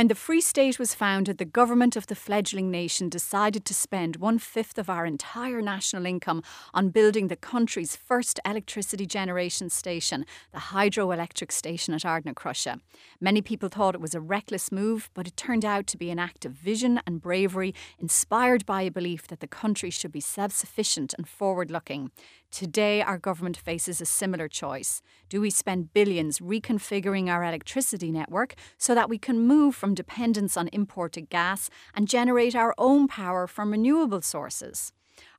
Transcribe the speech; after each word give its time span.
When 0.00 0.08
the 0.08 0.14
Free 0.14 0.40
State 0.40 0.78
was 0.78 0.94
founded, 0.94 1.36
the 1.36 1.44
government 1.44 1.94
of 1.94 2.06
the 2.06 2.14
fledgling 2.14 2.70
nation 2.70 3.10
decided 3.10 3.66
to 3.66 3.74
spend 3.74 4.16
one 4.16 4.38
fifth 4.38 4.78
of 4.78 4.88
our 4.88 5.04
entire 5.04 5.60
national 5.60 6.06
income 6.06 6.42
on 6.72 6.88
building 6.88 7.28
the 7.28 7.36
country's 7.36 7.96
first 7.96 8.40
electricity 8.46 9.04
generation 9.04 9.68
station, 9.68 10.24
the 10.52 10.58
hydroelectric 10.72 11.52
station 11.52 11.92
at 11.92 12.00
Ardna 12.00 12.32
Ardnacrusha. 12.32 12.80
Many 13.20 13.42
people 13.42 13.68
thought 13.68 13.94
it 13.94 14.00
was 14.00 14.14
a 14.14 14.22
reckless 14.22 14.72
move, 14.72 15.10
but 15.12 15.26
it 15.26 15.36
turned 15.36 15.66
out 15.66 15.86
to 15.88 15.98
be 15.98 16.08
an 16.08 16.18
act 16.18 16.46
of 16.46 16.52
vision 16.52 17.02
and 17.06 17.20
bravery 17.20 17.74
inspired 17.98 18.64
by 18.64 18.80
a 18.80 18.90
belief 18.90 19.26
that 19.26 19.40
the 19.40 19.46
country 19.46 19.90
should 19.90 20.12
be 20.12 20.20
self 20.20 20.52
sufficient 20.52 21.12
and 21.18 21.28
forward 21.28 21.70
looking. 21.70 22.10
Today, 22.50 23.00
our 23.00 23.16
government 23.16 23.56
faces 23.56 24.00
a 24.00 24.06
similar 24.06 24.48
choice. 24.48 25.02
Do 25.28 25.40
we 25.40 25.50
spend 25.50 25.94
billions 25.94 26.40
reconfiguring 26.40 27.28
our 27.28 27.44
electricity 27.44 28.10
network 28.10 28.56
so 28.76 28.92
that 28.92 29.08
we 29.08 29.18
can 29.18 29.46
move 29.46 29.76
from 29.76 29.94
dependence 29.94 30.56
on 30.56 30.68
imported 30.72 31.30
gas 31.30 31.70
and 31.94 32.08
generate 32.08 32.56
our 32.56 32.74
own 32.76 33.06
power 33.06 33.46
from 33.46 33.70
renewable 33.70 34.20
sources? 34.20 34.92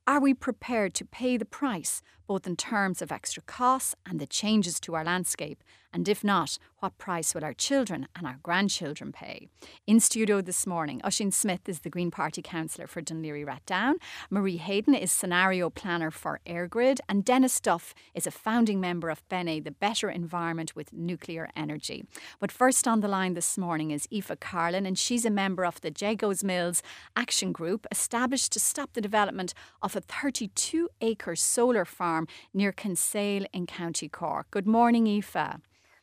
Are 0.06 0.20
we 0.20 0.32
prepared 0.32 0.94
to 0.94 1.04
pay 1.04 1.36
the 1.36 1.44
price, 1.44 2.02
both 2.32 2.46
in 2.46 2.56
terms 2.56 3.02
of 3.02 3.12
extra 3.12 3.42
costs 3.42 3.94
and 4.06 4.18
the 4.18 4.26
changes 4.26 4.80
to 4.80 4.94
our 4.94 5.04
landscape? 5.04 5.62
And 5.94 6.08
if 6.08 6.24
not, 6.24 6.58
what 6.78 6.96
price 6.96 7.34
will 7.34 7.44
our 7.44 7.52
children 7.52 8.08
and 8.16 8.26
our 8.26 8.38
grandchildren 8.42 9.12
pay? 9.12 9.48
In 9.86 10.00
studio 10.00 10.40
this 10.40 10.66
morning, 10.66 11.02
Ossian 11.04 11.30
Smyth 11.32 11.68
is 11.68 11.80
the 11.80 11.90
Green 11.90 12.10
Party 12.10 12.40
councillor 12.40 12.86
for 12.86 13.02
Dún 13.02 13.20
Laoghaire-Rathdown, 13.22 13.96
Marie 14.30 14.56
Hayden 14.56 14.94
is 14.94 15.12
scenario 15.12 15.68
planner 15.68 16.10
for 16.10 16.40
EirGrid, 16.46 17.00
and 17.10 17.26
Denis 17.26 17.60
Duff 17.60 17.94
is 18.14 18.26
a 18.26 18.30
founding 18.30 18.80
member 18.80 19.10
of 19.10 19.28
BENE, 19.28 19.62
the 19.64 19.70
Better 19.70 20.08
Environment 20.08 20.74
with 20.74 20.94
Nuclear 20.94 21.50
Energy. 21.54 22.06
But 22.40 22.50
first 22.50 22.88
on 22.88 23.00
the 23.00 23.08
line 23.08 23.34
this 23.34 23.58
morning 23.58 23.90
is 23.90 24.08
Aoife 24.10 24.40
Carlin, 24.40 24.86
and 24.86 24.98
she's 24.98 25.26
a 25.26 25.30
member 25.30 25.66
of 25.66 25.82
the 25.82 25.90
Jagos 25.90 26.42
Mills 26.42 26.82
Action 27.14 27.52
Group, 27.52 27.86
established 27.90 28.50
to 28.52 28.58
stop 28.58 28.94
the 28.94 29.02
development 29.02 29.52
of 29.82 29.94
a 29.94 30.00
32 30.00 30.88
acre 31.02 31.36
solar 31.36 31.84
farm 31.84 32.21
near 32.52 32.72
Kinsale 32.72 33.46
in 33.52 33.66
County 33.66 34.08
Cork. 34.08 34.46
Good 34.50 34.66
morning, 34.66 35.06
Aoife. 35.06 35.60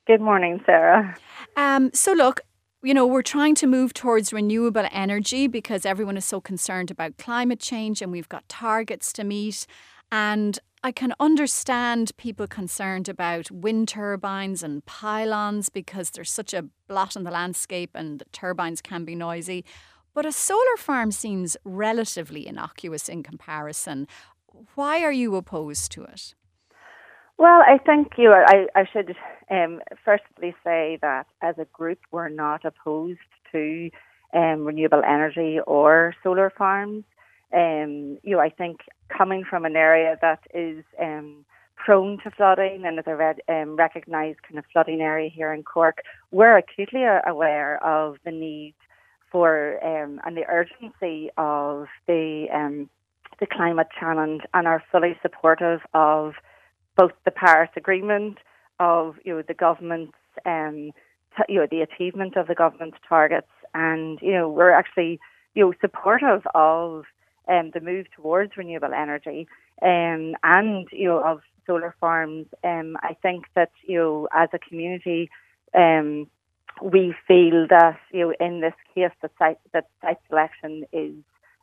Good 0.07 0.21
morning, 0.21 0.61
Sarah. 0.65 1.15
Um, 1.55 1.91
so, 1.93 2.13
look, 2.13 2.41
you 2.81 2.93
know, 2.93 3.05
we're 3.05 3.21
trying 3.21 3.55
to 3.55 3.67
move 3.67 3.93
towards 3.93 4.31
renewable 4.31 4.87
energy 4.91 5.47
because 5.47 5.85
everyone 5.85 6.17
is 6.17 6.25
so 6.25 6.39
concerned 6.39 6.89
about 6.89 7.17
climate 7.17 7.59
change 7.59 8.01
and 8.01 8.11
we've 8.11 8.29
got 8.29 8.47
targets 8.47 9.11
to 9.13 9.23
meet. 9.23 9.67
And 10.11 10.57
I 10.81 10.93
can 10.93 11.13
understand 11.19 12.15
people 12.15 12.47
concerned 12.47 13.09
about 13.09 13.51
wind 13.51 13.89
turbines 13.89 14.63
and 14.63 14.85
pylons 14.85 15.67
because 15.67 16.11
there's 16.11 16.31
such 16.31 16.53
a 16.53 16.65
blot 16.87 17.17
in 17.17 17.23
the 17.23 17.31
landscape 17.31 17.91
and 17.93 18.19
the 18.19 18.25
turbines 18.31 18.81
can 18.81 19.03
be 19.03 19.13
noisy. 19.13 19.65
But 20.13 20.25
a 20.25 20.31
solar 20.31 20.77
farm 20.77 21.11
seems 21.11 21.57
relatively 21.65 22.47
innocuous 22.47 23.09
in 23.09 23.23
comparison. 23.23 24.07
Why 24.75 25.01
are 25.03 25.11
you 25.11 25.35
opposed 25.35 25.91
to 25.93 26.03
it? 26.03 26.35
Well, 27.37 27.61
I 27.61 27.77
think 27.77 28.13
you. 28.17 28.29
Are, 28.29 28.43
I, 28.45 28.67
I 28.75 28.85
should 28.91 29.15
um, 29.49 29.81
firstly 30.03 30.53
say 30.63 30.99
that 31.01 31.25
as 31.41 31.55
a 31.57 31.65
group, 31.65 31.99
we're 32.11 32.29
not 32.29 32.65
opposed 32.65 33.19
to 33.51 33.89
um, 34.33 34.65
renewable 34.65 35.01
energy 35.07 35.59
or 35.65 36.13
solar 36.21 36.49
farms. 36.49 37.05
Um, 37.53 38.19
you 38.23 38.35
know, 38.35 38.39
I 38.39 38.49
think 38.49 38.81
coming 39.15 39.43
from 39.49 39.65
an 39.65 39.75
area 39.75 40.17
that 40.21 40.39
is 40.53 40.83
um, 41.01 41.45
prone 41.75 42.19
to 42.23 42.31
flooding 42.31 42.83
and 42.85 42.99
is 42.99 43.05
a 43.07 43.15
red, 43.15 43.41
um, 43.47 43.75
recognised 43.75 44.43
kind 44.43 44.59
of 44.59 44.65
flooding 44.71 45.01
area 45.01 45.29
here 45.33 45.53
in 45.53 45.63
Cork, 45.63 45.99
we're 46.31 46.57
acutely 46.57 47.03
aware 47.25 47.83
of 47.83 48.17
the 48.25 48.31
need 48.31 48.75
for 49.31 49.83
um, 49.83 50.19
and 50.25 50.35
the 50.35 50.45
urgency 50.47 51.29
of 51.37 51.87
the 52.07 52.47
the 53.39 53.47
climate 53.47 53.87
challenge 53.97 54.41
and 54.53 54.67
are 54.67 54.83
fully 54.91 55.17
supportive 55.21 55.81
of 55.93 56.33
both 56.95 57.11
the 57.25 57.31
Paris 57.31 57.69
Agreement, 57.75 58.37
of 58.79 59.15
you 59.23 59.35
know 59.35 59.43
the 59.47 59.53
government's 59.53 60.13
um, 60.45 60.91
t- 61.37 61.53
you 61.53 61.59
know 61.59 61.67
the 61.69 61.81
achievement 61.81 62.35
of 62.35 62.47
the 62.47 62.55
government's 62.55 62.97
targets, 63.07 63.51
and 63.73 64.19
you 64.21 64.33
know 64.33 64.49
we're 64.49 64.71
actually 64.71 65.19
you 65.53 65.63
know 65.63 65.73
supportive 65.81 66.45
of 66.55 67.05
um, 67.47 67.71
the 67.73 67.81
move 67.81 68.05
towards 68.15 68.57
renewable 68.57 68.93
energy 68.93 69.47
um, 69.81 70.35
and 70.43 70.87
you 70.91 71.07
know 71.07 71.23
of 71.23 71.41
solar 71.65 71.95
farms. 71.99 72.47
Um, 72.63 72.97
I 73.01 73.15
think 73.21 73.45
that 73.55 73.71
you 73.85 73.97
know 73.97 74.27
as 74.33 74.49
a 74.53 74.59
community. 74.59 75.29
Um, 75.73 76.27
we 76.81 77.13
feel 77.27 77.67
that 77.69 77.99
you 78.11 78.21
know 78.21 78.33
in 78.39 78.61
this 78.61 78.73
case 78.95 79.11
that 79.21 79.31
site 79.37 79.59
that 79.73 79.89
site 80.01 80.17
selection 80.29 80.85
is 80.93 81.13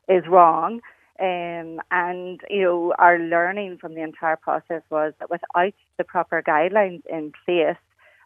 is 0.09 0.27
wrong 0.29 0.81
um, 1.21 1.81
and 1.91 2.41
you 2.51 2.63
know, 2.63 2.95
our 2.99 3.19
learning 3.19 3.79
from 3.79 3.95
the 3.95 4.03
entire 4.03 4.37
process 4.37 4.83
was 4.91 5.13
that 5.19 5.31
without 5.31 5.75
the 5.99 6.05
proper 6.05 6.43
guidelines 6.43 7.03
in 7.11 7.33
place, 7.45 7.77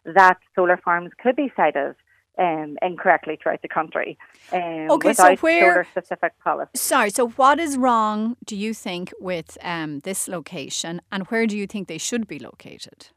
that 0.05 0.37
solar 0.55 0.77
farms 0.77 1.11
could 1.21 1.35
be 1.35 1.51
sited 1.55 1.95
um, 2.37 2.77
incorrectly 2.81 3.37
throughout 3.41 3.61
the 3.61 3.67
country. 3.67 4.17
Um, 4.51 4.91
okay, 4.91 5.13
so 5.13 5.35
where 5.37 5.87
specific 5.91 6.33
policy. 6.43 6.71
Sorry, 6.75 7.09
so 7.09 7.29
what 7.29 7.59
is 7.59 7.77
wrong? 7.77 8.37
Do 8.45 8.55
you 8.55 8.73
think 8.73 9.13
with 9.19 9.57
um, 9.61 9.99
this 9.99 10.27
location, 10.27 11.01
and 11.11 11.23
where 11.27 11.45
do 11.47 11.57
you 11.57 11.67
think 11.67 11.87
they 11.87 11.97
should 11.97 12.27
be 12.27 12.39
located? 12.39 13.07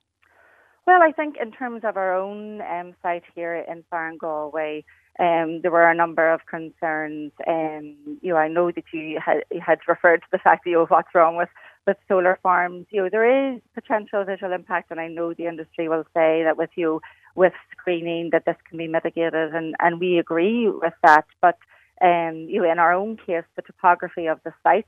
Well, 0.86 1.02
I 1.02 1.12
think 1.12 1.36
in 1.40 1.50
terms 1.50 1.82
of 1.84 1.96
our 1.96 2.14
own 2.14 2.60
um, 2.60 2.94
site 3.02 3.22
here 3.34 3.54
in 3.54 3.84
Farrangalway, 3.90 4.84
um, 5.20 5.60
there 5.62 5.70
were 5.70 5.88
a 5.88 5.94
number 5.94 6.32
of 6.32 6.46
concerns. 6.46 7.32
Um, 7.46 7.96
you 8.20 8.32
know, 8.32 8.36
I 8.36 8.48
know 8.48 8.72
that 8.72 8.84
you 8.92 9.20
had, 9.24 9.44
had 9.64 9.78
referred 9.86 10.22
to 10.22 10.26
the 10.32 10.38
fact 10.38 10.64
that 10.64 10.70
you 10.70 10.76
know 10.76 10.86
what's 10.86 11.14
wrong 11.14 11.36
with 11.36 11.48
with 11.86 11.96
solar 12.08 12.38
farms. 12.42 12.86
You 12.90 13.02
know, 13.02 13.08
there 13.10 13.54
is 13.54 13.60
potential 13.74 14.24
visual 14.24 14.52
impact, 14.52 14.90
and 14.90 14.98
I 14.98 15.08
know 15.08 15.32
the 15.32 15.46
industry 15.46 15.88
will 15.88 16.04
say 16.14 16.42
that 16.42 16.56
with 16.56 16.70
you 16.74 17.00
with 17.36 17.52
screening 17.70 18.30
that 18.32 18.44
this 18.44 18.56
can 18.68 18.78
be 18.78 18.88
mitigated, 18.88 19.54
and 19.54 19.76
and 19.78 20.00
we 20.00 20.18
agree 20.18 20.68
with 20.68 20.94
that. 21.04 21.26
But 21.40 21.58
um, 22.02 22.46
you 22.48 22.60
know, 22.60 22.70
in 22.70 22.80
our 22.80 22.92
own 22.92 23.16
case, 23.16 23.44
the 23.54 23.62
topography 23.62 24.26
of 24.26 24.40
the 24.44 24.52
site, 24.64 24.86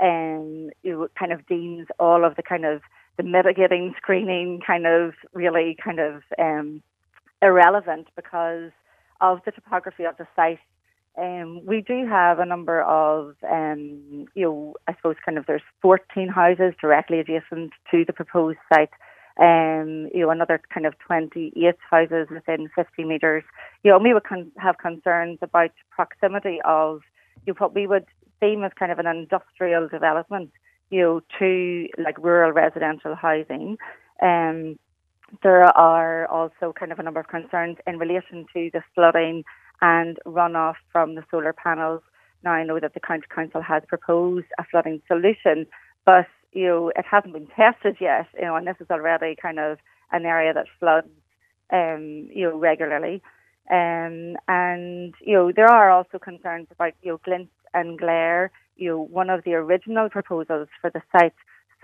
um, 0.00 0.70
you 0.84 0.92
know, 0.92 1.08
kind 1.18 1.32
of 1.32 1.46
deems 1.48 1.88
all 1.98 2.24
of 2.24 2.36
the 2.36 2.42
kind 2.42 2.64
of 2.64 2.80
the 3.16 3.24
mitigating 3.24 3.94
screening 3.96 4.60
kind 4.64 4.86
of 4.86 5.14
really 5.32 5.76
kind 5.82 5.98
of 5.98 6.22
um, 6.38 6.82
irrelevant 7.42 8.06
because 8.16 8.70
of 9.24 9.40
the 9.44 9.52
topography 9.52 10.04
of 10.04 10.16
the 10.18 10.26
site, 10.36 10.58
um, 11.16 11.64
we 11.64 11.80
do 11.80 12.06
have 12.06 12.38
a 12.38 12.44
number 12.44 12.82
of, 12.82 13.36
um, 13.50 14.26
you 14.34 14.44
know, 14.44 14.74
I 14.86 14.94
suppose 14.94 15.16
kind 15.24 15.38
of 15.38 15.46
there's 15.46 15.62
14 15.80 16.28
houses 16.28 16.74
directly 16.80 17.20
adjacent 17.20 17.72
to 17.90 18.04
the 18.04 18.12
proposed 18.12 18.58
site. 18.72 18.90
Um, 19.40 20.08
you 20.14 20.20
know, 20.20 20.30
another 20.30 20.60
kind 20.72 20.86
of 20.86 20.94
28 20.98 21.74
houses 21.90 22.28
within 22.30 22.68
50 22.76 23.04
metres. 23.04 23.42
You 23.82 23.90
know, 23.90 23.98
we 23.98 24.14
would 24.14 24.24
con- 24.24 24.52
have 24.58 24.78
concerns 24.78 25.38
about 25.42 25.70
proximity 25.90 26.60
of, 26.64 27.00
you 27.44 27.52
know, 27.52 27.56
what 27.58 27.74
we 27.74 27.86
would 27.86 28.06
deem 28.40 28.62
as 28.62 28.72
kind 28.78 28.92
of 28.92 28.98
an 28.98 29.06
industrial 29.06 29.88
development, 29.88 30.50
you 30.90 31.00
know, 31.00 31.20
to 31.38 31.88
like 31.98 32.18
rural 32.18 32.52
residential 32.52 33.16
housing. 33.16 33.76
Um, 34.22 34.78
there 35.42 35.64
are 35.64 36.26
also 36.28 36.72
kind 36.78 36.92
of 36.92 36.98
a 36.98 37.02
number 37.02 37.20
of 37.20 37.28
concerns 37.28 37.76
in 37.86 37.98
relation 37.98 38.46
to 38.54 38.70
the 38.72 38.82
flooding 38.94 39.44
and 39.80 40.18
runoff 40.26 40.74
from 40.92 41.14
the 41.14 41.24
solar 41.30 41.52
panels. 41.52 42.02
Now 42.42 42.52
I 42.52 42.64
know 42.64 42.78
that 42.80 42.94
the 42.94 43.00
county 43.00 43.26
council 43.34 43.62
has 43.62 43.82
proposed 43.88 44.46
a 44.58 44.64
flooding 44.70 45.00
solution, 45.08 45.66
but 46.04 46.26
you 46.52 46.66
know 46.66 46.88
it 46.94 47.04
hasn't 47.10 47.32
been 47.32 47.48
tested 47.48 47.96
yet. 48.00 48.26
You 48.34 48.46
know, 48.46 48.56
and 48.56 48.66
this 48.66 48.76
is 48.80 48.90
already 48.90 49.36
kind 49.40 49.58
of 49.58 49.78
an 50.12 50.26
area 50.26 50.52
that 50.52 50.66
floods, 50.78 51.08
um, 51.72 52.28
you 52.32 52.48
know, 52.48 52.58
regularly. 52.58 53.22
Um, 53.70 54.36
and 54.46 55.14
you 55.20 55.34
know 55.34 55.52
there 55.54 55.68
are 55.68 55.90
also 55.90 56.18
concerns 56.18 56.68
about 56.70 56.92
you 57.02 57.12
know 57.12 57.20
glint 57.24 57.48
and 57.72 57.98
glare. 57.98 58.50
You 58.76 58.90
know, 58.90 59.00
one 59.00 59.30
of 59.30 59.44
the 59.44 59.54
original 59.54 60.10
proposals 60.10 60.68
for 60.80 60.90
the 60.90 61.02
site 61.12 61.34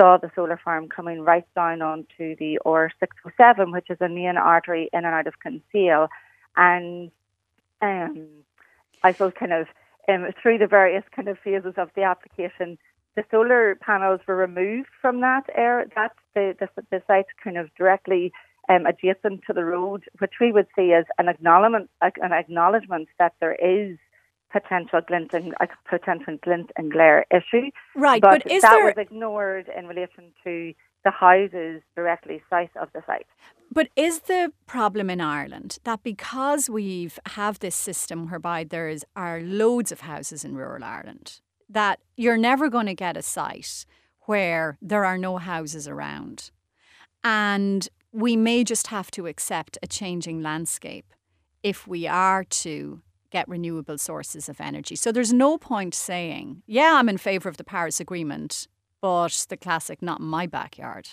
saw 0.00 0.16
the 0.16 0.30
solar 0.34 0.58
farm 0.64 0.88
coming 0.88 1.20
right 1.20 1.44
down 1.54 1.82
onto 1.82 2.34
the 2.36 2.58
OR607, 2.64 3.70
which 3.70 3.90
is 3.90 3.98
a 4.00 4.08
main 4.08 4.38
artery 4.38 4.88
in 4.94 5.04
and 5.04 5.14
out 5.14 5.26
of 5.26 5.34
Kinsale. 5.40 6.08
And 6.56 7.10
um, 7.82 8.26
I 9.02 9.12
suppose 9.12 9.32
kind 9.38 9.52
of 9.52 9.66
um, 10.08 10.30
through 10.40 10.58
the 10.58 10.66
various 10.66 11.04
kind 11.14 11.28
of 11.28 11.38
phases 11.38 11.74
of 11.76 11.90
the 11.94 12.02
application, 12.02 12.78
the 13.14 13.24
solar 13.30 13.74
panels 13.74 14.20
were 14.26 14.36
removed 14.36 14.88
from 15.02 15.20
that 15.20 15.44
area, 15.54 15.86
that 15.96 16.12
the, 16.34 16.56
the, 16.58 16.68
the 16.90 17.02
site 17.06 17.26
kind 17.44 17.58
of 17.58 17.68
directly 17.74 18.32
um, 18.70 18.86
adjacent 18.86 19.42
to 19.46 19.52
the 19.52 19.64
road, 19.64 20.04
which 20.18 20.34
we 20.40 20.50
would 20.50 20.66
see 20.74 20.92
as 20.92 21.04
an 21.18 21.28
acknowledgement, 21.28 21.90
an 22.00 22.32
acknowledgement 22.32 23.08
that 23.18 23.34
there 23.40 23.54
is 23.54 23.98
potential 24.52 25.00
glint 25.06 25.32
and 25.32 25.54
a 25.60 25.68
potential 25.88 26.36
glint 26.42 26.70
and 26.76 26.92
glare 26.92 27.24
issue. 27.30 27.70
Right, 27.94 28.20
but, 28.20 28.42
but 28.44 28.52
is 28.52 28.62
that 28.62 28.70
there... 28.70 28.84
was 28.86 28.94
ignored 28.98 29.70
in 29.76 29.86
relation 29.86 30.32
to 30.44 30.74
the 31.04 31.10
houses 31.10 31.82
directly 31.96 32.42
south 32.50 32.70
of 32.80 32.88
the 32.92 33.02
site. 33.06 33.26
But 33.72 33.88
is 33.96 34.20
the 34.20 34.52
problem 34.66 35.08
in 35.08 35.20
Ireland 35.20 35.78
that 35.84 36.02
because 36.02 36.68
we've 36.68 37.18
have 37.34 37.60
this 37.60 37.76
system 37.76 38.28
whereby 38.28 38.64
there's 38.64 39.04
are 39.16 39.40
loads 39.40 39.92
of 39.92 40.00
houses 40.00 40.44
in 40.44 40.56
rural 40.56 40.84
Ireland, 40.84 41.40
that 41.68 42.00
you're 42.16 42.36
never 42.36 42.68
going 42.68 42.86
to 42.86 42.94
get 42.94 43.16
a 43.16 43.22
site 43.22 43.86
where 44.22 44.76
there 44.82 45.04
are 45.04 45.16
no 45.16 45.38
houses 45.38 45.88
around. 45.88 46.50
And 47.22 47.88
we 48.12 48.36
may 48.36 48.64
just 48.64 48.88
have 48.88 49.10
to 49.12 49.26
accept 49.26 49.78
a 49.82 49.86
changing 49.86 50.42
landscape 50.42 51.14
if 51.62 51.86
we 51.86 52.06
are 52.06 52.44
to 52.44 53.02
get 53.30 53.48
renewable 53.48 53.98
sources 53.98 54.48
of 54.48 54.60
energy. 54.60 54.96
So 54.96 55.12
there's 55.12 55.32
no 55.32 55.58
point 55.58 55.94
saying, 55.94 56.62
yeah, 56.66 56.94
I'm 56.96 57.08
in 57.08 57.18
favour 57.18 57.48
of 57.48 57.56
the 57.56 57.64
Paris 57.64 58.00
Agreement, 58.00 58.68
but 59.00 59.46
the 59.48 59.56
classic 59.56 60.02
not 60.02 60.20
in 60.20 60.26
my 60.26 60.46
backyard. 60.46 61.10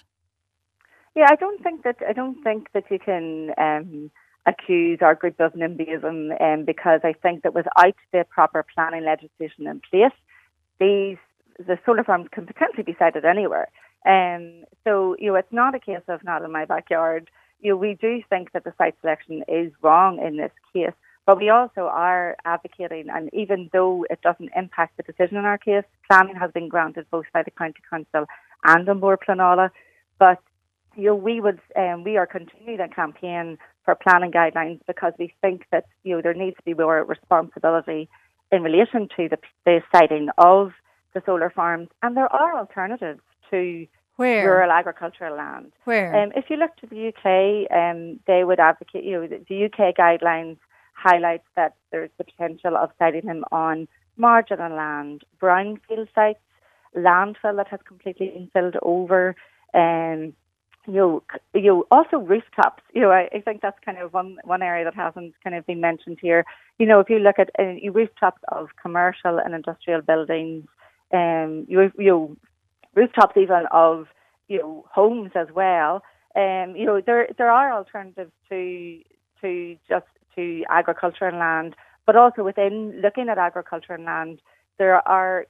Yeah, 1.16 1.28
I 1.30 1.36
don't 1.36 1.64
think 1.64 1.84
that 1.84 1.98
I 2.08 2.14
don't 2.14 2.44
think 2.44 2.68
that 2.74 2.84
you 2.92 3.00
can 3.00 3.52
um, 3.58 4.12
accuse 4.46 5.00
our 5.02 5.16
group 5.16 5.40
of 5.40 5.54
NIMBYism 5.54 6.40
um, 6.42 6.66
because 6.66 7.02
I 7.04 7.14
think 7.14 7.44
that 7.44 7.54
without 7.54 7.96
the 8.14 8.24
proper 8.30 8.64
planning 8.74 9.04
legislation 9.04 9.68
in 9.68 9.81
place, 9.90 10.14
these 10.80 11.18
the 11.58 11.80
solar 11.86 12.04
farms 12.04 12.28
can 12.31 12.46
potentially 12.46 12.84
be 12.84 12.96
sited 13.00 13.25
anywhere. 13.25 13.68
Um, 14.06 14.64
so 14.84 15.16
you 15.19 15.31
know, 15.31 15.36
it's 15.36 15.52
not 15.52 15.75
a 15.75 15.80
case 15.80 16.06
of 16.08 16.24
not 16.24 16.44
in 16.44 16.52
my 16.52 16.66
backyard. 16.66 17.30
You 17.60 17.72
know, 17.72 17.78
we 17.78 17.98
do 18.00 18.22
think 18.30 18.52
that 18.52 18.64
the 18.64 18.74
site 18.78 18.96
selection 19.02 19.44
is 19.48 19.72
wrong 19.81 20.22
in 20.24 20.38
this 20.38 20.52
case, 20.72 20.94
but 21.27 21.38
we 21.38 21.50
also 21.50 21.81
are 21.81 22.38
advocating, 22.45 23.09
and 23.13 23.29
even 23.33 23.69
though 23.74 24.06
it 24.09 24.21
doesn't 24.21 24.50
impact 24.56 24.95
the 24.95 25.03
decision 25.03 25.35
in 25.35 25.44
our 25.44 25.57
case, 25.57 25.83
planning 26.09 26.38
has 26.38 26.51
been 26.51 26.69
granted 26.69 27.06
both 27.12 27.25
by 27.33 27.44
the 27.44 27.51
county 27.51 27.81
council 27.89 28.25
and 28.63 28.88
An 28.88 29.00
Bord 29.00 29.19
Pleanála. 29.27 29.69
But 30.18 30.41
you 30.95 31.07
know, 31.07 31.15
we 31.15 31.41
would 31.41 31.59
um, 31.75 32.06
we 32.06 32.15
are 32.15 32.25
continuing 32.25 32.79
a 32.79 32.88
campaign 32.88 33.57
for 33.83 33.94
planning 33.94 34.31
guidelines 34.31 34.79
because 34.88 35.12
we 35.19 35.33
think 35.41 35.65
that 35.74 35.85
you 36.06 36.15
know 36.15 36.21
there 36.21 36.33
needs 36.33 36.56
to 36.56 36.63
be 36.63 36.74
more 36.74 37.03
responsibility 37.03 38.07
in 38.50 38.63
relation 38.63 39.09
to 39.18 39.27
the, 39.27 39.38
the 39.65 39.81
siting 39.94 40.30
of 40.38 40.71
the 41.13 41.21
solar 41.25 41.50
farms, 41.50 41.89
and 42.03 42.15
there 42.15 42.31
are 42.33 42.57
alternatives 42.57 43.19
to 43.51 43.85
Where? 44.15 44.47
rural 44.47 44.71
agricultural 44.71 45.35
land. 45.35 45.73
Where? 45.83 46.15
Um, 46.15 46.31
if 46.38 46.45
you 46.50 46.56
look 46.56 46.73
to 46.77 46.88
the 46.88 47.09
UK, 47.09 47.69
um, 47.69 48.21
they 48.27 48.45
would 48.45 48.62
advocate. 48.62 49.03
You 49.03 49.12
know, 49.12 49.27
the, 49.27 49.44
the 49.50 49.65
UK 49.65 49.94
guidelines 49.94 50.57
highlight 50.97 51.41
that 51.55 51.75
there's 51.91 52.09
the 52.17 52.23
potential 52.23 52.75
of 52.75 52.89
siting 52.99 53.25
them 53.25 53.44
on 53.51 53.88
marginal 54.17 54.75
land, 54.75 55.23
brownfield 55.39 56.07
sites, 56.15 56.39
landfill 56.95 57.55
that 57.57 57.67
has 57.67 57.79
completely 57.88 58.29
been 58.29 58.49
filled 58.53 58.77
over, 58.81 59.35
um, 59.73 60.33
you 60.88 60.94
know, 60.94 61.23
you 61.53 61.61
know, 61.61 61.85
also 61.91 62.17
rooftops. 62.17 62.81
You 62.94 63.01
know, 63.01 63.11
I, 63.11 63.29
I 63.33 63.41
think 63.41 63.61
that's 63.61 63.77
kind 63.85 63.97
of 63.97 64.13
one 64.13 64.38
one 64.44 64.61
area 64.63 64.85
that 64.85 64.95
hasn't 64.95 65.33
kind 65.44 65.55
of 65.55 65.65
been 65.67 65.81
mentioned 65.81 66.17
here. 66.21 66.45
You 66.79 66.85
know, 66.85 66.99
if 66.99 67.09
you 67.09 67.19
look 67.19 67.39
at 67.39 67.51
uh, 67.59 67.91
rooftops 67.91 68.41
of 68.49 68.69
commercial 68.81 69.38
and 69.38 69.53
industrial 69.53 70.01
buildings, 70.01 70.65
um, 71.13 71.65
you 71.67 71.91
you 71.97 72.09
know, 72.09 72.38
rooftops 72.95 73.35
even 73.38 73.65
of 73.71 74.07
you 74.47 74.59
know 74.59 74.85
homes 74.91 75.31
as 75.35 75.47
well. 75.53 76.03
Um, 76.35 76.75
you 76.75 76.85
know, 76.85 77.01
there 77.05 77.27
there 77.38 77.51
are 77.51 77.73
alternatives 77.73 78.31
to 78.49 79.01
to 79.41 79.77
just 79.89 80.05
to 80.38 80.63
agriculture 80.69 81.25
and 81.25 81.39
land, 81.39 81.75
but 82.06 82.16
also 82.16 82.44
within 82.44 83.01
looking 83.01 83.28
at 83.30 83.38
agriculture 83.38 83.94
and 83.94 84.06
land, 84.06 84.42
there 84.78 85.06
are 85.07 85.45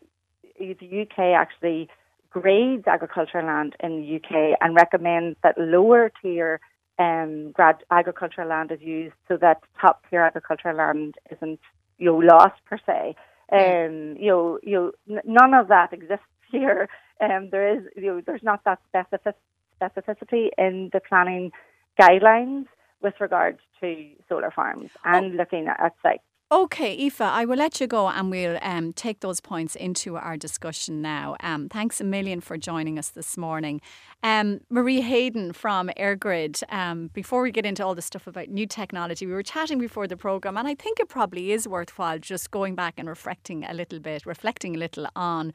the 0.60 1.02
UK 1.02 1.20
actually 1.38 1.88
grades 2.30 2.88
agricultural 2.88 3.46
land 3.46 3.76
in 3.80 4.02
the 4.02 4.16
UK 4.16 4.58
and 4.60 4.76
recommends 4.76 5.38
that 5.44 5.58
lower 5.58 6.12
tier 6.22 6.60
um, 7.00 7.52
grad 7.52 7.78
agricultural 7.92 8.50
land 8.50 8.72
is 8.72 8.82
used 8.82 9.14
so 9.28 9.38
that 9.38 9.62
top 9.80 10.04
tier 10.10 10.22
agricultural 10.22 10.78
land 10.78 11.16
isn't 11.32 11.60
you 11.98 12.06
know 12.08 12.18
lost 12.18 12.60
per 12.66 12.80
se. 12.86 13.16
Um, 13.52 14.18
you 14.20 14.28
know, 14.28 14.60
you 14.64 14.94
know, 15.08 15.22
none 15.26 15.54
of 15.54 15.68
that 15.70 15.94
exists 15.94 16.26
here. 16.52 16.90
Um, 17.22 17.50
there 17.52 17.78
is, 17.78 17.84
you 17.96 18.08
know, 18.08 18.22
there's 18.26 18.44
not 18.44 18.64
that 18.66 18.80
specific 18.90 19.36
specificity 19.80 20.50
in 20.58 20.90
the 20.92 21.00
planning 21.00 21.52
guidelines 22.00 22.66
with 23.02 23.14
regard 23.20 23.60
to 23.82 24.10
solar 24.28 24.52
farms 24.52 24.90
and 25.06 25.34
oh. 25.34 25.38
looking 25.38 25.68
at 25.68 25.94
sites. 26.02 26.24
Okay, 26.50 26.96
Aoife, 26.96 27.20
I 27.20 27.44
will 27.44 27.58
let 27.58 27.82
you 27.82 27.88
go 27.88 28.08
and 28.08 28.32
we'll 28.32 28.58
um, 28.62 28.94
take 28.94 29.20
those 29.20 29.42
points 29.42 29.76
into 29.76 30.16
our 30.16 30.38
discussion 30.38 31.02
now. 31.02 31.36
Um, 31.42 31.68
thanks 31.68 32.00
a 32.00 32.06
million 32.06 32.40
for 32.40 32.58
joining 32.58 32.98
us 32.98 33.10
this 33.10 33.36
morning. 33.36 33.82
Um, 34.24 34.62
Marie 34.70 35.02
Hayden 35.02 35.52
from 35.52 35.90
EirGrid, 35.98 36.64
um, 36.70 37.10
before 37.14 37.42
we 37.42 37.52
get 37.52 37.66
into 37.66 37.86
all 37.86 37.96
the 37.96 38.02
stuff 38.02 38.28
about 38.28 38.48
new 38.48 38.66
technology, 38.66 39.26
we 39.26 39.34
were 39.34 39.44
chatting 39.44 39.78
before 39.78 40.08
the 40.08 40.16
programme, 40.16 40.56
and 40.56 40.70
I 40.70 40.76
think 40.76 41.02
it 41.02 41.10
probably 41.10 41.52
is 41.52 41.68
worthwhile 41.68 42.18
just 42.18 42.50
going 42.50 42.76
back 42.76 42.94
and 42.96 43.10
reflecting 43.10 43.66
a 43.66 43.74
little 43.74 44.00
bit, 44.00 44.26
reflecting 44.26 44.74
a 44.78 44.80
little 44.80 45.08
on 45.18 45.52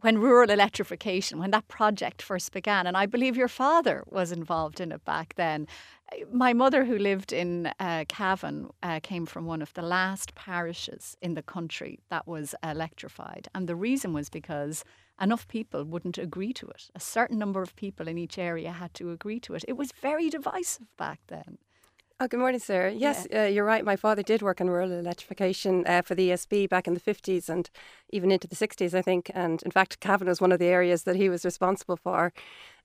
when 0.00 0.18
rural 0.18 0.50
electrification, 0.50 1.38
when 1.38 1.50
that 1.50 1.68
project 1.68 2.22
first 2.22 2.52
began, 2.52 2.86
and 2.86 2.96
I 2.96 3.06
believe 3.06 3.36
your 3.36 3.48
father 3.48 4.02
was 4.06 4.32
involved 4.32 4.80
in 4.80 4.92
it 4.92 5.04
back 5.04 5.34
then. 5.36 5.66
My 6.32 6.52
mother, 6.52 6.84
who 6.84 6.98
lived 6.98 7.32
in 7.32 7.72
uh, 7.78 8.04
Cavan, 8.08 8.70
uh, 8.82 9.00
came 9.02 9.26
from 9.26 9.46
one 9.46 9.62
of 9.62 9.72
the 9.74 9.82
last 9.82 10.34
parishes 10.34 11.16
in 11.22 11.34
the 11.34 11.42
country 11.42 12.00
that 12.08 12.26
was 12.26 12.54
electrified. 12.62 13.48
And 13.54 13.68
the 13.68 13.76
reason 13.76 14.12
was 14.12 14.28
because 14.28 14.84
enough 15.20 15.46
people 15.46 15.84
wouldn't 15.84 16.18
agree 16.18 16.52
to 16.54 16.66
it. 16.68 16.90
A 16.94 17.00
certain 17.00 17.38
number 17.38 17.62
of 17.62 17.76
people 17.76 18.08
in 18.08 18.18
each 18.18 18.38
area 18.38 18.72
had 18.72 18.94
to 18.94 19.10
agree 19.10 19.40
to 19.40 19.54
it. 19.54 19.64
It 19.68 19.76
was 19.76 19.92
very 20.00 20.30
divisive 20.30 20.88
back 20.96 21.20
then. 21.28 21.58
Oh, 22.22 22.28
good 22.28 22.38
morning, 22.38 22.60
Sarah. 22.60 22.92
Yes, 22.92 23.26
yeah. 23.30 23.44
uh, 23.44 23.46
you're 23.46 23.64
right. 23.64 23.82
My 23.82 23.96
father 23.96 24.22
did 24.22 24.42
work 24.42 24.60
in 24.60 24.68
rural 24.68 24.92
electrification 24.92 25.86
uh, 25.86 26.02
for 26.02 26.14
the 26.14 26.28
ESB 26.28 26.68
back 26.68 26.86
in 26.86 26.92
the 26.92 27.00
50s 27.00 27.48
and 27.48 27.70
even 28.10 28.30
into 28.30 28.46
the 28.46 28.54
60s, 28.54 28.92
I 28.92 29.00
think. 29.00 29.30
And 29.32 29.62
in 29.62 29.70
fact, 29.70 30.00
Cavan 30.00 30.28
was 30.28 30.38
one 30.38 30.52
of 30.52 30.58
the 30.58 30.66
areas 30.66 31.04
that 31.04 31.16
he 31.16 31.30
was 31.30 31.46
responsible 31.46 31.96
for. 31.96 32.34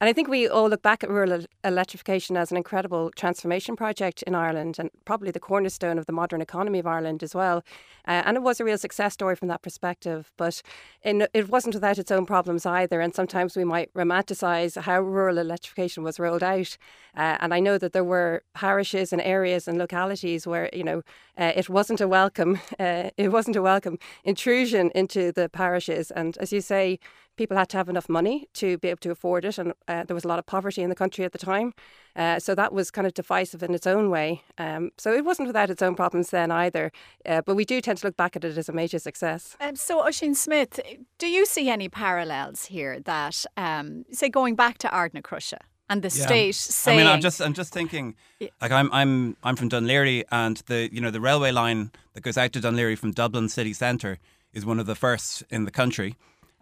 And 0.01 0.09
I 0.09 0.13
think 0.13 0.27
we 0.27 0.47
all 0.47 0.67
look 0.69 0.81
back 0.81 1.03
at 1.03 1.09
rural 1.09 1.45
electrification 1.63 2.35
as 2.35 2.51
an 2.51 2.57
incredible 2.57 3.11
transformation 3.11 3.75
project 3.75 4.23
in 4.23 4.35
Ireland 4.35 4.77
and 4.77 4.89
probably 5.05 5.31
the 5.31 5.39
cornerstone 5.39 5.97
of 5.97 6.05
the 6.05 6.11
modern 6.11 6.41
economy 6.41 6.79
of 6.79 6.87
Ireland 6.87 7.23
as 7.23 7.33
well. 7.33 7.63
Uh, 8.07 8.21
and 8.25 8.35
it 8.35 8.43
was 8.43 8.59
a 8.59 8.65
real 8.65 8.77
success 8.77 9.13
story 9.13 9.35
from 9.35 9.47
that 9.47 9.61
perspective. 9.61 10.31
But 10.37 10.61
in, 11.01 11.27
it 11.33 11.49
wasn't 11.49 11.75
without 11.75 11.97
its 11.97 12.11
own 12.11 12.25
problems 12.25 12.65
either. 12.65 12.99
And 12.99 13.15
sometimes 13.15 13.55
we 13.55 13.63
might 13.63 13.93
romanticise 13.93 14.79
how 14.81 15.01
rural 15.01 15.37
electrification 15.37 16.03
was 16.03 16.19
rolled 16.19 16.43
out. 16.43 16.77
Uh, 17.15 17.37
and 17.39 17.53
I 17.53 17.61
know 17.61 17.77
that 17.77 17.93
there 17.93 18.03
were 18.03 18.43
parishes 18.53 19.13
and 19.13 19.21
areas 19.21 19.67
and 19.67 19.77
localities 19.77 20.45
where, 20.45 20.69
you 20.73 20.83
know, 20.83 21.03
uh, 21.37 21.53
it 21.55 21.69
wasn't 21.69 22.01
a 22.01 22.07
welcome, 22.07 22.59
uh, 22.79 23.11
it 23.17 23.29
wasn't 23.29 23.55
a 23.55 23.61
welcome 23.61 23.97
intrusion 24.25 24.91
into 24.93 25.31
the 25.31 25.47
parishes. 25.47 26.11
And 26.11 26.37
as 26.37 26.51
you 26.51 26.59
say, 26.59 26.99
people 27.35 27.57
had 27.57 27.69
to 27.69 27.77
have 27.77 27.89
enough 27.89 28.09
money 28.09 28.47
to 28.53 28.77
be 28.77 28.89
able 28.89 28.99
to 28.99 29.11
afford 29.11 29.45
it, 29.45 29.57
and 29.57 29.73
uh, 29.87 30.03
there 30.03 30.15
was 30.15 30.23
a 30.23 30.27
lot 30.27 30.39
of 30.39 30.45
poverty 30.45 30.81
in 30.81 30.89
the 30.89 30.95
country 30.95 31.25
at 31.25 31.31
the 31.31 31.37
time. 31.37 31.73
Uh, 32.15 32.39
so 32.39 32.55
that 32.55 32.71
was 32.71 32.91
kind 32.91 33.05
of 33.05 33.13
divisive 33.13 33.61
in 33.61 33.73
its 33.73 33.85
own 33.85 34.09
way. 34.09 34.41
Um, 34.57 34.91
so 34.97 35.13
it 35.13 35.25
wasn't 35.25 35.47
without 35.47 35.69
its 35.69 35.81
own 35.81 35.95
problems 35.95 36.29
then 36.29 36.51
either. 36.51 36.91
Uh, 37.25 37.41
but 37.45 37.55
we 37.55 37.65
do 37.65 37.81
tend 37.81 37.97
to 37.99 38.07
look 38.07 38.15
back 38.15 38.35
at 38.35 38.45
it 38.45 38.57
as 38.57 38.69
a 38.69 38.73
major 38.73 38.99
success. 38.99 39.55
Um, 39.59 39.75
so, 39.75 40.01
Ossian 40.01 40.35
Smyth, 40.35 40.79
do 41.17 41.27
you 41.27 41.45
see 41.45 41.69
any 41.69 41.89
parallels 41.89 42.65
here 42.65 42.99
that, 43.01 43.45
um, 43.57 44.05
say, 44.11 44.29
going 44.29 44.55
back 44.55 44.77
to 44.79 44.87
Ardna 44.87 45.21
Ardnacrusha? 45.21 45.59
and 45.89 46.01
the 46.01 46.07
yeah. 46.07 46.25
state 46.25 46.55
saying. 46.55 46.99
I 46.99 47.03
mean, 47.03 47.11
I'm 47.11 47.21
just 47.21 47.41
I'm 47.41 47.53
just 47.53 47.71
thinking, 47.71 48.15
like 48.61 48.71
I'm 48.71 48.91
I'm 48.91 49.37
I'm 49.43 49.55
from 49.55 49.69
Dún 49.69 49.85
Laoghaire, 49.85 50.23
and 50.31 50.57
the 50.67 50.89
you 50.91 50.99
know 50.99 51.11
the 51.11 51.21
railway 51.21 51.51
line 51.51 51.91
that 52.13 52.21
goes 52.21 52.37
out 52.37 52.53
to 52.53 52.59
Dún 52.59 52.75
Laoghaire 52.75 52.97
from 52.97 53.11
Dublin 53.11 53.49
city 53.49 53.73
centre 53.73 54.17
is 54.53 54.65
one 54.65 54.79
of 54.79 54.85
the 54.85 54.95
first 54.95 55.43
in 55.49 55.65
the 55.65 55.71
country 55.71 56.15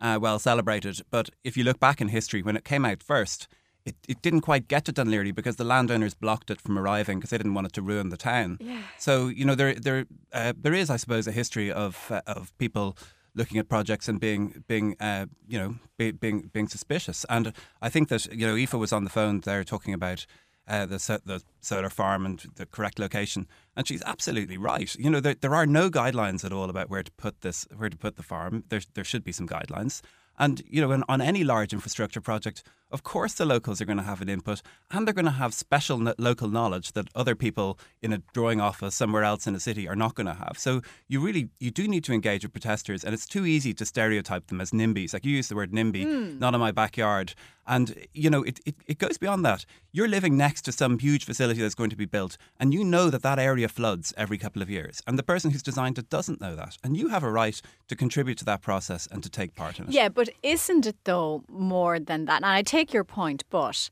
uh, 0.03 0.19
well 0.22 0.38
celebrated. 0.38 1.01
But 1.10 1.29
if 1.43 1.57
you 1.57 1.63
look 1.63 1.79
back 1.79 2.01
in 2.01 2.10
history, 2.10 2.43
when 2.43 2.55
it 2.55 2.65
came 2.65 2.86
out 2.86 3.01
first, 3.01 3.48
it, 3.86 3.95
it 4.07 4.22
didn't 4.22 4.41
quite 4.41 4.67
get 4.67 4.86
to 4.86 4.93
Laoghaire 4.93 5.33
because 5.33 5.55
the 5.55 5.63
landowners 5.63 6.13
blocked 6.13 6.51
it 6.51 6.62
from 6.62 6.77
arriving 6.77 7.19
because 7.19 7.31
they 7.31 7.38
didn't 7.38 7.53
want 7.53 7.67
it 7.67 7.74
to 7.74 7.81
ruin 7.81 8.10
the 8.10 8.17
town. 8.17 8.57
Yeah. 8.60 8.81
So 9.00 9.27
you 9.27 9.45
know 9.45 9.55
there 9.55 9.74
there 9.74 10.05
uh, 10.31 10.53
there 10.57 10.74
is, 10.74 10.89
I 10.89 10.98
suppose, 10.98 11.27
a 11.27 11.31
history 11.31 11.72
of 11.72 12.12
uh, 12.12 12.22
of 12.27 12.55
people 12.57 12.98
looking 13.36 13.57
at 13.57 13.67
projects 13.67 14.07
and 14.07 14.19
being 14.19 14.63
being 14.67 14.95
uh, 15.00 15.25
you 15.48 15.57
know 15.57 15.75
be, 15.98 16.12
being 16.12 16.50
being 16.53 16.67
suspicious. 16.67 17.25
And 17.29 17.53
I 17.81 17.89
think 17.89 18.10
that 18.10 18.31
you 18.33 18.45
know 18.45 18.55
Aoife 18.55 18.74
was 18.74 18.93
on 18.93 19.03
the 19.03 19.10
phone 19.10 19.39
there 19.41 19.63
talking 19.63 19.93
about 19.93 20.25
uh, 20.67 20.86
the 20.86 21.22
the 21.25 21.41
solar 21.60 21.89
farm 21.89 22.25
and 22.25 22.46
the 22.55 22.65
correct 22.65 23.00
location. 23.00 23.48
And 23.75 23.88
she's 23.88 24.03
absolutely 24.05 24.58
right. 24.58 24.93
You 24.96 25.10
know, 25.10 25.20
there, 25.20 25.36
there 25.36 25.55
are 25.55 25.65
no 25.65 25.89
guidelines 25.89 26.46
at 26.46 26.53
all 26.53 26.70
about 26.70 26.89
where 26.89 27.03
to 27.03 27.12
put 27.12 27.41
this, 27.41 27.67
where 27.75 27.89
to 27.89 27.98
put 27.98 28.15
the 28.15 28.24
farm. 28.24 28.63
There 28.70 28.82
there 28.93 29.03
should 29.03 29.24
be 29.24 29.32
some 29.32 29.48
guidelines. 29.48 30.01
And 30.39 30.63
you 30.67 30.82
know, 30.82 31.03
on 31.08 31.22
any 31.22 31.43
large 31.43 31.74
infrastructure 31.74 32.22
project, 32.22 32.63
of 32.94 33.04
course 33.04 33.34
the 33.34 33.46
locals 33.46 33.82
are 33.82 33.86
going 33.86 33.98
to 33.98 34.04
have 34.04 34.22
an 34.22 34.30
input 34.30 34.62
and 34.92 35.06
they're 35.06 35.14
going 35.14 35.26
to 35.26 35.32
have 35.32 35.54
special 35.54 35.98
no- 35.98 36.14
local 36.18 36.48
knowledge 36.48 36.94
that 36.94 37.08
other 37.16 37.36
people 37.36 37.78
in 38.02 38.14
a 38.14 38.20
drawing 38.34 38.62
office 38.62 38.96
somewhere 38.96 39.24
else 39.24 39.48
in 39.48 39.56
a 39.56 39.60
city 39.60 39.88
are 39.88 39.96
not 39.96 40.16
going 40.16 40.28
to 40.28 40.34
have. 40.36 40.56
So 40.58 40.82
you 41.08 41.20
really 41.20 41.50
you 41.60 41.72
do 41.72 41.88
need 41.88 42.04
to 42.06 42.14
engage 42.14 42.44
with 42.44 42.54
protesters, 42.54 43.04
and 43.04 43.14
it's 43.14 43.26
too 43.26 43.46
easy 43.46 43.74
to 43.74 43.86
stereotype 43.86 44.48
them 44.48 44.62
as 44.62 44.72
NIMBYs. 44.72 45.14
Like 45.14 45.26
you 45.26 45.36
use 45.36 45.50
the 45.50 45.56
word 45.56 45.72
NIMBY, 45.72 46.06
mm. 46.06 46.40
not 46.40 46.54
in 46.54 46.60
my 46.60 46.72
backyard. 46.72 47.34
And, 47.66 48.08
you 48.14 48.30
know, 48.30 48.44
it, 48.44 48.60
it, 48.66 48.76
it 48.88 48.98
goes 48.98 49.18
beyond 49.18 49.46
that. 49.46 49.66
You're 49.94 50.10
living 50.10 50.36
next 50.36 50.64
to 50.64 50.72
some 50.72 51.00
huge 51.00 51.24
facility 51.24 51.62
that's 51.62 51.76
going 51.76 51.92
to 51.92 51.96
be 51.96 52.06
built, 52.06 52.36
and 52.60 52.74
you 52.74 52.84
know 52.84 53.10
that 53.10 53.22
that 53.22 53.40
area 53.40 53.70
floods 53.70 54.14
every 54.18 54.38
couple 54.38 54.62
of 54.62 54.70
years. 54.70 55.02
And 55.08 55.18
the 55.18 55.24
person 55.24 55.52
who's 55.52 55.64
designed 55.64 55.98
it 55.98 56.10
doesn't 56.10 56.42
know 56.42 56.56
that. 56.56 56.78
And 56.84 56.98
you 56.98 57.08
have 57.10 57.24
a 57.24 57.32
right 57.32 57.62
to 57.88 57.96
contribute 57.96 58.38
to 58.40 58.46
that 58.46 58.62
process 58.62 59.08
and 59.12 59.24
to 59.24 59.30
take 59.30 59.56
part 59.56 59.80
in 59.80 59.86
it. 59.86 59.92
Yeah, 59.92 60.10
but 60.10 60.30
isn't 60.42 60.86
it, 60.86 60.98
though, 61.06 61.44
more 61.48 62.00
than 62.00 62.26
that? 62.26 62.38
And 62.38 62.46
I 62.46 62.64
take 62.64 62.83
your 62.92 63.04
point, 63.04 63.44
but 63.50 63.90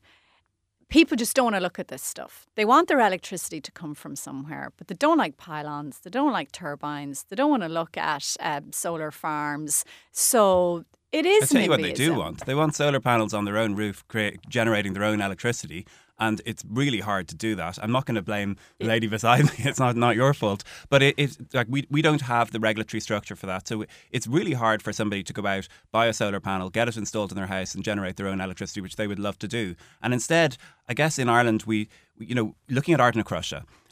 people 0.88 1.16
just 1.16 1.34
don't 1.34 1.46
want 1.46 1.56
to 1.56 1.60
look 1.60 1.78
at 1.78 1.88
this 1.88 2.02
stuff. 2.02 2.46
They 2.54 2.66
want 2.66 2.88
their 2.88 3.00
electricity 3.00 3.60
to 3.62 3.72
come 3.72 3.94
from 3.94 4.14
somewhere, 4.14 4.72
but 4.76 4.88
they 4.88 4.94
don't 4.94 5.16
like 5.16 5.38
pylons, 5.38 6.00
they 6.00 6.10
don't 6.10 6.32
like 6.32 6.52
turbines, 6.52 7.24
they 7.28 7.36
don't 7.36 7.50
want 7.50 7.62
to 7.62 7.68
look 7.68 7.96
at 7.96 8.36
um, 8.40 8.72
solar 8.72 9.10
farms. 9.10 9.84
So 10.10 10.84
it 11.12 11.24
is. 11.24 11.44
I 11.44 11.46
tell 11.46 11.62
you 11.62 11.70
what 11.70 11.80
they 11.80 11.92
do 11.92 12.14
want. 12.14 12.44
They 12.44 12.54
want 12.54 12.74
solar 12.74 13.00
panels 13.00 13.32
on 13.32 13.46
their 13.46 13.56
own 13.56 13.74
roof, 13.74 14.04
create, 14.08 14.40
generating 14.48 14.92
their 14.92 15.04
own 15.04 15.20
electricity, 15.22 15.86
and 16.22 16.40
it's 16.46 16.64
really 16.70 17.00
hard 17.00 17.26
to 17.28 17.34
do 17.34 17.56
that. 17.56 17.78
I'm 17.82 17.90
not 17.90 18.06
going 18.06 18.14
to 18.14 18.22
blame 18.22 18.56
the 18.78 18.86
lady 18.86 19.08
beside 19.08 19.44
me; 19.44 19.50
it's 19.58 19.80
not 19.80 19.96
not 19.96 20.14
your 20.14 20.32
fault. 20.32 20.62
But 20.88 21.02
it, 21.02 21.14
it's 21.18 21.36
like 21.52 21.66
we 21.68 21.86
we 21.90 22.00
don't 22.00 22.22
have 22.22 22.52
the 22.52 22.60
regulatory 22.60 23.00
structure 23.00 23.34
for 23.34 23.46
that, 23.46 23.66
so 23.66 23.84
it's 24.12 24.28
really 24.28 24.52
hard 24.52 24.82
for 24.82 24.92
somebody 24.92 25.24
to 25.24 25.32
go 25.32 25.44
out, 25.46 25.66
buy 25.90 26.06
a 26.06 26.12
solar 26.12 26.38
panel, 26.38 26.70
get 26.70 26.88
it 26.88 26.96
installed 26.96 27.32
in 27.32 27.36
their 27.36 27.48
house, 27.48 27.74
and 27.74 27.84
generate 27.84 28.16
their 28.16 28.28
own 28.28 28.40
electricity, 28.40 28.80
which 28.80 28.96
they 28.96 29.08
would 29.08 29.18
love 29.18 29.38
to 29.40 29.48
do. 29.48 29.74
And 30.00 30.14
instead, 30.14 30.56
I 30.88 30.94
guess 30.94 31.18
in 31.18 31.28
Ireland, 31.28 31.64
we 31.66 31.88
you 32.18 32.36
know 32.36 32.54
looking 32.68 32.94
at 32.94 33.00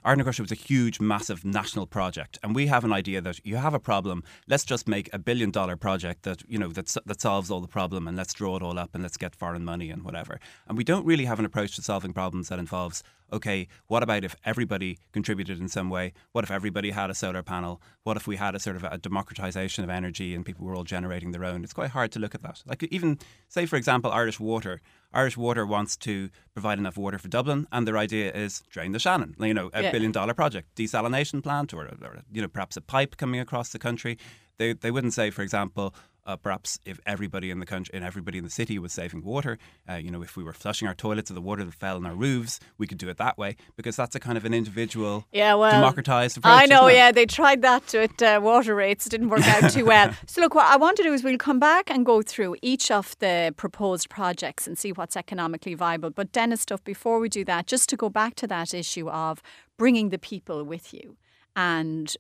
Ardnacrusha 0.05 0.25
Ardnacrusha 0.25 0.41
was 0.41 0.53
a 0.53 0.55
huge, 0.55 0.99
massive 0.99 1.45
national 1.45 1.87
project, 1.87 2.39
and 2.43 2.55
we 2.55 2.69
have 2.69 2.85
an 2.85 2.93
idea 2.93 3.21
that 3.21 3.45
you 3.45 3.57
have 3.57 3.75
a 3.75 3.79
problem. 3.79 4.23
Let's 4.49 4.65
just 4.65 4.89
make 4.89 5.11
a 5.13 5.19
billion 5.19 5.51
dollar 5.51 5.77
project 5.77 6.23
that 6.23 6.43
you 6.49 6.59
know 6.59 6.69
that 6.69 6.97
that 7.05 7.21
solves 7.21 7.51
all 7.51 7.61
the 7.61 7.69
problem, 7.69 8.09
and 8.09 8.17
let's 8.17 8.33
draw 8.33 8.57
it 8.57 8.63
all 8.63 8.79
up, 8.79 8.91
and 8.95 9.03
let's 9.03 9.19
get 9.19 9.37
foreign 9.37 9.65
money 9.65 9.91
and 9.91 10.03
whatever. 10.03 10.41
And 10.69 10.79
we 10.79 10.85
don't 10.85 11.05
really 11.05 11.27
have 11.27 11.39
an 11.39 11.45
approach 11.45 11.77
to 11.77 11.83
solving 11.83 12.15
problems 12.15 12.49
that 12.49 12.59
involves 12.59 13.03
okay, 13.33 13.69
what 13.87 14.03
about 14.03 14.25
if 14.25 14.37
everybody 14.45 14.99
contributed 15.13 15.61
in 15.61 15.69
some 15.69 15.91
way? 15.91 16.13
What 16.33 16.45
if 16.45 16.51
everybody 16.51 16.91
had 16.91 17.11
a 17.11 17.15
solar 17.15 17.43
panel? 17.43 17.81
What 18.03 18.17
if 18.17 18.27
we 18.27 18.37
had 18.37 18.55
a 18.55 18.61
sort 18.61 18.77
of 18.77 18.85
a 18.85 18.99
democratization 18.99 19.85
of 19.85 19.91
energy 19.91 20.35
and 20.35 20.45
people 20.45 20.67
were 20.67 20.75
all 20.75 20.85
generating 20.85 21.33
their 21.33 21.45
own? 21.45 21.65
It's 21.65 21.73
quite 21.73 21.91
hard 21.91 22.13
to 22.13 22.19
look 22.19 22.35
at 22.35 22.43
that. 22.43 22.63
Like 22.67 22.83
even 22.85 23.19
say, 23.49 23.67
for 23.67 23.77
example, 23.77 24.11
Irish 24.11 24.41
Water. 24.41 24.81
Irish 25.13 25.37
Water 25.37 25.67
wants 25.67 25.97
to 25.99 26.31
provide 26.55 26.79
enough 26.79 26.97
water 26.97 27.19
for 27.19 27.29
Dublin, 27.29 27.67
and 27.73 27.87
their 27.87 27.99
idea 27.99 28.33
is 28.33 28.63
drain 28.71 28.93
the 28.93 28.99
Shannon. 28.99 29.35
You 29.41 29.55
know, 29.55 29.71
a 29.73 29.83
yeah. 29.83 29.91
billion 29.93 30.13
dollar 30.13 30.35
project, 30.35 30.75
desalination 30.77 31.43
plant, 31.43 31.75
or, 31.75 31.87
or 31.87 32.23
you 32.33 32.43
know 32.43 32.49
perhaps 32.49 32.77
a 32.77 32.81
pipe 32.81 33.17
coming 33.17 33.41
across 33.41 33.71
the 33.71 33.79
country. 33.79 34.19
They 34.59 34.75
they 34.75 34.91
wouldn't 34.91 35.15
say, 35.15 35.31
for 35.31 35.43
example, 35.43 35.95
uh, 36.27 36.37
perhaps 36.37 36.79
if 36.85 37.01
everybody 37.07 37.51
in 37.51 37.61
the 37.61 37.67
country 37.67 37.93
and 37.95 38.05
everybody 38.05 38.39
in 38.39 38.45
the 38.45 38.51
city 38.51 38.79
was 38.79 38.93
saving 38.93 39.23
water, 39.25 39.59
uh, 39.89 39.95
you 39.95 40.11
know, 40.11 40.23
if 40.23 40.37
we 40.37 40.45
were 40.45 40.53
flushing 40.53 40.87
our 40.89 40.95
toilets 40.95 41.31
of 41.31 41.35
the 41.35 41.41
water 41.41 41.65
that 41.65 41.75
fell 41.75 41.97
on 41.97 42.07
our 42.07 42.15
roofs, 42.15 42.61
we 42.79 42.87
could 42.87 42.99
do 42.99 43.09
it 43.09 43.17
that 43.17 43.39
way 43.39 43.57
because 43.77 43.97
that's 43.97 44.15
a 44.15 44.21
kind 44.21 44.37
of 44.37 44.45
an 44.45 44.55
individual, 44.55 45.27
yeah, 45.33 45.55
well, 45.55 45.71
democratized 45.71 46.37
approach. 46.39 46.63
I 46.63 46.67
know, 46.67 46.89
yeah, 46.89 47.13
they 47.13 47.27
tried 47.27 47.63
that 47.63 47.95
at 47.95 48.23
uh, 48.23 48.41
water 48.43 48.75
rates, 48.75 49.07
it 49.07 49.11
didn't 49.11 49.29
work 49.29 49.47
out 49.47 49.71
too 49.71 49.85
well. 49.85 50.15
so 50.27 50.41
look, 50.41 50.55
what 50.55 50.67
I 50.67 50.77
want 50.77 50.97
to 50.99 51.03
do 51.03 51.13
is 51.13 51.23
we'll 51.25 51.39
come 51.39 51.59
back 51.59 51.91
and 51.91 52.05
go 52.05 52.23
through 52.23 52.57
each 52.63 52.91
of 52.91 53.19
the 53.19 53.55
proposed 53.57 54.09
projects 54.09 54.67
and 54.67 54.79
see 54.79 54.93
what's 54.93 55.17
economically 55.17 55.75
viable. 55.75 56.11
But 56.11 56.33
Denis, 56.33 56.63
stuff 56.63 56.83
before 56.85 57.19
we 57.19 57.29
do 57.29 57.45
that, 57.47 57.67
just 57.67 57.89
to 57.89 57.97
go 57.97 58.09
back 58.09 58.35
to 58.37 58.47
that 58.47 58.75
issue 58.75 59.09
of 59.09 59.43
bringing 59.77 60.11
the 60.11 60.19
people 60.19 60.63
with 60.65 60.93
you 60.93 61.17
and 61.57 62.17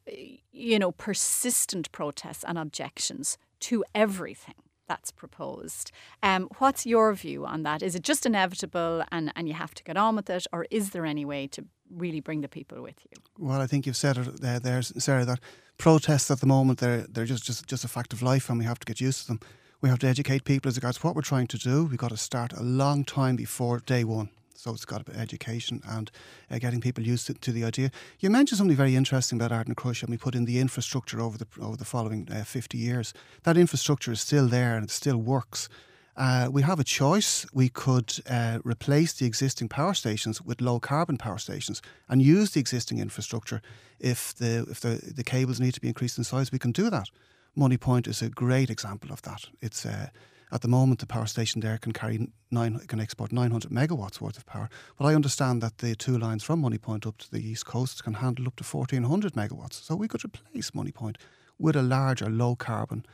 you 0.52 0.78
know 0.78 0.92
persistent 0.92 1.90
protests 1.92 2.44
and 2.44 2.58
objections 2.58 3.38
to 3.60 3.84
everything 3.94 4.54
that's 4.88 5.12
proposed. 5.12 5.92
Um, 6.20 6.48
what's 6.58 6.84
your 6.84 7.12
view 7.14 7.46
on 7.46 7.62
that? 7.62 7.80
Is 7.80 7.94
it 7.94 8.02
just 8.02 8.26
inevitable 8.26 9.04
and, 9.12 9.32
and 9.36 9.46
you 9.46 9.54
have 9.54 9.72
to 9.74 9.84
get 9.84 9.96
on 9.96 10.16
with 10.16 10.28
it, 10.28 10.48
or 10.52 10.66
is 10.70 10.90
there 10.90 11.06
any 11.06 11.24
way 11.24 11.46
to 11.46 11.64
really 11.88 12.20
bring 12.20 12.40
the 12.40 12.48
people 12.48 12.82
with 12.82 12.96
you? 13.04 13.22
Well, 13.38 13.60
I 13.60 13.68
think 13.68 13.86
you've 13.86 13.96
said 13.96 14.16
it 14.16 14.40
there, 14.40 14.58
there 14.58 14.82
Sarah, 14.82 15.24
that 15.24 15.38
protests 15.78 16.30
at 16.30 16.40
the 16.40 16.46
moment, 16.46 16.80
they're, 16.80 17.06
they're 17.08 17.24
just, 17.24 17.44
just, 17.44 17.66
just 17.68 17.84
a 17.84 17.88
fact 17.88 18.12
of 18.12 18.20
life 18.20 18.50
and 18.50 18.58
we 18.58 18.64
have 18.64 18.80
to 18.80 18.84
get 18.84 19.00
used 19.00 19.22
to 19.22 19.26
them. 19.28 19.40
We 19.80 19.88
have 19.88 20.00
to 20.00 20.08
educate 20.08 20.44
people 20.44 20.68
as 20.68 20.76
regards 20.76 21.02
what 21.02 21.14
we're 21.14 21.22
trying 21.22 21.46
to 21.48 21.58
do. 21.58 21.84
We've 21.84 21.96
got 21.96 22.10
to 22.10 22.16
start 22.16 22.52
a 22.52 22.62
long 22.62 23.04
time 23.04 23.36
before 23.36 23.78
day 23.78 24.02
one. 24.04 24.30
So 24.60 24.74
it's 24.74 24.84
got 24.84 25.08
education 25.08 25.80
and 25.88 26.10
uh, 26.50 26.58
getting 26.58 26.82
people 26.82 27.02
used 27.02 27.26
to, 27.28 27.34
to, 27.34 27.50
the 27.50 27.64
idea. 27.64 27.90
You 28.18 28.28
mentioned 28.28 28.58
something 28.58 28.76
very 28.76 28.94
interesting 28.94 29.40
about 29.40 29.52
Ardnacrusha, 29.52 30.02
and 30.02 30.10
we 30.10 30.18
put 30.18 30.34
in 30.34 30.44
the 30.44 30.58
infrastructure 30.58 31.18
over 31.18 31.38
the 31.38 31.46
over 31.62 31.78
the 31.78 31.86
following 31.86 32.28
uh, 32.30 32.44
50 32.44 32.76
years. 32.76 33.14
That 33.44 33.56
infrastructure 33.56 34.12
is 34.12 34.20
still 34.20 34.48
there 34.48 34.76
and 34.76 34.84
it 34.84 34.90
still 34.90 35.16
works. 35.16 35.70
Uh, 36.14 36.48
we 36.52 36.60
have 36.60 36.78
a 36.78 36.84
choice. 36.84 37.46
We 37.54 37.70
could 37.70 38.12
uh, 38.28 38.58
replace 38.62 39.14
the 39.14 39.24
existing 39.24 39.68
power 39.70 39.94
stations 39.94 40.42
with 40.42 40.60
low 40.60 40.78
carbon 40.78 41.16
power 41.16 41.38
stations 41.38 41.80
and 42.06 42.20
use 42.20 42.50
the 42.50 42.60
existing 42.60 42.98
infrastructure. 42.98 43.62
If 43.98 44.34
the 44.34 44.66
if 44.70 44.80
the, 44.80 45.00
the 45.16 45.24
cables 45.24 45.58
need 45.58 45.72
to 45.72 45.80
be 45.80 45.88
increased 45.88 46.18
in 46.18 46.24
size, 46.24 46.52
we 46.52 46.58
can 46.58 46.72
do 46.72 46.90
that. 46.90 47.08
Moneypoint 47.56 48.06
is 48.06 48.20
a 48.20 48.28
great 48.28 48.68
example 48.68 49.10
of 49.10 49.22
that. 49.22 49.48
It's 49.62 49.86
uh, 49.86 50.08
at 50.52 50.62
the 50.62 50.68
moment, 50.68 51.00
the 51.00 51.06
power 51.06 51.26
station 51.26 51.60
there 51.60 51.78
can 51.78 51.92
carry 51.92 52.28
nine, 52.50 52.78
can 52.86 53.00
export 53.00 53.32
900 53.32 53.70
megawatts 53.70 54.20
worth 54.20 54.36
of 54.36 54.46
power. 54.46 54.68
But 54.98 55.06
I 55.06 55.14
understand 55.14 55.62
that 55.62 55.78
the 55.78 55.94
two 55.94 56.18
lines 56.18 56.42
from 56.42 56.62
Moneypoint 56.62 57.06
up 57.06 57.18
to 57.18 57.30
the 57.30 57.38
east 57.38 57.66
coast 57.66 58.02
can 58.02 58.14
handle 58.14 58.46
up 58.46 58.56
to 58.56 58.64
1400 58.64 59.34
megawatts. 59.34 59.84
So 59.84 59.94
we 59.94 60.08
could 60.08 60.24
replace 60.24 60.70
Moneypoint 60.72 61.16
with 61.58 61.76
a 61.76 61.82
larger, 61.82 62.28
low 62.28 62.56
carbon 62.56 63.04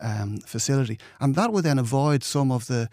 um, 0.00 0.38
facility, 0.38 0.98
and 1.20 1.34
that 1.34 1.52
would 1.52 1.64
then 1.64 1.78
avoid 1.78 2.24
some 2.24 2.50
of 2.50 2.66
the 2.66 2.88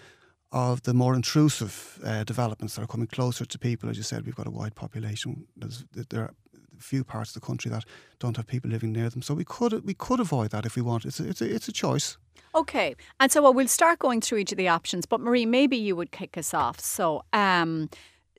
of 0.51 0.83
the 0.83 0.93
more 0.93 1.13
intrusive 1.13 1.99
uh, 2.05 2.23
developments 2.23 2.75
that 2.75 2.81
are 2.81 2.87
coming 2.87 3.07
closer 3.07 3.45
to 3.45 3.59
people. 3.59 3.89
As 3.89 3.97
you 3.97 4.03
said, 4.03 4.25
we've 4.25 4.35
got 4.35 4.47
a 4.47 4.51
wide 4.51 4.75
population. 4.75 5.45
There's, 5.57 5.83
there 6.09 6.21
are 6.21 6.33
few 6.79 7.03
parts 7.03 7.35
of 7.35 7.41
the 7.41 7.45
country 7.45 7.69
that 7.71 7.85
don't 8.19 8.37
have 8.37 8.47
people 8.47 8.69
living 8.69 8.91
near 8.93 9.09
them. 9.09 9.21
So 9.21 9.33
we 9.33 9.45
could 9.45 9.85
we 9.85 9.93
could 9.93 10.19
avoid 10.19 10.51
that 10.51 10.65
if 10.65 10.75
we 10.75 10.81
want. 10.81 11.05
It's 11.05 11.19
a, 11.19 11.27
it's 11.27 11.41
a, 11.41 11.53
it's 11.53 11.67
a 11.67 11.71
choice. 11.71 12.17
Okay, 12.55 12.95
and 13.19 13.31
so 13.31 13.41
well, 13.41 13.53
we'll 13.53 13.67
start 13.67 13.99
going 13.99 14.21
through 14.21 14.39
each 14.39 14.51
of 14.51 14.57
the 14.57 14.67
options. 14.67 15.05
But 15.05 15.19
Marie, 15.19 15.45
maybe 15.45 15.77
you 15.77 15.95
would 15.95 16.11
kick 16.11 16.37
us 16.37 16.53
off. 16.53 16.79
So. 16.79 17.23
Um, 17.33 17.89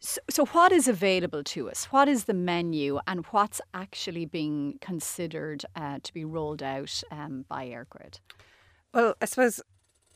so, 0.00 0.20
so, 0.30 0.46
what 0.46 0.70
is 0.70 0.86
available 0.86 1.42
to 1.42 1.68
us? 1.68 1.86
What 1.86 2.06
is 2.06 2.26
the 2.26 2.34
menu, 2.34 3.00
and 3.08 3.26
what's 3.32 3.60
actually 3.74 4.26
being 4.26 4.78
considered 4.80 5.64
uh, 5.74 5.98
to 6.04 6.14
be 6.14 6.24
rolled 6.24 6.62
out 6.62 7.02
um, 7.10 7.46
by 7.48 7.66
EirGrid? 7.66 8.20
Well, 8.94 9.14
I 9.20 9.24
suppose 9.24 9.60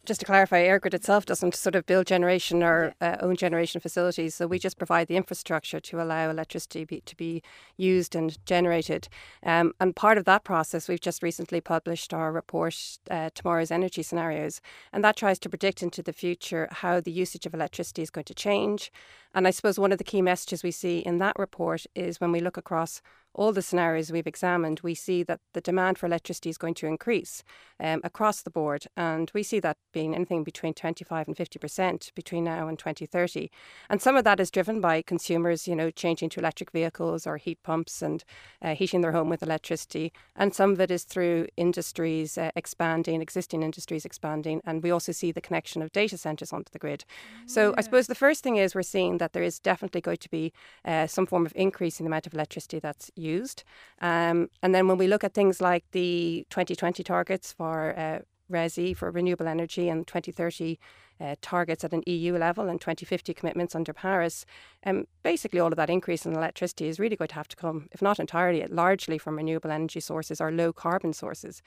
just 0.04 0.18
to 0.18 0.26
clarify, 0.26 0.64
EirGrid 0.64 0.94
itself 0.94 1.26
doesn't 1.26 1.54
sort 1.54 1.76
of 1.76 1.86
build 1.86 2.06
generation 2.08 2.60
or 2.62 2.92
uh, 3.00 3.16
own 3.20 3.36
generation 3.36 3.80
facilities. 3.80 4.34
So 4.34 4.48
we 4.48 4.58
just 4.58 4.76
provide 4.76 5.06
the 5.06 5.16
infrastructure 5.16 5.78
to 5.78 6.02
allow 6.02 6.28
electricity 6.28 6.84
be, 6.84 7.00
to 7.02 7.16
be 7.16 7.40
used 7.76 8.16
and 8.16 8.36
generated. 8.44 9.08
Um, 9.44 9.72
and 9.78 9.94
part 9.94 10.18
of 10.18 10.24
that 10.24 10.42
process, 10.42 10.88
we've 10.88 11.00
just 11.00 11.22
recently 11.22 11.60
published 11.60 12.12
our 12.12 12.32
report, 12.32 12.76
uh, 13.10 13.30
Tomorrow's 13.34 13.70
Energy 13.70 14.02
Scenarios. 14.02 14.60
And 14.92 15.04
that 15.04 15.16
tries 15.16 15.38
to 15.38 15.48
predict 15.48 15.84
into 15.84 16.02
the 16.02 16.12
future 16.12 16.68
how 16.70 17.00
the 17.00 17.12
usage 17.12 17.46
of 17.46 17.54
electricity 17.54 18.02
is 18.02 18.10
going 18.10 18.24
to 18.24 18.34
change. 18.34 18.90
And 19.34 19.46
I 19.46 19.50
suppose 19.50 19.78
one 19.78 19.92
of 19.92 19.98
the 19.98 20.04
key 20.04 20.20
messages 20.20 20.64
we 20.64 20.72
see 20.72 20.98
in 20.98 21.18
that 21.18 21.38
report 21.38 21.86
is 21.94 22.20
when 22.20 22.32
we 22.32 22.40
look 22.40 22.56
across 22.56 23.00
all 23.34 23.52
the 23.52 23.62
scenarios 23.62 24.12
we've 24.12 24.26
examined, 24.26 24.80
we 24.82 24.94
see 24.94 25.22
that 25.22 25.40
the 25.54 25.60
demand 25.60 25.96
for 25.96 26.06
electricity 26.06 26.50
is 26.50 26.58
going 26.58 26.74
to 26.74 26.86
increase 26.86 27.42
um, 27.82 28.00
across 28.04 28.42
the 28.42 28.50
board. 28.50 28.86
And 28.96 29.30
we 29.34 29.42
see 29.42 29.60
that 29.60 29.76
being 29.92 30.14
anything 30.14 30.44
between 30.44 30.72
25 30.72 31.26
and 31.28 31.36
50% 31.36 32.14
between 32.14 32.44
now 32.44 32.68
and 32.68 32.78
2030. 32.78 33.50
And 33.90 34.00
some 34.00 34.16
of 34.16 34.24
that 34.24 34.40
is 34.40 34.50
driven 34.50 34.80
by 34.80 35.02
consumers, 35.02 35.66
you 35.66 35.74
know, 35.74 35.90
changing 35.90 36.30
to 36.30 36.40
electric 36.40 36.70
vehicles 36.70 37.26
or 37.26 37.36
heat 37.36 37.58
pumps 37.62 38.00
and 38.00 38.24
uh, 38.62 38.74
heating 38.74 39.00
their 39.00 39.12
home 39.12 39.28
with 39.28 39.42
electricity. 39.42 40.12
And 40.36 40.54
some 40.54 40.70
of 40.72 40.80
it 40.80 40.90
is 40.90 41.02
through 41.02 41.48
industries 41.56 42.38
uh, 42.38 42.52
expanding, 42.54 43.20
existing 43.20 43.62
industries 43.62 44.04
expanding. 44.04 44.60
And 44.64 44.82
we 44.82 44.90
also 44.92 45.12
see 45.12 45.32
the 45.32 45.40
connection 45.40 45.82
of 45.82 45.92
data 45.92 46.16
centres 46.16 46.52
onto 46.52 46.70
the 46.70 46.78
grid. 46.78 47.04
So 47.46 47.70
yeah. 47.70 47.74
I 47.78 47.80
suppose 47.80 48.06
the 48.06 48.14
first 48.14 48.44
thing 48.44 48.56
is 48.56 48.74
we're 48.74 48.82
seeing 48.82 49.18
that 49.18 49.32
there 49.32 49.42
is 49.42 49.58
definitely 49.58 50.00
going 50.00 50.18
to 50.18 50.30
be 50.30 50.52
uh, 50.84 51.08
some 51.08 51.26
form 51.26 51.44
of 51.44 51.52
increase 51.56 51.98
in 51.98 52.04
the 52.04 52.10
amount 52.10 52.28
of 52.28 52.34
electricity 52.34 52.78
that's 52.78 53.10
used. 53.16 53.64
Um, 54.00 54.48
and 54.62 54.72
then 54.72 54.86
when 54.86 54.98
we 54.98 55.08
look 55.08 55.24
at 55.24 55.34
things 55.34 55.60
like 55.60 55.84
the 55.90 56.46
2020 56.50 57.02
targets 57.02 57.52
for 57.52 57.71
uh, 57.80 58.18
RES-E 58.48 58.94
for 58.94 59.10
renewable 59.10 59.48
energy 59.48 59.88
and 59.88 60.06
2030 60.06 60.78
uh, 61.20 61.36
targets 61.40 61.84
at 61.84 61.92
an 61.92 62.02
EU 62.06 62.36
level 62.36 62.68
and 62.68 62.80
2050 62.80 63.32
commitments 63.34 63.74
under 63.74 63.92
Paris, 63.92 64.44
um, 64.84 65.06
basically 65.22 65.60
all 65.60 65.68
of 65.68 65.76
that 65.76 65.90
increase 65.90 66.26
in 66.26 66.32
electricity 66.32 66.88
is 66.88 66.98
really 66.98 67.16
going 67.16 67.28
to 67.28 67.34
have 67.34 67.48
to 67.48 67.56
come, 67.56 67.88
if 67.92 68.02
not 68.02 68.18
entirely, 68.18 68.66
largely 68.66 69.18
from 69.18 69.36
renewable 69.36 69.70
energy 69.70 70.00
sources 70.00 70.40
or 70.40 70.50
low 70.50 70.72
carbon 70.72 71.12
sources. 71.12 71.62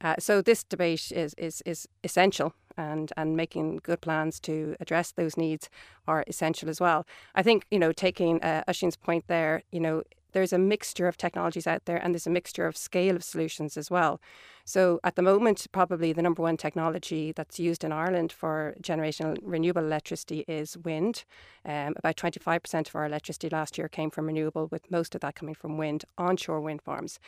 Uh, 0.00 0.14
so 0.18 0.40
this 0.40 0.62
debate 0.62 1.10
is, 1.12 1.34
is, 1.34 1.62
is 1.66 1.88
essential 2.04 2.54
and, 2.76 3.12
and 3.16 3.36
making 3.36 3.80
good 3.82 4.00
plans 4.00 4.38
to 4.40 4.76
address 4.80 5.10
those 5.12 5.36
needs 5.36 5.68
are 6.06 6.24
essential 6.28 6.68
as 6.68 6.80
well. 6.80 7.06
I 7.34 7.42
think, 7.42 7.66
you 7.70 7.78
know, 7.78 7.92
taking 7.92 8.40
uh, 8.42 8.62
Ossian's 8.68 8.96
point 8.96 9.24
there, 9.26 9.62
you 9.72 9.80
know, 9.80 10.04
there's 10.32 10.52
a 10.52 10.58
mixture 10.58 11.08
of 11.08 11.16
technologies 11.16 11.66
out 11.66 11.86
there 11.86 11.96
and 11.96 12.14
there's 12.14 12.26
a 12.26 12.30
mixture 12.30 12.66
of 12.66 12.76
scale 12.76 13.16
of 13.16 13.24
solutions 13.24 13.76
as 13.76 13.90
well. 13.90 14.20
So 14.64 15.00
at 15.04 15.16
the 15.16 15.22
moment, 15.22 15.66
probably 15.72 16.12
the 16.12 16.22
number 16.22 16.42
one 16.42 16.56
technology 16.56 17.32
that's 17.32 17.58
used 17.58 17.84
in 17.84 17.92
Ireland 17.92 18.32
for 18.32 18.74
generation 18.80 19.36
renewable 19.42 19.84
electricity 19.84 20.44
is 20.46 20.76
wind. 20.78 21.24
Um, 21.64 21.94
about 21.96 22.16
25% 22.16 22.88
of 22.88 22.94
our 22.94 23.06
electricity 23.06 23.48
last 23.48 23.76
year 23.76 23.88
came 23.88 24.10
from 24.10 24.26
renewable, 24.26 24.68
with 24.68 24.90
most 24.90 25.14
of 25.14 25.20
that 25.20 25.34
coming 25.34 25.54
from 25.54 25.76
wind, 25.76 26.04
onshore 26.16 26.60
wind 26.60 26.82
farms. 26.82 27.18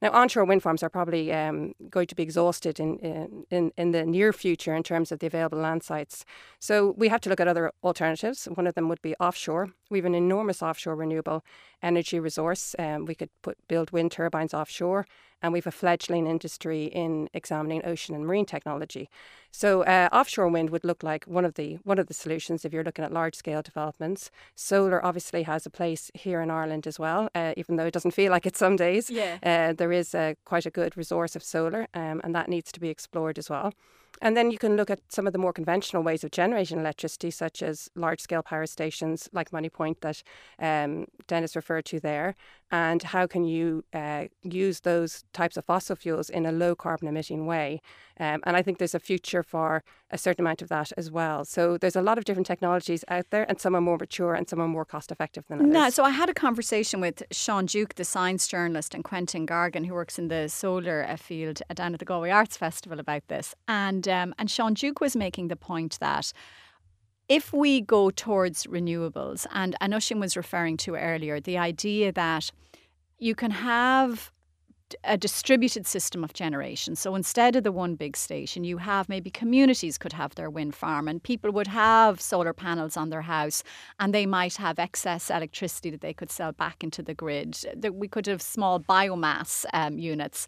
Now, 0.00 0.10
onshore 0.12 0.44
wind 0.44 0.62
farms 0.62 0.82
are 0.82 0.88
probably 0.88 1.32
um, 1.32 1.74
going 1.90 2.06
to 2.06 2.14
be 2.14 2.22
exhausted 2.22 2.80
in, 2.80 3.44
in, 3.50 3.72
in 3.76 3.90
the 3.90 4.04
near 4.06 4.32
future 4.32 4.74
in 4.74 4.82
terms 4.82 5.12
of 5.12 5.18
the 5.18 5.26
available 5.26 5.58
land 5.58 5.82
sites. 5.82 6.24
So 6.58 6.94
we 6.96 7.08
have 7.08 7.20
to 7.22 7.30
look 7.30 7.40
at 7.40 7.48
other 7.48 7.72
alternatives. 7.84 8.46
One 8.46 8.66
of 8.66 8.74
them 8.74 8.88
would 8.88 9.02
be 9.02 9.14
offshore. 9.16 9.70
We 9.90 9.98
have 9.98 10.06
an 10.06 10.14
enormous 10.14 10.62
offshore 10.62 10.96
renewable 10.96 11.44
energy 11.82 12.18
resource. 12.18 12.74
Um, 12.78 13.04
we 13.04 13.14
could 13.14 13.30
put 13.42 13.58
build 13.68 13.90
wind 13.90 14.12
turbines 14.12 14.54
offshore 14.54 15.06
and 15.42 15.52
we've 15.52 15.66
a 15.66 15.70
fledgling 15.70 16.26
industry 16.26 16.84
in 16.84 17.28
examining 17.34 17.84
ocean 17.84 18.14
and 18.14 18.26
marine 18.26 18.46
technology. 18.46 19.08
So 19.50 19.82
uh, 19.82 20.08
offshore 20.12 20.48
wind 20.48 20.70
would 20.70 20.84
look 20.84 21.02
like 21.02 21.24
one 21.24 21.44
of 21.44 21.54
the 21.54 21.74
one 21.84 21.98
of 21.98 22.06
the 22.06 22.14
solutions 22.14 22.64
if 22.64 22.72
you're 22.72 22.84
looking 22.84 23.04
at 23.04 23.12
large 23.12 23.34
scale 23.34 23.60
developments. 23.60 24.30
Solar 24.54 25.04
obviously 25.04 25.42
has 25.42 25.66
a 25.66 25.70
place 25.70 26.10
here 26.14 26.40
in 26.40 26.50
Ireland 26.50 26.86
as 26.86 26.98
well, 26.98 27.28
uh, 27.34 27.52
even 27.56 27.76
though 27.76 27.86
it 27.86 27.92
doesn't 27.92 28.12
feel 28.12 28.30
like 28.30 28.46
it 28.46 28.56
some 28.56 28.76
days. 28.76 29.10
Yeah. 29.10 29.38
Uh, 29.42 29.72
there 29.74 29.92
is 29.92 30.14
uh, 30.14 30.34
quite 30.44 30.64
a 30.64 30.70
good 30.70 30.96
resource 30.96 31.36
of 31.36 31.42
solar, 31.42 31.86
um, 31.92 32.20
and 32.24 32.34
that 32.34 32.48
needs 32.48 32.72
to 32.72 32.80
be 32.80 32.88
explored 32.88 33.38
as 33.38 33.50
well. 33.50 33.74
And 34.20 34.36
then 34.36 34.50
you 34.50 34.58
can 34.58 34.76
look 34.76 34.90
at 34.90 35.00
some 35.08 35.26
of 35.26 35.32
the 35.32 35.38
more 35.38 35.52
conventional 35.52 36.02
ways 36.02 36.22
of 36.22 36.30
generating 36.30 36.78
electricity, 36.78 37.30
such 37.30 37.62
as 37.62 37.88
large 37.96 38.20
scale 38.20 38.42
power 38.42 38.66
stations 38.66 39.28
like 39.32 39.50
Moneypoint 39.50 40.00
that 40.00 40.22
um, 40.58 41.06
Denis 41.26 41.56
referred 41.56 41.86
to 41.86 41.98
there. 41.98 42.36
And 42.70 43.02
how 43.02 43.26
can 43.26 43.44
you 43.44 43.84
uh, 43.92 44.26
use 44.42 44.80
those 44.80 45.24
types 45.32 45.56
of 45.56 45.64
fossil 45.64 45.96
fuels 45.96 46.30
in 46.30 46.46
a 46.46 46.52
low 46.52 46.74
carbon 46.74 47.08
emitting 47.08 47.46
way? 47.46 47.80
Um, 48.20 48.40
and 48.44 48.56
I 48.56 48.62
think 48.62 48.78
there's 48.78 48.94
a 48.94 49.00
future 49.00 49.42
for 49.42 49.82
a 50.12 50.18
certain 50.18 50.44
amount 50.44 50.62
of 50.62 50.68
that 50.68 50.92
as 50.96 51.10
well. 51.10 51.44
So 51.44 51.78
there's 51.78 51.96
a 51.96 52.02
lot 52.02 52.18
of 52.18 52.24
different 52.24 52.46
technologies 52.46 53.04
out 53.08 53.30
there, 53.30 53.44
and 53.48 53.60
some 53.60 53.74
are 53.74 53.80
more 53.80 53.98
mature 53.98 54.34
and 54.34 54.48
some 54.48 54.60
are 54.60 54.68
more 54.68 54.84
cost 54.84 55.10
effective 55.10 55.44
than 55.48 55.60
others. 55.60 55.72
No, 55.72 55.90
so 55.90 56.04
I 56.04 56.10
had 56.10 56.28
a 56.28 56.34
conversation 56.34 57.00
with 57.00 57.22
Sean 57.30 57.66
Duke, 57.66 57.94
the 57.94 58.04
science 58.04 58.46
journalist, 58.46 58.94
and 58.94 59.02
Quentin 59.02 59.46
Gargan, 59.46 59.86
who 59.86 59.94
works 59.94 60.18
in 60.18 60.28
the 60.28 60.48
solar 60.48 61.06
uh, 61.08 61.16
field 61.16 61.62
down 61.74 61.94
at 61.94 61.98
the 61.98 62.04
Galway 62.04 62.30
Arts 62.30 62.56
Festival, 62.56 63.00
about 63.00 63.26
this. 63.28 63.54
And 63.66 64.06
um, 64.06 64.34
and 64.38 64.50
Sean 64.50 64.74
Duke 64.74 65.00
was 65.00 65.16
making 65.16 65.48
the 65.48 65.56
point 65.56 65.98
that 66.00 66.32
if 67.28 67.52
we 67.52 67.80
go 67.80 68.10
towards 68.10 68.66
renewables, 68.66 69.46
and, 69.52 69.74
Ossian 69.80 70.20
was 70.20 70.36
referring 70.36 70.76
to 70.78 70.96
earlier, 70.96 71.40
the 71.40 71.56
idea 71.56 72.12
that 72.12 72.50
you 73.18 73.34
can 73.34 73.50
have 73.50 74.32
a 75.04 75.16
distributed 75.16 75.86
system 75.86 76.24
of 76.24 76.32
generation. 76.32 76.96
So 76.96 77.14
instead 77.14 77.56
of 77.56 77.64
the 77.64 77.72
one 77.72 77.94
big 77.94 78.16
station, 78.16 78.64
you 78.64 78.78
have 78.78 79.08
maybe 79.08 79.30
communities 79.30 79.98
could 79.98 80.12
have 80.12 80.34
their 80.34 80.50
wind 80.50 80.74
farm 80.74 81.08
and 81.08 81.22
people 81.22 81.50
would 81.52 81.66
have 81.66 82.20
solar 82.20 82.52
panels 82.52 82.96
on 82.96 83.10
their 83.10 83.22
house 83.22 83.62
and 83.98 84.14
they 84.14 84.26
might 84.26 84.56
have 84.56 84.78
excess 84.78 85.30
electricity 85.30 85.90
that 85.90 86.00
they 86.00 86.14
could 86.14 86.30
sell 86.30 86.52
back 86.52 86.82
into 86.82 87.02
the 87.02 87.14
grid. 87.14 87.58
We 87.92 88.08
could 88.08 88.26
have 88.26 88.42
small 88.42 88.80
biomass 88.80 89.64
um, 89.72 89.98
units. 89.98 90.46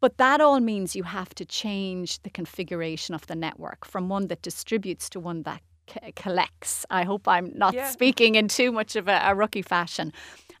But 0.00 0.18
that 0.18 0.40
all 0.40 0.60
means 0.60 0.94
you 0.94 1.04
have 1.04 1.34
to 1.36 1.44
change 1.44 2.22
the 2.22 2.30
configuration 2.30 3.14
of 3.14 3.26
the 3.26 3.34
network 3.34 3.86
from 3.86 4.08
one 4.08 4.26
that 4.26 4.42
distributes 4.42 5.08
to 5.10 5.20
one 5.20 5.44
that 5.44 5.62
c- 5.88 6.12
collects. 6.12 6.84
I 6.90 7.04
hope 7.04 7.26
I'm 7.26 7.52
not 7.56 7.74
yeah. 7.74 7.88
speaking 7.88 8.34
in 8.34 8.48
too 8.48 8.70
much 8.70 8.96
of 8.96 9.08
a, 9.08 9.20
a 9.24 9.34
rookie 9.34 9.62
fashion. 9.62 10.12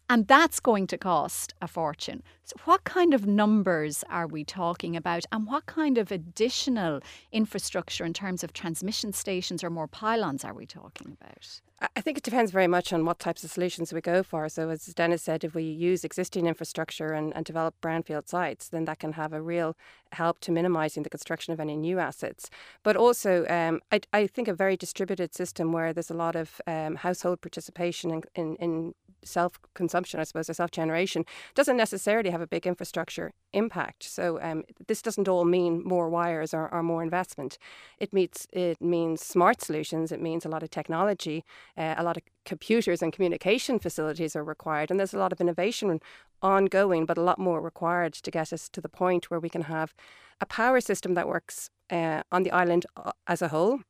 And 0.08 0.26
that's 0.26 0.60
going 0.60 0.86
to 0.88 0.98
cost 0.98 1.54
a 1.62 1.68
fortune. 1.68 2.22
So, 2.44 2.56
what 2.64 2.84
kind 2.84 3.14
of 3.14 3.26
numbers 3.26 4.04
are 4.10 4.26
we 4.26 4.44
talking 4.44 4.96
about? 4.96 5.24
And 5.32 5.46
what 5.46 5.64
kind 5.64 5.96
of 5.96 6.12
additional 6.12 7.00
infrastructure 7.32 8.04
in 8.04 8.12
terms 8.12 8.44
of 8.44 8.52
transmission 8.52 9.12
stations 9.12 9.64
or 9.64 9.70
more 9.70 9.88
pylons 9.88 10.44
are 10.44 10.52
we 10.52 10.66
talking 10.66 11.16
about? 11.18 11.60
I 11.96 12.00
think 12.00 12.18
it 12.18 12.24
depends 12.24 12.50
very 12.50 12.66
much 12.66 12.92
on 12.92 13.04
what 13.04 13.18
types 13.18 13.44
of 13.44 13.50
solutions 13.50 13.92
we 13.92 14.00
go 14.00 14.22
for. 14.22 14.48
So, 14.48 14.70
as 14.70 14.84
Denis 14.86 15.22
said, 15.22 15.42
if 15.42 15.54
we 15.54 15.64
use 15.64 16.04
existing 16.04 16.46
infrastructure 16.46 17.12
and, 17.12 17.34
and 17.34 17.44
develop 17.44 17.74
brownfield 17.80 18.28
sites, 18.28 18.68
then 18.68 18.84
that 18.84 18.98
can 18.98 19.12
have 19.14 19.32
a 19.32 19.42
real 19.42 19.76
help 20.12 20.38
to 20.40 20.52
minimising 20.52 21.02
the 21.02 21.10
construction 21.10 21.52
of 21.52 21.60
any 21.60 21.76
new 21.76 21.98
assets. 21.98 22.50
But 22.82 22.96
also, 22.96 23.46
um, 23.48 23.80
I, 23.90 24.00
I, 24.12 24.26
think 24.26 24.48
a 24.48 24.54
very 24.54 24.76
distributed 24.76 25.34
system 25.34 25.72
where 25.72 25.92
there's 25.92 26.10
a 26.10 26.14
lot 26.14 26.36
of 26.36 26.60
um, 26.66 26.96
household 26.96 27.40
participation 27.40 28.10
in, 28.10 28.22
in, 28.34 28.56
in 28.56 28.94
self 29.24 29.58
consumption, 29.74 30.20
I 30.20 30.24
suppose, 30.24 30.48
or 30.50 30.54
self 30.54 30.70
generation, 30.70 31.24
doesn't 31.54 31.76
necessarily 31.76 32.30
have 32.30 32.40
a 32.40 32.46
big 32.46 32.66
infrastructure 32.66 33.32
impact. 33.52 34.02
So 34.02 34.40
um, 34.42 34.64
this 34.86 35.02
doesn't 35.02 35.28
all 35.28 35.44
mean 35.44 35.82
more 35.84 36.08
wires 36.08 36.54
or, 36.54 36.72
or, 36.72 36.82
more 36.82 37.02
investment. 37.02 37.58
It 37.98 38.12
means 38.12 38.46
it 38.52 38.80
means 38.80 39.24
smart 39.24 39.60
solutions. 39.60 40.12
It 40.12 40.20
means 40.20 40.44
a 40.44 40.48
lot 40.48 40.62
of 40.62 40.70
technology, 40.70 41.44
uh, 41.76 41.94
a 41.96 42.02
lot 42.02 42.16
of 42.16 42.22
computers 42.44 43.02
and 43.02 43.12
communication 43.12 43.78
facilities 43.78 44.36
are 44.36 44.44
required, 44.44 44.90
and 44.90 45.00
there's 45.00 45.14
a 45.14 45.18
lot 45.18 45.32
of 45.32 45.40
innovation 45.40 46.00
ongoing, 46.42 47.06
but 47.06 47.18
a 47.18 47.22
lot 47.22 47.38
more 47.38 47.60
required 47.60 48.12
to 48.12 48.30
get 48.30 48.52
us 48.52 48.68
to 48.68 48.80
the 48.80 48.88
point 48.88 49.30
where 49.30 49.40
we 49.40 49.48
can 49.48 49.62
have 49.62 49.94
a 50.40 50.46
power 50.46 50.80
system 50.80 51.14
that 51.14 51.26
works 51.26 51.70
uh, 51.90 52.22
on 52.30 52.42
the 52.42 52.50
island 52.50 52.86
uh, 52.96 53.12
as 53.26 53.40
a 53.40 53.48
whole 53.48 53.80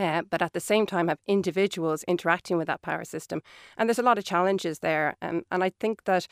uh, 0.00 0.22
but 0.30 0.42
at 0.42 0.52
the 0.52 0.60
same 0.60 0.86
time 0.86 1.08
have 1.08 1.18
individuals 1.26 2.04
interacting 2.04 2.56
with 2.56 2.66
that 2.66 2.82
power 2.82 3.04
system. 3.04 3.42
And 3.76 3.88
there's 3.88 3.98
a 3.98 4.02
lot 4.02 4.18
of 4.18 4.24
challenges 4.24 4.78
there. 4.78 5.16
Um, 5.20 5.42
and 5.50 5.62
I 5.62 5.70
think 5.80 6.04
that 6.04 6.26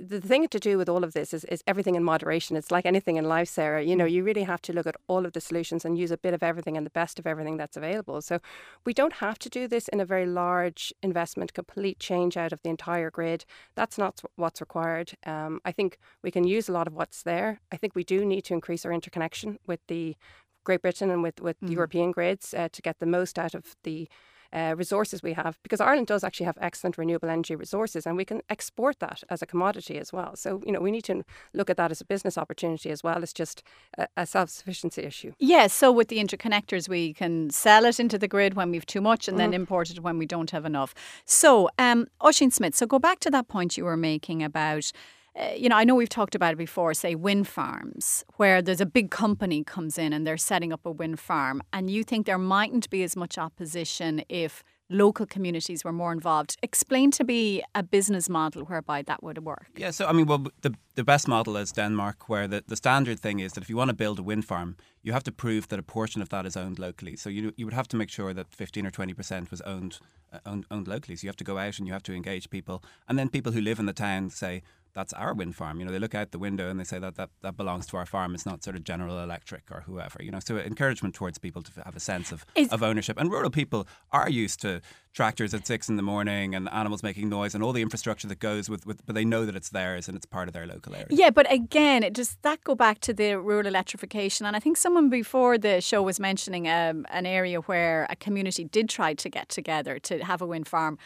the 0.00 0.20
thing 0.20 0.48
to 0.48 0.58
do 0.58 0.76
with 0.76 0.88
all 0.88 1.04
of 1.04 1.12
this 1.12 1.32
is, 1.32 1.44
is 1.44 1.62
everything 1.66 1.94
in 1.94 2.02
moderation. 2.02 2.56
It's 2.56 2.70
like 2.70 2.86
anything 2.86 3.16
in 3.16 3.24
life, 3.24 3.48
Sarah. 3.48 3.82
You 3.82 3.96
know, 3.96 4.06
mm. 4.06 4.12
you 4.12 4.24
really 4.24 4.42
have 4.42 4.62
to 4.62 4.72
look 4.72 4.86
at 4.86 4.96
all 5.06 5.24
of 5.24 5.32
the 5.32 5.40
solutions 5.40 5.84
and 5.84 5.96
use 5.96 6.10
a 6.10 6.18
bit 6.18 6.34
of 6.34 6.42
everything 6.42 6.76
and 6.76 6.84
the 6.84 6.90
best 6.90 7.18
of 7.18 7.26
everything 7.26 7.56
that's 7.56 7.76
available. 7.76 8.20
So 8.20 8.40
we 8.84 8.92
don't 8.92 9.14
have 9.14 9.38
to 9.40 9.48
do 9.48 9.68
this 9.68 9.88
in 9.88 10.00
a 10.00 10.04
very 10.04 10.26
large 10.26 10.92
investment, 11.02 11.54
complete 11.54 11.98
change 11.98 12.36
out 12.36 12.52
of 12.52 12.60
the 12.62 12.70
entire 12.70 13.10
grid. 13.10 13.44
That's 13.74 13.98
not 13.98 14.20
what's 14.36 14.60
required. 14.60 15.12
Um, 15.24 15.60
I 15.64 15.72
think 15.72 15.98
we 16.22 16.30
can 16.30 16.44
use 16.44 16.68
a 16.68 16.72
lot 16.72 16.86
of 16.86 16.94
what's 16.94 17.22
there. 17.22 17.60
I 17.70 17.76
think 17.76 17.94
we 17.94 18.04
do 18.04 18.24
need 18.24 18.42
to 18.46 18.54
increase 18.54 18.84
our 18.84 18.92
interconnection 18.92 19.58
with 19.66 19.80
the 19.88 20.16
Great 20.64 20.82
Britain 20.82 21.10
and 21.10 21.22
with, 21.22 21.40
with 21.40 21.60
mm. 21.60 21.70
European 21.70 22.10
grids 22.10 22.54
uh, 22.54 22.68
to 22.72 22.82
get 22.82 22.98
the 22.98 23.06
most 23.06 23.38
out 23.38 23.54
of 23.54 23.76
the 23.82 24.08
uh, 24.54 24.74
resources 24.76 25.22
we 25.22 25.32
have 25.32 25.58
because 25.62 25.80
Ireland 25.80 26.06
does 26.06 26.22
actually 26.22 26.46
have 26.46 26.56
excellent 26.60 26.96
renewable 26.96 27.28
energy 27.28 27.56
resources 27.56 28.06
and 28.06 28.16
we 28.16 28.24
can 28.24 28.40
export 28.48 29.00
that 29.00 29.24
as 29.28 29.42
a 29.42 29.46
commodity 29.46 29.98
as 29.98 30.12
well. 30.12 30.36
So, 30.36 30.62
you 30.64 30.72
know, 30.72 30.80
we 30.80 30.92
need 30.92 31.04
to 31.04 31.24
look 31.52 31.68
at 31.68 31.76
that 31.76 31.90
as 31.90 32.00
a 32.00 32.04
business 32.04 32.38
opportunity 32.38 32.90
as 32.90 33.02
well 33.02 33.22
as 33.22 33.32
just 33.32 33.64
a, 33.98 34.06
a 34.16 34.26
self 34.26 34.50
sufficiency 34.50 35.02
issue. 35.02 35.32
Yes. 35.38 35.54
Yeah, 35.54 35.66
so 35.66 35.92
with 35.92 36.08
the 36.08 36.18
interconnectors, 36.18 36.88
we 36.88 37.14
can 37.14 37.50
sell 37.50 37.84
it 37.84 37.98
into 37.98 38.16
the 38.16 38.28
grid 38.28 38.54
when 38.54 38.70
we've 38.70 38.86
too 38.86 39.00
much 39.00 39.26
and 39.26 39.34
mm. 39.34 39.38
then 39.38 39.50
mm-hmm. 39.50 39.62
import 39.62 39.90
it 39.90 40.00
when 40.00 40.18
we 40.18 40.26
don't 40.26 40.50
have 40.52 40.64
enough. 40.64 40.94
So, 41.24 41.68
um, 41.78 42.06
Ossian 42.20 42.52
Smyth, 42.52 42.76
so 42.76 42.86
go 42.86 42.98
back 42.98 43.18
to 43.20 43.30
that 43.30 43.48
point 43.48 43.76
you 43.76 43.84
were 43.84 43.96
making 43.96 44.42
about 44.42 44.92
uh, 45.36 45.50
you 45.56 45.68
know, 45.68 45.76
I 45.76 45.84
know 45.84 45.96
we've 45.96 46.08
talked 46.08 46.34
about 46.34 46.52
it 46.52 46.56
before, 46.56 46.94
say 46.94 47.14
wind 47.14 47.48
farms, 47.48 48.24
where 48.36 48.62
there's 48.62 48.80
a 48.80 48.86
big 48.86 49.10
company 49.10 49.64
comes 49.64 49.98
in 49.98 50.12
and 50.12 50.24
they're 50.26 50.36
setting 50.36 50.72
up 50.72 50.86
a 50.86 50.92
wind 50.92 51.18
farm, 51.18 51.60
and 51.72 51.90
you 51.90 52.04
think 52.04 52.26
there 52.26 52.38
mightn't 52.38 52.88
be 52.88 53.02
as 53.02 53.16
much 53.16 53.36
opposition 53.36 54.22
if 54.28 54.62
local 54.90 55.26
communities 55.26 55.84
were 55.84 55.92
more 55.92 56.12
involved. 56.12 56.56
Explain 56.62 57.10
to 57.12 57.24
me 57.24 57.62
a 57.74 57.82
business 57.82 58.28
model 58.28 58.64
whereby 58.64 59.02
that 59.02 59.22
would 59.22 59.38
work. 59.38 59.66
Yeah, 59.76 59.90
so 59.90 60.06
I 60.06 60.12
mean, 60.12 60.26
well, 60.26 60.46
the, 60.60 60.74
the 60.94 61.02
best 61.04 61.26
model 61.26 61.56
is 61.56 61.72
Denmark, 61.72 62.28
where 62.28 62.46
the, 62.46 62.62
the 62.66 62.76
standard 62.76 63.18
thing 63.18 63.40
is 63.40 63.54
that 63.54 63.64
if 63.64 63.70
you 63.70 63.76
want 63.76 63.88
to 63.88 63.96
build 63.96 64.18
a 64.18 64.22
wind 64.22 64.44
farm, 64.44 64.76
you 65.02 65.12
have 65.12 65.24
to 65.24 65.32
prove 65.32 65.68
that 65.68 65.78
a 65.78 65.82
portion 65.82 66.22
of 66.22 66.28
that 66.28 66.46
is 66.46 66.56
owned 66.56 66.78
locally. 66.78 67.16
So 67.16 67.28
you, 67.28 67.52
you 67.56 67.64
would 67.64 67.74
have 67.74 67.88
to 67.88 67.96
make 67.96 68.10
sure 68.10 68.34
that 68.34 68.52
15 68.52 68.86
or 68.86 68.90
20% 68.90 69.50
was 69.50 69.60
owned, 69.62 69.98
uh, 70.32 70.38
owned, 70.46 70.66
owned 70.70 70.86
locally. 70.86 71.16
So 71.16 71.24
you 71.24 71.28
have 71.28 71.36
to 71.36 71.44
go 71.44 71.58
out 71.58 71.78
and 71.78 71.86
you 71.86 71.92
have 71.92 72.02
to 72.04 72.14
engage 72.14 72.50
people. 72.50 72.82
And 73.08 73.18
then 73.18 73.28
people 73.28 73.52
who 73.52 73.60
live 73.60 73.78
in 73.78 73.86
the 73.86 73.92
town 73.92 74.30
say, 74.30 74.62
that's 74.94 75.12
our 75.12 75.34
wind 75.34 75.56
farm. 75.56 75.80
You 75.80 75.86
know, 75.86 75.92
they 75.92 75.98
look 75.98 76.14
out 76.14 76.30
the 76.30 76.38
window 76.38 76.70
and 76.70 76.78
they 76.78 76.84
say 76.84 76.98
that 76.98 77.16
that, 77.16 77.30
that 77.42 77.56
belongs 77.56 77.86
to 77.86 77.96
our 77.96 78.06
farm. 78.06 78.34
It's 78.34 78.46
not 78.46 78.62
sort 78.62 78.76
of 78.76 78.84
General 78.84 79.22
Electric 79.22 79.64
or 79.70 79.82
whoever. 79.82 80.22
You 80.22 80.30
know, 80.30 80.40
so 80.40 80.56
encouragement 80.56 81.14
towards 81.14 81.38
people 81.38 81.62
to 81.62 81.70
have 81.84 81.96
a 81.96 82.00
sense 82.00 82.32
of, 82.32 82.46
Is, 82.54 82.68
of 82.70 82.82
ownership. 82.82 83.18
And 83.18 83.30
rural 83.30 83.50
people 83.50 83.86
are 84.12 84.30
used 84.30 84.60
to 84.60 84.80
tractors 85.12 85.54
at 85.54 85.66
six 85.66 85.88
in 85.88 85.96
the 85.96 86.02
morning 86.02 86.54
and 86.54 86.68
animals 86.70 87.02
making 87.02 87.28
noise 87.28 87.54
and 87.54 87.62
all 87.62 87.72
the 87.72 87.82
infrastructure 87.82 88.26
that 88.28 88.38
goes 88.40 88.68
with, 88.68 88.86
with 88.86 89.04
but 89.06 89.14
they 89.14 89.24
know 89.24 89.44
that 89.44 89.54
it's 89.56 89.70
theirs 89.70 90.08
and 90.08 90.16
it's 90.16 90.26
part 90.26 90.48
of 90.48 90.54
their 90.54 90.66
local 90.66 90.94
area. 90.94 91.06
Yeah, 91.10 91.30
but 91.30 91.50
again, 91.52 92.02
it 92.02 92.12
does 92.12 92.36
that 92.42 92.62
go 92.64 92.74
back 92.74 93.00
to 93.00 93.12
the 93.12 93.34
rural 93.34 93.66
electrification? 93.66 94.46
And 94.46 94.56
I 94.56 94.60
think 94.60 94.76
someone 94.76 95.10
before 95.10 95.58
the 95.58 95.80
show 95.80 96.02
was 96.02 96.20
mentioning 96.20 96.68
um, 96.68 97.06
an 97.10 97.26
area 97.26 97.60
where 97.60 98.06
a 98.10 98.16
community 98.16 98.64
did 98.64 98.88
try 98.88 99.14
to 99.14 99.28
get 99.28 99.48
together 99.48 99.98
to 100.00 100.24
have 100.24 100.42
a 100.42 100.46
wind 100.46 100.68
farm, 100.68 100.98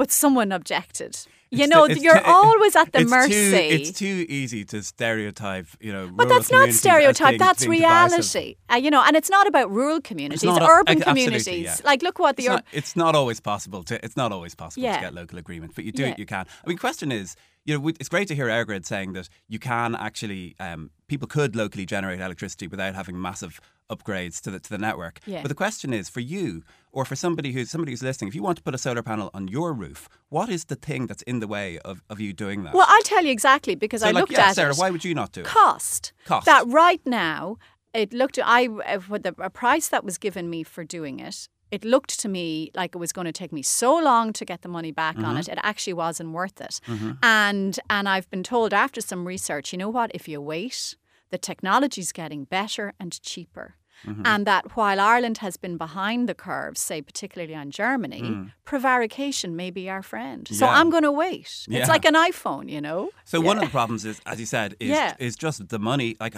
but 0.00 0.10
someone 0.10 0.50
objected. 0.50 1.14
You 1.50 1.66
know, 1.66 1.86
you're 1.86 2.24
always 2.24 2.74
at 2.74 2.90
the 2.92 3.00
it's 3.00 3.10
mercy. 3.10 3.50
Too, 3.50 3.74
it's 3.74 3.98
too 3.98 4.24
easy 4.30 4.64
to 4.64 4.82
stereotype, 4.82 5.66
you 5.78 5.92
know. 5.92 6.08
But 6.10 6.30
that's 6.30 6.50
not 6.50 6.70
stereotype. 6.70 7.38
That's 7.38 7.66
reality. 7.66 8.56
Uh, 8.72 8.76
you 8.76 8.90
know, 8.90 9.04
and 9.06 9.14
it's 9.14 9.28
not 9.28 9.46
about 9.46 9.70
rural 9.70 10.00
communities, 10.00 10.48
urban 10.58 11.00
communities. 11.00 11.64
Yeah. 11.64 11.76
Like, 11.84 12.00
look 12.00 12.18
what 12.18 12.36
the. 12.36 12.44
It's, 12.44 12.48
ur- 12.48 12.52
not, 12.52 12.64
it's 12.72 12.96
not 12.96 13.14
always 13.14 13.40
possible 13.40 13.82
to. 13.84 14.02
It's 14.02 14.16
not 14.16 14.32
always 14.32 14.54
possible 14.54 14.84
yeah. 14.84 14.96
to 14.96 15.00
get 15.02 15.12
local 15.12 15.38
agreement, 15.38 15.74
but 15.74 15.84
you 15.84 15.92
do 15.92 16.04
yeah. 16.04 16.12
it. 16.12 16.18
You 16.18 16.24
can. 16.24 16.46
I 16.64 16.68
mean, 16.68 16.78
question 16.78 17.12
is, 17.12 17.36
you 17.66 17.78
know, 17.78 17.88
it's 17.88 18.08
great 18.08 18.26
to 18.28 18.34
hear 18.34 18.46
EirGrid 18.46 18.86
saying 18.86 19.12
that 19.12 19.28
you 19.48 19.58
can 19.58 19.94
actually, 19.96 20.56
um, 20.60 20.90
people 21.08 21.28
could 21.28 21.54
locally 21.54 21.84
generate 21.84 22.20
electricity 22.20 22.68
without 22.68 22.94
having 22.94 23.20
massive 23.20 23.60
upgrades 23.90 24.40
to 24.42 24.50
the 24.50 24.60
to 24.60 24.70
the 24.70 24.78
network. 24.78 25.20
Yeah. 25.26 25.42
But 25.42 25.48
the 25.48 25.54
question 25.54 25.92
is, 25.92 26.08
for 26.08 26.20
you 26.20 26.62
or 26.92 27.04
for 27.04 27.16
somebody 27.16 27.52
who's 27.52 27.70
somebody 27.70 27.92
who's 27.92 28.02
listening, 28.02 28.28
if 28.28 28.34
you 28.34 28.42
want 28.42 28.56
to 28.58 28.62
put 28.62 28.74
a 28.74 28.78
solar 28.78 29.02
panel 29.02 29.30
on 29.34 29.48
your 29.48 29.72
roof, 29.72 30.08
what 30.28 30.48
is 30.48 30.66
the 30.66 30.76
thing 30.76 31.06
that's 31.06 31.22
in 31.22 31.40
the 31.40 31.48
way 31.48 31.78
of, 31.80 32.02
of 32.08 32.20
you 32.20 32.32
doing 32.32 32.64
that? 32.64 32.74
Well, 32.74 32.86
I'll 32.88 33.02
tell 33.02 33.24
you 33.24 33.32
exactly 33.32 33.74
because 33.74 34.00
so 34.02 34.08
I 34.08 34.10
like, 34.10 34.22
looked 34.22 34.32
yeah, 34.32 34.48
at 34.48 34.54
Sarah, 34.56 34.70
it. 34.70 34.78
why 34.78 34.90
would 34.90 35.04
you 35.04 35.14
not 35.14 35.32
do 35.32 35.40
it? 35.40 35.46
Cost. 35.46 36.12
Cost. 36.24 36.46
That 36.46 36.66
right 36.66 37.00
now, 37.04 37.56
it 37.92 38.12
looked. 38.12 38.38
I 38.42 38.68
with 38.68 39.22
the 39.22 39.34
a 39.38 39.50
price 39.50 39.88
that 39.88 40.04
was 40.04 40.18
given 40.18 40.48
me 40.48 40.62
for 40.62 40.84
doing 40.84 41.20
it 41.20 41.48
it 41.70 41.84
looked 41.84 42.18
to 42.20 42.28
me 42.28 42.70
like 42.74 42.94
it 42.94 42.98
was 42.98 43.12
going 43.12 43.26
to 43.26 43.32
take 43.32 43.52
me 43.52 43.62
so 43.62 43.96
long 43.96 44.32
to 44.32 44.44
get 44.44 44.62
the 44.62 44.68
money 44.68 44.90
back 44.90 45.16
mm-hmm. 45.16 45.24
on 45.24 45.36
it. 45.36 45.48
It 45.48 45.58
actually 45.62 45.92
wasn't 45.92 46.32
worth 46.32 46.60
it. 46.60 46.80
Mm-hmm. 46.86 47.12
And 47.22 47.78
and 47.88 48.08
I've 48.08 48.28
been 48.30 48.42
told 48.42 48.74
after 48.74 49.00
some 49.00 49.26
research, 49.26 49.72
you 49.72 49.78
know 49.78 49.88
what? 49.88 50.10
If 50.14 50.28
you 50.28 50.40
wait, 50.40 50.96
the 51.30 51.38
technology's 51.38 52.12
getting 52.12 52.44
better 52.44 52.92
and 52.98 53.20
cheaper. 53.22 53.76
Mm-hmm. 54.06 54.22
And 54.24 54.46
that 54.46 54.76
while 54.76 55.00
Ireland 55.00 55.38
has 55.38 55.56
been 55.56 55.76
behind 55.76 56.28
the 56.28 56.34
curve, 56.34 56.78
say 56.78 57.02
particularly 57.02 57.54
on 57.54 57.70
Germany, 57.70 58.22
mm. 58.22 58.52
prevarication 58.64 59.56
may 59.56 59.70
be 59.70 59.90
our 59.90 60.02
friend. 60.02 60.48
So 60.48 60.66
yeah. 60.66 60.78
I'm 60.78 60.90
going 60.90 61.02
to 61.02 61.12
wait. 61.12 61.66
Yeah. 61.68 61.80
It's 61.80 61.88
like 61.88 62.04
an 62.04 62.14
iPhone, 62.14 62.70
you 62.70 62.80
know. 62.80 63.10
So 63.24 63.40
yeah. 63.40 63.46
one 63.46 63.58
of 63.58 63.64
the 63.64 63.70
problems 63.70 64.04
is, 64.04 64.20
as 64.26 64.40
you 64.40 64.46
said, 64.46 64.74
is 64.80 64.98
is 65.18 65.36
just 65.36 65.68
the 65.68 65.78
money. 65.78 66.16
Like, 66.20 66.34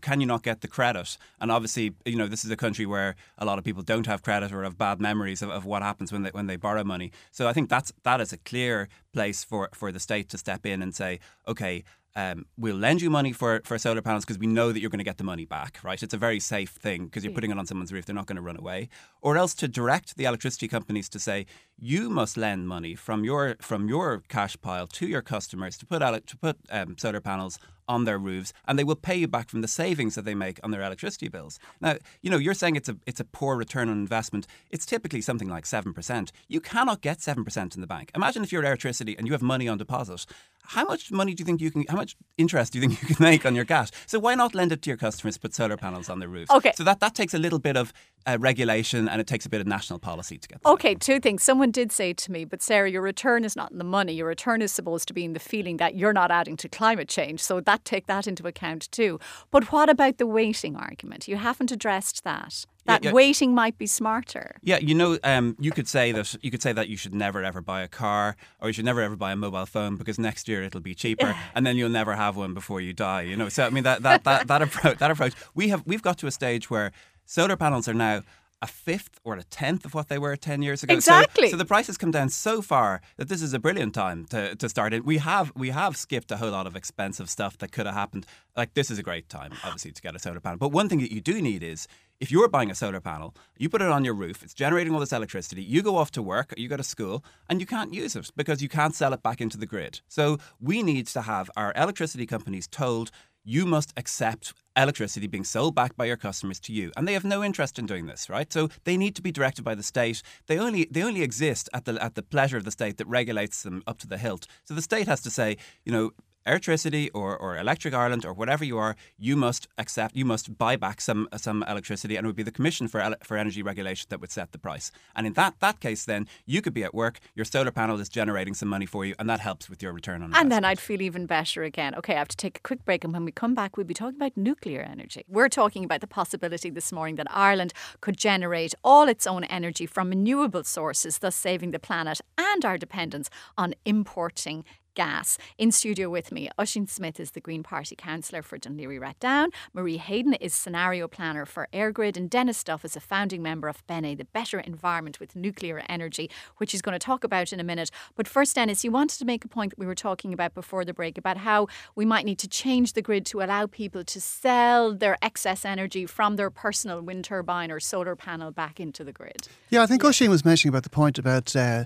can 0.00 0.20
you 0.20 0.26
not 0.26 0.42
get 0.42 0.60
the 0.60 0.68
credit? 0.68 1.18
And 1.40 1.50
obviously, 1.50 1.94
you 2.04 2.16
know, 2.16 2.26
this 2.26 2.44
is 2.44 2.50
a 2.50 2.56
country 2.56 2.86
where 2.86 3.14
a 3.38 3.44
lot 3.44 3.58
of 3.58 3.64
people 3.64 3.82
don't 3.82 4.06
have 4.06 4.22
credit 4.22 4.52
or 4.52 4.62
have 4.62 4.76
bad 4.76 5.00
memories 5.00 5.42
of, 5.42 5.50
of 5.50 5.64
what 5.64 5.82
happens 5.82 6.12
when 6.12 6.22
they 6.22 6.30
when 6.30 6.46
they 6.46 6.56
borrow 6.56 6.84
money. 6.84 7.12
So 7.30 7.48
I 7.48 7.52
think 7.52 7.68
that's 7.68 7.92
that 8.02 8.20
is 8.20 8.32
a 8.32 8.38
clear 8.38 8.88
place 9.12 9.44
for 9.44 9.68
for 9.72 9.92
the 9.92 10.00
state 10.00 10.28
to 10.30 10.38
step 10.38 10.66
in 10.66 10.82
and 10.82 10.94
say, 10.94 11.20
okay, 11.46 11.84
um, 12.18 12.46
we'll 12.56 12.74
lend 12.74 13.00
you 13.00 13.10
money 13.10 13.32
for, 13.32 13.60
for 13.64 13.78
solar 13.78 14.02
panels 14.02 14.24
because 14.24 14.40
we 14.40 14.48
know 14.48 14.72
that 14.72 14.80
you're 14.80 14.90
going 14.90 14.98
to 14.98 15.04
get 15.04 15.18
the 15.18 15.24
money 15.24 15.44
back, 15.44 15.78
right? 15.84 16.02
It's 16.02 16.12
a 16.12 16.18
very 16.18 16.40
safe 16.40 16.70
thing 16.70 17.04
because 17.04 17.22
you're 17.22 17.32
putting 17.32 17.52
it 17.52 17.58
on 17.58 17.64
someone's 17.64 17.92
roof. 17.92 18.06
They're 18.06 18.14
not 18.14 18.26
going 18.26 18.42
to 18.42 18.42
run 18.42 18.58
away. 18.58 18.88
Or 19.22 19.36
else 19.36 19.54
to 19.54 19.68
direct 19.68 20.16
the 20.16 20.24
electricity 20.24 20.66
companies 20.66 21.08
to 21.10 21.20
say, 21.20 21.46
you 21.78 22.10
must 22.10 22.36
lend 22.36 22.66
money 22.66 22.96
from 22.96 23.24
your 23.24 23.54
from 23.60 23.88
your 23.88 24.24
cash 24.28 24.56
pile 24.60 24.88
to 24.88 25.06
your 25.06 25.22
customers 25.22 25.78
to 25.78 25.86
put 25.86 26.00
to 26.00 26.36
put 26.36 26.56
um, 26.70 26.96
solar 26.98 27.20
panels 27.20 27.60
on 27.86 28.04
their 28.04 28.18
roofs, 28.18 28.52
and 28.66 28.78
they 28.78 28.84
will 28.84 28.96
pay 28.96 29.16
you 29.16 29.28
back 29.28 29.48
from 29.48 29.62
the 29.62 29.68
savings 29.68 30.14
that 30.16 30.24
they 30.24 30.34
make 30.34 30.60
on 30.62 30.72
their 30.72 30.82
electricity 30.82 31.28
bills. 31.28 31.58
Now, 31.80 31.96
you 32.20 32.30
know, 32.30 32.36
you're 32.36 32.52
saying 32.52 32.74
it's 32.74 32.88
a 32.88 32.96
it's 33.06 33.20
a 33.20 33.24
poor 33.24 33.56
return 33.56 33.88
on 33.88 33.96
investment. 33.96 34.46
It's 34.70 34.84
typically 34.84 35.20
something 35.20 35.48
like 35.48 35.66
seven 35.66 35.94
percent. 35.94 36.32
You 36.48 36.60
cannot 36.60 37.00
get 37.00 37.22
seven 37.22 37.44
percent 37.44 37.76
in 37.76 37.80
the 37.80 37.86
bank. 37.86 38.10
Imagine 38.16 38.42
if 38.42 38.50
you're 38.50 38.64
electricity 38.64 39.16
and 39.16 39.26
you 39.26 39.32
have 39.32 39.42
money 39.42 39.68
on 39.68 39.78
deposit. 39.78 40.26
How 40.68 40.84
much 40.84 41.10
money 41.10 41.32
do 41.32 41.40
you 41.40 41.46
think 41.46 41.62
you 41.62 41.70
can? 41.70 41.84
How 41.88 41.96
much 41.96 42.14
interest 42.36 42.74
do 42.74 42.78
you 42.78 42.86
think 42.86 43.00
you 43.00 43.14
can 43.14 43.24
make 43.24 43.46
on 43.46 43.54
your 43.54 43.64
cash? 43.64 43.88
So 44.06 44.18
why 44.18 44.34
not 44.34 44.54
lend 44.54 44.70
it 44.70 44.82
to 44.82 44.90
your 44.90 44.98
customers? 44.98 45.38
Put 45.38 45.54
solar 45.54 45.78
panels 45.78 46.10
on 46.10 46.18
their 46.18 46.28
roofs. 46.28 46.50
Okay. 46.50 46.72
So 46.74 46.84
that 46.84 47.00
that 47.00 47.14
takes 47.14 47.32
a 47.32 47.38
little 47.38 47.58
bit 47.58 47.76
of 47.76 47.92
uh, 48.28 48.38
regulation 48.38 49.08
and 49.08 49.20
it 49.20 49.26
takes 49.26 49.46
a 49.46 49.48
bit 49.48 49.60
of 49.60 49.66
national 49.66 49.98
policy 49.98 50.38
to 50.38 50.48
get. 50.48 50.62
there. 50.62 50.72
Okay, 50.72 50.94
two 50.94 51.20
things. 51.20 51.42
Someone 51.42 51.70
did 51.70 51.90
say 51.90 52.12
to 52.12 52.32
me, 52.32 52.44
but 52.44 52.62
Sarah, 52.62 52.90
your 52.90 53.02
return 53.02 53.44
is 53.44 53.56
not 53.56 53.72
in 53.72 53.78
the 53.78 53.84
money. 53.84 54.12
Your 54.12 54.26
return 54.26 54.62
is 54.62 54.72
supposed 54.72 55.08
to 55.08 55.14
be 55.14 55.24
in 55.24 55.32
the 55.32 55.40
feeling 55.40 55.78
that 55.78 55.94
you're 55.94 56.12
not 56.12 56.30
adding 56.30 56.56
to 56.58 56.68
climate 56.68 57.08
change. 57.08 57.40
So 57.40 57.60
that 57.60 57.84
take 57.84 58.06
that 58.06 58.26
into 58.26 58.46
account 58.46 58.90
too. 58.92 59.18
But 59.50 59.72
what 59.72 59.88
about 59.88 60.18
the 60.18 60.26
waiting 60.26 60.76
argument? 60.76 61.28
You 61.28 61.36
haven't 61.36 61.70
addressed 61.70 62.24
that 62.24 62.66
that 62.88 63.04
yeah, 63.04 63.10
yeah. 63.10 63.14
waiting 63.14 63.54
might 63.54 63.78
be 63.78 63.86
smarter. 63.86 64.56
Yeah, 64.62 64.78
you 64.78 64.94
know, 64.94 65.18
um, 65.22 65.56
you 65.60 65.70
could 65.70 65.86
say 65.86 66.10
that 66.12 66.34
you 66.42 66.50
could 66.50 66.62
say 66.62 66.72
that 66.72 66.88
you 66.88 66.96
should 66.96 67.14
never 67.14 67.44
ever 67.44 67.60
buy 67.60 67.82
a 67.82 67.88
car 67.88 68.36
or 68.60 68.68
you 68.68 68.72
should 68.72 68.84
never 68.84 69.00
ever 69.02 69.14
buy 69.14 69.32
a 69.32 69.36
mobile 69.36 69.66
phone 69.66 69.96
because 69.96 70.18
next 70.18 70.48
year 70.48 70.62
it'll 70.64 70.80
be 70.80 70.94
cheaper 70.94 71.36
and 71.54 71.66
then 71.66 71.76
you'll 71.76 71.90
never 71.90 72.14
have 72.14 72.36
one 72.36 72.54
before 72.54 72.80
you 72.80 72.92
die. 72.92 73.22
You 73.22 73.36
know, 73.36 73.48
so 73.48 73.64
I 73.64 73.70
mean 73.70 73.84
that 73.84 74.02
that 74.02 74.24
that 74.24 74.48
that 74.48 74.62
approach 74.66 74.98
that 74.98 75.10
approach 75.10 75.34
we 75.54 75.68
have 75.68 75.82
we've 75.86 76.02
got 76.02 76.18
to 76.18 76.26
a 76.26 76.30
stage 76.30 76.70
where 76.70 76.92
solar 77.28 77.56
panels 77.56 77.86
are 77.86 77.94
now 77.94 78.22
a 78.60 78.66
fifth 78.66 79.20
or 79.22 79.36
a 79.36 79.44
tenth 79.44 79.84
of 79.84 79.94
what 79.94 80.08
they 80.08 80.18
were 80.18 80.34
10 80.34 80.62
years 80.62 80.82
ago. 80.82 80.94
Exactly. 80.94 81.46
So, 81.48 81.56
so, 81.56 81.62
the 81.62 81.74
has 81.74 81.96
come 81.96 82.10
down 82.10 82.28
so 82.28 82.60
far 82.60 83.00
that 83.16 83.28
this 83.28 83.40
is 83.40 83.54
a 83.54 83.58
brilliant 83.60 83.94
time 83.94 84.24
to, 84.30 84.56
to 84.56 84.68
start 84.68 84.92
it. 84.92 85.04
We 85.04 85.18
have 85.18 85.52
we 85.54 85.70
have 85.70 85.96
skipped 85.96 86.32
a 86.32 86.38
whole 86.38 86.50
lot 86.50 86.66
of 86.66 86.74
expensive 86.74 87.30
stuff 87.30 87.56
that 87.58 87.70
could 87.70 87.86
have 87.86 87.94
happened. 87.94 88.26
Like 88.56 88.74
this 88.74 88.90
is 88.90 88.98
a 88.98 89.02
great 89.02 89.28
time, 89.28 89.52
obviously, 89.62 89.92
to 89.92 90.02
get 90.02 90.16
a 90.16 90.18
solar 90.18 90.40
panel. 90.40 90.58
But 90.58 90.70
one 90.70 90.88
thing 90.88 90.98
that 91.00 91.12
you 91.12 91.20
do 91.20 91.40
need 91.40 91.62
is 91.62 91.86
if 92.18 92.32
you're 92.32 92.48
buying 92.48 92.70
a 92.70 92.74
solar 92.74 93.00
panel, 93.00 93.32
you 93.58 93.68
put 93.68 93.80
it 93.80 93.88
on 93.88 94.04
your 94.04 94.14
roof, 94.14 94.42
it's 94.42 94.54
generating 94.54 94.92
all 94.92 94.98
this 94.98 95.12
electricity, 95.12 95.62
you 95.62 95.82
go 95.82 95.96
off 95.96 96.10
to 96.12 96.22
work, 96.22 96.52
you 96.56 96.66
go 96.66 96.76
to 96.76 96.82
school, 96.82 97.24
and 97.48 97.60
you 97.60 97.66
can't 97.66 97.94
use 97.94 98.16
it 98.16 98.28
because 98.34 98.60
you 98.60 98.68
can't 98.68 98.96
sell 98.96 99.12
it 99.12 99.22
back 99.22 99.40
into 99.40 99.56
the 99.56 99.66
grid. 99.66 100.00
So 100.08 100.38
we 100.60 100.82
need 100.82 101.06
to 101.08 101.22
have 101.22 101.48
our 101.56 101.72
electricity 101.76 102.26
companies 102.26 102.66
told 102.66 103.12
you 103.44 103.66
must 103.66 103.92
accept 103.96 104.52
electricity 104.82 105.26
being 105.26 105.44
sold 105.44 105.74
back 105.74 105.96
by 105.96 106.04
your 106.04 106.16
customers 106.16 106.60
to 106.60 106.72
you 106.72 106.92
and 106.96 107.06
they 107.06 107.12
have 107.12 107.24
no 107.24 107.42
interest 107.42 107.78
in 107.78 107.86
doing 107.86 108.06
this 108.06 108.28
right? 108.30 108.52
So 108.52 108.68
they 108.84 108.96
need 108.96 109.14
to 109.16 109.22
be 109.22 109.32
directed 109.32 109.64
by 109.64 109.74
the 109.74 109.82
state. 109.82 110.22
They 110.46 110.58
only 110.58 110.88
they 110.90 111.02
only 111.02 111.22
exist 111.22 111.68
at 111.72 111.84
the 111.84 112.02
at 112.02 112.14
the 112.14 112.22
pleasure 112.22 112.56
of 112.56 112.64
the 112.64 112.70
state 112.70 112.96
that 112.98 113.06
regulates 113.06 113.62
them 113.62 113.82
up 113.86 113.98
to 113.98 114.06
the 114.06 114.18
hilt. 114.18 114.46
So 114.64 114.74
the 114.74 114.82
state 114.82 115.08
has 115.08 115.20
to 115.22 115.30
say 115.30 115.56
you 115.84 115.92
know 115.92 116.12
electricity 116.48 117.10
or, 117.10 117.36
or 117.36 117.58
Electric 117.58 117.94
Ireland 117.94 118.24
or 118.24 118.32
whatever 118.32 118.64
you 118.64 118.78
are, 118.78 118.96
you 119.18 119.36
must 119.36 119.68
accept, 119.76 120.16
you 120.16 120.24
must 120.24 120.56
buy 120.58 120.76
back 120.76 121.00
some 121.00 121.28
some 121.36 121.62
electricity, 121.68 122.16
and 122.16 122.24
it 122.24 122.28
would 122.28 122.36
be 122.36 122.42
the 122.42 122.50
Commission 122.50 122.88
for 122.88 123.16
for 123.22 123.36
Energy 123.36 123.62
Regulation 123.62 124.06
that 124.10 124.20
would 124.20 124.32
set 124.32 124.52
the 124.52 124.58
price. 124.58 124.90
And 125.14 125.26
in 125.26 125.34
that 125.34 125.60
that 125.60 125.80
case, 125.80 126.04
then 126.04 126.26
you 126.46 126.62
could 126.62 126.74
be 126.74 126.84
at 126.84 126.94
work, 126.94 127.20
your 127.34 127.44
solar 127.44 127.70
panel 127.70 128.00
is 128.00 128.08
generating 128.08 128.54
some 128.54 128.68
money 128.68 128.86
for 128.86 129.04
you, 129.04 129.14
and 129.18 129.28
that 129.28 129.40
helps 129.40 129.68
with 129.70 129.82
your 129.82 129.92
return 129.92 130.22
on. 130.22 130.34
And 130.34 130.50
then 130.50 130.64
I'd 130.64 130.80
feel 130.80 131.02
even 131.02 131.26
better 131.26 131.62
again. 131.62 131.94
Okay, 131.94 132.14
I 132.14 132.18
have 132.18 132.28
to 132.28 132.36
take 132.36 132.58
a 132.58 132.60
quick 132.60 132.84
break, 132.84 133.04
and 133.04 133.12
when 133.12 133.24
we 133.24 133.32
come 133.32 133.54
back, 133.54 133.76
we'll 133.76 133.86
be 133.86 133.94
talking 133.94 134.16
about 134.16 134.36
nuclear 134.36 134.82
energy. 134.82 135.24
We're 135.28 135.48
talking 135.48 135.84
about 135.84 136.00
the 136.00 136.06
possibility 136.06 136.70
this 136.70 136.92
morning 136.92 137.16
that 137.16 137.26
Ireland 137.30 137.72
could 138.00 138.16
generate 138.16 138.74
all 138.82 139.08
its 139.08 139.26
own 139.26 139.44
energy 139.44 139.86
from 139.86 140.10
renewable 140.10 140.64
sources, 140.64 141.18
thus 141.18 141.36
saving 141.36 141.72
the 141.72 141.78
planet 141.78 142.20
and 142.36 142.64
our 142.64 142.78
dependence 142.78 143.28
on 143.56 143.74
importing 143.84 144.64
gas. 144.98 145.38
In 145.58 145.70
studio 145.70 146.10
with 146.10 146.32
me, 146.32 146.50
Ossian 146.58 146.90
Smyth 146.90 147.20
is 147.20 147.30
the 147.30 147.40
Green 147.40 147.62
Party 147.62 147.94
councillor 147.94 148.42
for 148.42 148.58
Dún 148.58 148.76
Laoghaire-Rathdown. 148.76 149.50
Marie 149.72 149.96
Hayden 149.96 150.34
is 150.34 150.52
scenario 150.52 151.06
planner 151.06 151.46
for 151.46 151.68
EirGrid, 151.72 152.16
and 152.16 152.28
Denis 152.28 152.64
Duff 152.64 152.84
is 152.84 152.96
a 152.96 153.00
founding 153.00 153.40
member 153.40 153.68
of 153.68 153.86
BENE, 153.86 154.16
the 154.16 154.24
Better 154.24 154.58
Environment 154.58 155.20
with 155.20 155.36
Nuclear 155.36 155.84
Energy, 155.88 156.28
which 156.56 156.72
he's 156.72 156.82
going 156.82 156.98
to 156.98 156.98
talk 156.98 157.22
about 157.22 157.52
in 157.52 157.60
a 157.60 157.62
minute. 157.62 157.92
But 158.16 158.26
first, 158.26 158.56
Denis, 158.56 158.82
you 158.82 158.90
wanted 158.90 159.20
to 159.20 159.24
make 159.24 159.44
a 159.44 159.48
point 159.48 159.70
that 159.70 159.78
we 159.78 159.86
were 159.86 159.94
talking 159.94 160.32
about 160.32 160.52
before 160.52 160.84
the 160.84 160.92
break 160.92 161.16
about 161.16 161.36
how 161.36 161.68
we 161.94 162.04
might 162.04 162.24
need 162.24 162.40
to 162.40 162.48
change 162.48 162.94
the 162.94 163.02
grid 163.02 163.24
to 163.26 163.40
allow 163.40 163.66
people 163.66 164.02
to 164.02 164.20
sell 164.20 164.92
their 164.92 165.16
excess 165.22 165.64
energy 165.64 166.06
from 166.06 166.34
their 166.34 166.50
personal 166.50 167.00
wind 167.00 167.24
turbine 167.24 167.70
or 167.70 167.78
solar 167.78 168.16
panel 168.16 168.50
back 168.50 168.80
into 168.80 169.04
the 169.04 169.12
grid. 169.12 169.46
Yeah, 169.70 169.82
I 169.82 169.86
think 169.86 170.02
yeah. 170.02 170.28
Was 170.28 170.44
mentioning 170.44 170.70
about 170.70 170.82
the 170.82 170.90
point 170.90 171.20
about. 171.20 171.54
Uh, 171.54 171.84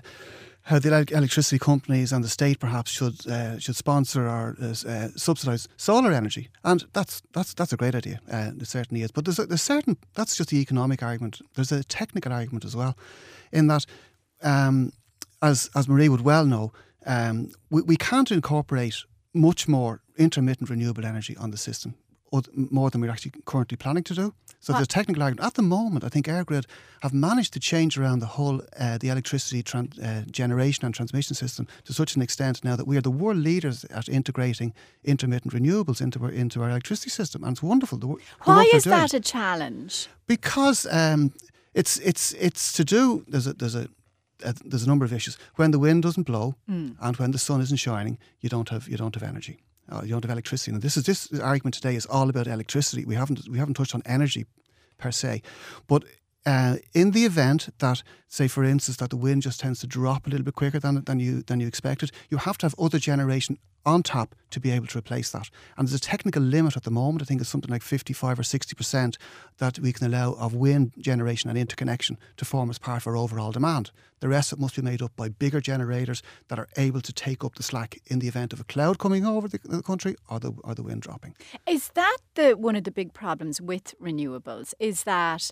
how 0.63 0.79
the 0.79 1.05
electricity 1.11 1.59
companies 1.59 2.13
and 2.13 2.23
the 2.23 2.29
state 2.29 2.59
perhaps 2.59 2.89
should 2.91 3.27
uh, 3.27 3.59
should 3.59 3.75
sponsor 3.75 4.27
or 4.27 4.55
uh, 4.61 4.73
uh 4.87 5.09
subsidise 5.15 5.67
solar 5.77 6.11
energy, 6.11 6.49
and 6.63 6.85
that's 6.93 7.21
that's 7.33 7.53
that's 7.53 7.73
a 7.73 7.77
great 7.77 7.95
idea. 7.95 8.19
Uh, 8.31 8.51
it 8.59 8.67
certainly 8.67 9.03
is. 9.03 9.11
But 9.11 9.25
there's 9.25 9.39
a, 9.39 9.45
there's 9.45 9.61
certain 9.61 9.97
that's 10.13 10.37
just 10.37 10.49
the 10.49 10.61
economic 10.61 11.03
argument. 11.03 11.41
There's 11.55 11.71
a 11.71 11.83
technical 11.83 12.31
argument 12.31 12.65
as 12.65 12.75
well, 12.75 12.97
in 13.51 13.67
that, 13.67 13.85
um, 14.41 14.93
as 15.41 15.69
as 15.75 15.87
Marie 15.87 16.09
would 16.09 16.21
well 16.21 16.45
know, 16.45 16.71
um, 17.05 17.51
we, 17.69 17.81
we 17.81 17.97
can't 17.97 18.31
incorporate 18.31 18.95
much 19.33 19.67
more 19.67 20.01
intermittent 20.15 20.69
renewable 20.69 21.05
energy 21.05 21.35
on 21.37 21.51
the 21.51 21.57
system 21.57 21.95
more 22.55 22.89
than 22.89 23.01
we're 23.01 23.11
actually 23.11 23.33
currently 23.45 23.77
planning 23.77 24.03
to 24.03 24.13
do. 24.13 24.33
So 24.59 24.71
the 24.71 24.85
technical 24.85 25.21
argument 25.21 25.45
at 25.45 25.55
the 25.55 25.61
moment, 25.61 26.05
I 26.05 26.09
think 26.09 26.25
EirGrid 26.25 26.65
have 27.01 27.13
managed 27.13 27.51
to 27.53 27.59
change 27.59 27.97
around 27.97 28.19
the 28.19 28.25
whole 28.37 28.61
uh, 28.79 28.97
the 28.97 29.09
electricity 29.09 29.61
tran- 29.61 29.91
uh, 30.01 30.21
generation 30.31 30.85
and 30.85 30.95
transmission 30.95 31.35
system 31.35 31.67
to 31.83 31.91
such 31.93 32.15
an 32.15 32.21
extent 32.21 32.63
now 32.63 32.77
that 32.77 32.87
we 32.87 32.95
are 32.95 33.01
the 33.01 33.11
world 33.11 33.39
leaders 33.39 33.83
at 33.89 34.07
integrating 34.07 34.73
intermittent 35.03 35.53
renewables 35.53 35.99
into 35.99 36.23
our 36.23 36.31
into 36.31 36.61
our 36.61 36.69
electricity 36.69 37.09
system, 37.09 37.43
and 37.43 37.51
it's 37.51 37.63
wonderful. 37.63 37.97
The, 37.97 38.07
the 38.07 38.15
Why 38.43 38.63
is 38.73 38.85
that 38.85 39.13
a 39.13 39.19
challenge? 39.19 40.07
Because 40.27 40.87
um, 40.89 41.33
it's 41.73 41.97
it's 41.99 42.31
it's 42.39 42.71
to 42.71 42.85
do. 42.85 43.25
There's 43.27 43.47
a 43.47 43.53
there's 43.53 43.75
a 43.75 43.89
there's 44.65 44.83
a 44.83 44.87
number 44.87 45.05
of 45.05 45.11
issues. 45.11 45.37
When 45.55 45.71
the 45.71 45.79
wind 45.79 46.03
doesn't 46.03 46.23
blow 46.23 46.55
mm. 46.69 46.95
and 47.01 47.17
when 47.17 47.31
the 47.31 47.37
sun 47.37 47.61
isn't 47.61 47.79
shining, 47.79 48.17
you 48.39 48.49
don't 48.49 48.69
have 48.69 48.87
you 48.87 48.97
don't 48.97 49.15
have 49.15 49.27
energy. 49.27 49.57
Uh, 49.89 50.01
you 50.03 50.13
have 50.13 50.23
electricity. 50.25 50.71
And 50.71 50.81
this 50.81 50.97
is 50.97 51.03
this 51.03 51.39
argument 51.39 51.75
today 51.75 51.95
is 51.95 52.05
all 52.05 52.29
about 52.29 52.47
electricity. 52.47 53.05
We 53.05 53.15
haven't 53.15 53.47
we 53.49 53.57
haven't 53.57 53.75
touched 53.75 53.95
on 53.95 54.01
energy 54.05 54.45
per 54.97 55.11
se, 55.11 55.41
but 55.87 56.03
uh, 56.45 56.77
in 56.93 57.11
the 57.11 57.25
event 57.25 57.69
that, 57.79 58.03
say, 58.27 58.47
for 58.47 58.63
instance, 58.63 58.97
that 58.97 59.09
the 59.09 59.17
wind 59.17 59.43
just 59.43 59.59
tends 59.59 59.79
to 59.79 59.87
drop 59.87 60.27
a 60.27 60.29
little 60.29 60.43
bit 60.43 60.55
quicker 60.55 60.79
than 60.79 61.03
than 61.03 61.19
you 61.19 61.41
than 61.43 61.59
you 61.59 61.67
expected, 61.67 62.11
you 62.29 62.37
have 62.37 62.57
to 62.59 62.65
have 62.65 62.75
other 62.77 62.99
generation 62.99 63.57
on 63.85 64.01
top 64.01 64.33
to 64.49 64.59
be 64.59 64.71
able 64.71 64.87
to 64.87 64.97
replace 64.97 65.29
that. 65.31 65.49
And 65.77 65.87
there's 65.87 65.95
a 65.95 65.99
technical 65.99 66.41
limit 66.41 66.77
at 66.77 66.83
the 66.83 66.91
moment. 66.91 67.21
I 67.21 67.25
think 67.25 67.41
it's 67.41 67.49
something 67.49 67.71
like 67.71 67.81
55 67.81 68.39
or 68.39 68.43
60 68.43 68.75
percent 68.75 69.17
that 69.57 69.79
we 69.79 69.93
can 69.93 70.05
allow 70.07 70.33
of 70.33 70.53
wind 70.53 70.93
generation 70.97 71.49
and 71.49 71.59
interconnection 71.59 72.17
to 72.37 72.45
form 72.45 72.69
as 72.69 72.79
part 72.79 73.03
of 73.03 73.07
our 73.07 73.17
overall 73.17 73.51
demand. 73.51 73.91
The 74.19 74.29
rest 74.29 74.51
of 74.51 74.59
it 74.59 74.61
must 74.61 74.75
be 74.75 74.81
made 74.81 75.01
up 75.01 75.13
by 75.17 75.27
bigger 75.29 75.59
generators 75.59 76.21
that 76.47 76.59
are 76.59 76.69
able 76.77 77.01
to 77.01 77.11
take 77.11 77.43
up 77.43 77.55
the 77.55 77.63
slack 77.63 77.99
in 78.07 78.19
the 78.19 78.27
event 78.27 78.53
of 78.53 78.61
a 78.61 78.63
cloud 78.63 78.99
coming 78.99 79.25
over 79.25 79.47
the, 79.49 79.59
the 79.63 79.81
country 79.81 80.15
or 80.29 80.39
the 80.39 80.53
or 80.63 80.75
the 80.75 80.83
wind 80.83 81.01
dropping. 81.01 81.35
Is 81.67 81.89
that 81.95 82.17
the 82.35 82.53
one 82.53 82.75
of 82.75 82.83
the 82.83 82.91
big 82.91 83.13
problems 83.13 83.61
with 83.61 83.95
renewables? 83.99 84.73
Is 84.79 85.03
that 85.03 85.51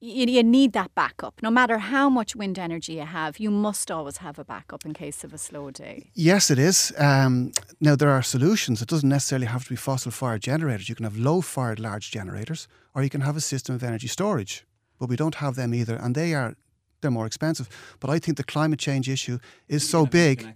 you, 0.00 0.26
you 0.26 0.42
need 0.42 0.72
that 0.72 0.94
backup. 0.94 1.42
No 1.42 1.50
matter 1.50 1.78
how 1.78 2.08
much 2.08 2.34
wind 2.34 2.58
energy 2.58 2.94
you 2.94 3.04
have, 3.04 3.38
you 3.38 3.50
must 3.50 3.90
always 3.90 4.18
have 4.18 4.38
a 4.38 4.44
backup 4.44 4.84
in 4.84 4.94
case 4.94 5.24
of 5.24 5.34
a 5.34 5.38
slow 5.38 5.70
day. 5.70 6.10
Yes, 6.14 6.50
it 6.50 6.58
is. 6.58 6.92
Um, 6.98 7.52
now, 7.80 7.96
there 7.96 8.10
are 8.10 8.22
solutions. 8.22 8.80
It 8.80 8.88
doesn't 8.88 9.08
necessarily 9.08 9.46
have 9.46 9.64
to 9.64 9.70
be 9.70 9.76
fossil 9.76 10.10
fired 10.10 10.42
generators. 10.42 10.88
You 10.88 10.94
can 10.94 11.04
have 11.04 11.16
low 11.16 11.40
fired 11.40 11.78
large 11.78 12.10
generators, 12.10 12.66
or 12.94 13.02
you 13.02 13.10
can 13.10 13.20
have 13.20 13.36
a 13.36 13.40
system 13.40 13.74
of 13.74 13.82
energy 13.82 14.08
storage. 14.08 14.64
But 14.98 15.08
we 15.08 15.16
don't 15.16 15.36
have 15.36 15.54
them 15.54 15.74
either, 15.74 15.96
and 15.96 16.14
they 16.14 16.34
are 16.34 16.56
they're 17.00 17.10
more 17.10 17.26
expensive. 17.26 17.68
But 18.00 18.10
I 18.10 18.18
think 18.18 18.36
the 18.36 18.44
climate 18.44 18.78
change 18.78 19.08
issue 19.08 19.38
is 19.68 19.88
so 19.88 20.06
big. 20.06 20.42
You 20.42 20.48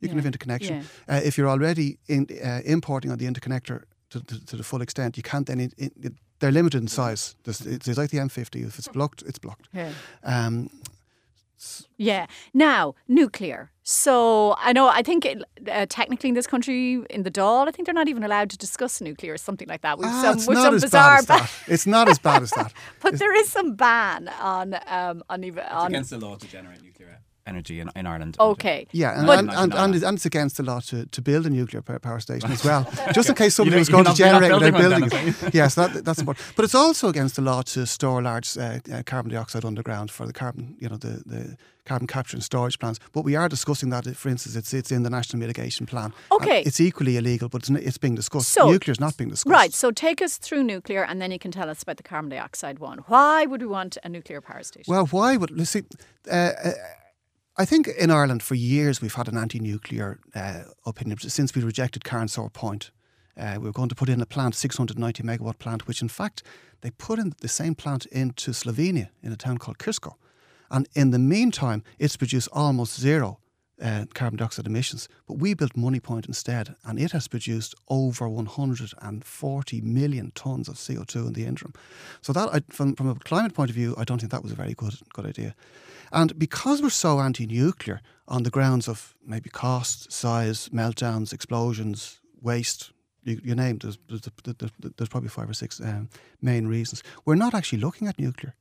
yeah. 0.00 0.08
can 0.08 0.18
have 0.18 0.26
interconnection. 0.26 0.84
Yeah. 1.08 1.16
Uh, 1.16 1.20
if 1.22 1.36
you're 1.36 1.48
already 1.48 1.98
in, 2.08 2.26
uh, 2.42 2.60
importing 2.64 3.10
on 3.10 3.18
the 3.18 3.26
interconnector 3.26 3.84
to, 4.10 4.20
to, 4.20 4.46
to, 4.46 4.56
the 4.56 4.62
full 4.62 4.82
extent, 4.82 5.16
you 5.16 5.22
can't 5.22 5.46
then 5.46 5.60
in, 5.60 5.72
in, 5.78 6.18
they're 6.40 6.52
limited 6.52 6.82
in 6.82 6.88
size. 6.88 7.36
There's, 7.44 7.60
it's 7.60 7.88
like 7.96 8.10
the 8.10 8.18
M50. 8.18 8.66
If 8.66 8.78
it's 8.78 8.88
blocked, 8.88 9.22
it's 9.22 9.38
blocked. 9.38 9.68
Yeah. 9.72 9.92
Um, 10.22 10.70
yeah. 11.96 12.26
Now, 12.52 12.94
nuclear. 13.08 13.70
So 13.82 14.56
I 14.58 14.72
know, 14.72 14.88
I 14.88 15.02
think 15.02 15.26
it, 15.26 15.42
uh, 15.70 15.86
technically 15.88 16.30
in 16.30 16.34
this 16.34 16.46
country, 16.46 17.04
in 17.10 17.22
the 17.22 17.30
Dáil, 17.30 17.68
I 17.68 17.70
think 17.70 17.86
they're 17.86 17.94
not 17.94 18.08
even 18.08 18.24
allowed 18.24 18.50
to 18.50 18.58
discuss 18.58 19.00
nuclear 19.00 19.34
or 19.34 19.36
something 19.36 19.68
like 19.68 19.82
that. 19.82 19.98
With 19.98 20.08
ah, 20.08 20.22
some, 20.22 20.38
it's 20.38 20.46
with 20.46 20.56
not 20.56 20.64
some 20.64 20.74
as 20.74 20.82
bizarre 20.82 21.10
bad 21.10 21.18
as 21.18 21.26
that. 21.26 21.50
It's 21.68 21.86
not 21.86 22.08
as 22.08 22.18
bad 22.18 22.42
as 22.42 22.50
that. 22.52 22.72
but 23.02 23.12
it's, 23.12 23.20
there 23.20 23.36
is 23.36 23.50
some 23.50 23.74
ban 23.74 24.28
on 24.40 24.76
um, 24.86 25.22
on, 25.28 25.44
even, 25.44 25.64
on 25.64 25.88
against 25.88 26.10
the 26.10 26.18
law 26.18 26.36
to 26.36 26.46
generate 26.46 26.82
nuclear 26.82 27.20
energy 27.46 27.80
in, 27.80 27.90
in 27.94 28.06
Ireland. 28.06 28.36
Okay. 28.38 28.86
Yeah, 28.92 29.20
and, 29.20 29.28
and, 29.28 29.50
and, 29.50 29.74
and, 29.74 29.94
and, 29.94 30.16
it's 30.16 30.26
against 30.26 30.56
the 30.56 30.62
law 30.62 30.80
to, 30.80 31.06
to 31.06 31.22
build 31.22 31.46
a 31.46 31.50
nuclear 31.50 31.82
power 31.82 32.20
station 32.20 32.50
as 32.50 32.64
well, 32.64 32.90
just 33.14 33.28
in 33.28 33.34
case 33.34 33.54
somebody 33.54 33.78
was 33.78 33.88
going 33.88 34.04
to 34.04 34.14
generate 34.14 34.52
without 34.52 34.78
building 34.78 35.08
it. 35.10 35.54
yes, 35.54 35.74
that, 35.74 36.04
that's 36.04 36.18
important. 36.18 36.44
But 36.56 36.64
it's 36.64 36.74
also 36.74 37.08
against 37.08 37.36
the 37.36 37.42
law 37.42 37.62
to 37.62 37.86
store 37.86 38.22
large 38.22 38.56
uh, 38.56 38.78
uh, 38.92 39.02
carbon 39.04 39.32
dioxide 39.32 39.64
underground 39.64 40.10
for 40.10 40.26
the 40.26 40.32
carbon, 40.32 40.76
you 40.78 40.88
know, 40.88 40.96
the, 40.96 41.22
the 41.26 41.56
carbon 41.84 42.06
capture 42.06 42.36
and 42.36 42.42
storage 42.42 42.78
plants. 42.78 42.98
But 43.12 43.24
we 43.24 43.36
are 43.36 43.48
discussing 43.48 43.90
that, 43.90 44.04
for 44.16 44.28
instance, 44.28 44.56
it's 44.56 44.72
it's 44.72 44.90
in 44.90 45.02
the 45.02 45.10
National 45.10 45.38
Mitigation 45.40 45.86
Plan. 45.86 46.12
Okay. 46.32 46.58
And 46.58 46.66
it's 46.66 46.80
equally 46.80 47.16
illegal, 47.16 47.48
but 47.48 47.68
it's, 47.68 47.70
it's 47.70 47.98
being 47.98 48.14
discussed. 48.14 48.48
So, 48.48 48.70
nuclear 48.70 48.92
is 48.92 49.00
not 49.00 49.16
being 49.16 49.30
discussed. 49.30 49.52
Right, 49.52 49.72
so 49.72 49.90
take 49.90 50.22
us 50.22 50.38
through 50.38 50.62
nuclear 50.62 51.04
and 51.04 51.20
then 51.20 51.30
you 51.30 51.38
can 51.38 51.50
tell 51.50 51.68
us 51.68 51.82
about 51.82 51.96
the 51.98 52.02
carbon 52.02 52.30
dioxide 52.30 52.78
one. 52.78 52.98
Why 53.06 53.46
would 53.46 53.60
we 53.60 53.68
want 53.68 53.98
a 54.02 54.08
nuclear 54.08 54.40
power 54.40 54.62
station? 54.62 54.90
Well, 54.90 55.06
why 55.06 55.36
would, 55.36 55.50
let's 55.50 55.70
see, 55.70 55.84
uh, 56.30 56.34
uh, 56.34 56.72
I 57.56 57.64
think 57.64 57.86
in 57.86 58.10
Ireland 58.10 58.42
for 58.42 58.56
years 58.56 59.00
we've 59.00 59.14
had 59.14 59.28
an 59.28 59.38
anti-nuclear 59.38 60.18
uh, 60.34 60.62
opinion 60.86 61.18
since 61.18 61.54
we 61.54 61.62
rejected 61.62 62.02
Carnsore 62.02 62.50
Point. 62.50 62.90
Uh, 63.36 63.58
we 63.60 63.66
were 63.66 63.72
going 63.72 63.88
to 63.88 63.94
put 63.94 64.08
in 64.08 64.20
a 64.20 64.26
plant, 64.26 64.56
690 64.56 65.22
megawatt 65.22 65.60
plant, 65.60 65.86
which 65.86 66.02
in 66.02 66.08
fact 66.08 66.42
they 66.80 66.90
put 66.90 67.20
in 67.20 67.32
the 67.42 67.48
same 67.48 67.76
plant 67.76 68.06
into 68.06 68.50
Slovenia 68.50 69.10
in 69.22 69.30
a 69.30 69.36
town 69.36 69.58
called 69.58 69.78
Krško. 69.78 70.14
And 70.68 70.88
in 70.94 71.12
the 71.12 71.18
meantime, 71.20 71.84
it's 72.00 72.16
produced 72.16 72.48
almost 72.52 72.98
zero 72.98 73.38
uh, 73.80 74.06
carbon 74.14 74.38
dioxide 74.38 74.66
emissions. 74.66 75.08
But 75.28 75.38
we 75.38 75.54
built 75.54 75.74
Moneypoint 75.74 76.26
instead, 76.26 76.74
and 76.84 76.98
it 76.98 77.12
has 77.12 77.28
produced 77.28 77.74
over 77.88 78.28
140 78.28 79.80
million 79.80 80.32
tonnes 80.34 80.68
of 80.68 80.74
CO2 80.74 81.28
in 81.28 81.32
the 81.34 81.44
interim. 81.44 81.72
So 82.20 82.32
that, 82.32 82.48
I, 82.52 82.62
from, 82.68 82.96
from 82.96 83.08
a 83.08 83.14
climate 83.14 83.54
point 83.54 83.70
of 83.70 83.76
view, 83.76 83.94
I 83.96 84.04
don't 84.04 84.18
think 84.18 84.32
that 84.32 84.42
was 84.42 84.52
a 84.52 84.56
very 84.56 84.74
good 84.74 84.94
good 85.12 85.26
idea. 85.26 85.54
And 86.14 86.38
because 86.38 86.80
we're 86.80 86.90
so 86.90 87.20
anti 87.20 87.46
nuclear 87.46 88.00
on 88.28 88.44
the 88.44 88.50
grounds 88.50 88.88
of 88.88 89.14
maybe 89.26 89.50
cost, 89.50 90.12
size, 90.12 90.68
meltdowns, 90.68 91.32
explosions, 91.32 92.20
waste, 92.40 92.92
you, 93.24 93.40
you 93.42 93.54
name 93.54 93.78
there's, 93.78 93.98
there's, 94.08 94.70
there's, 94.96 95.08
probably 95.08 95.28
five 95.28 95.50
or 95.50 95.54
six 95.54 95.80
um, 95.80 96.08
main 96.40 96.68
reasons. 96.68 97.02
We're 97.24 97.34
not 97.34 97.52
actually 97.54 97.80
looking 97.80 98.06
at 98.06 98.18
nuclear. 98.18 98.54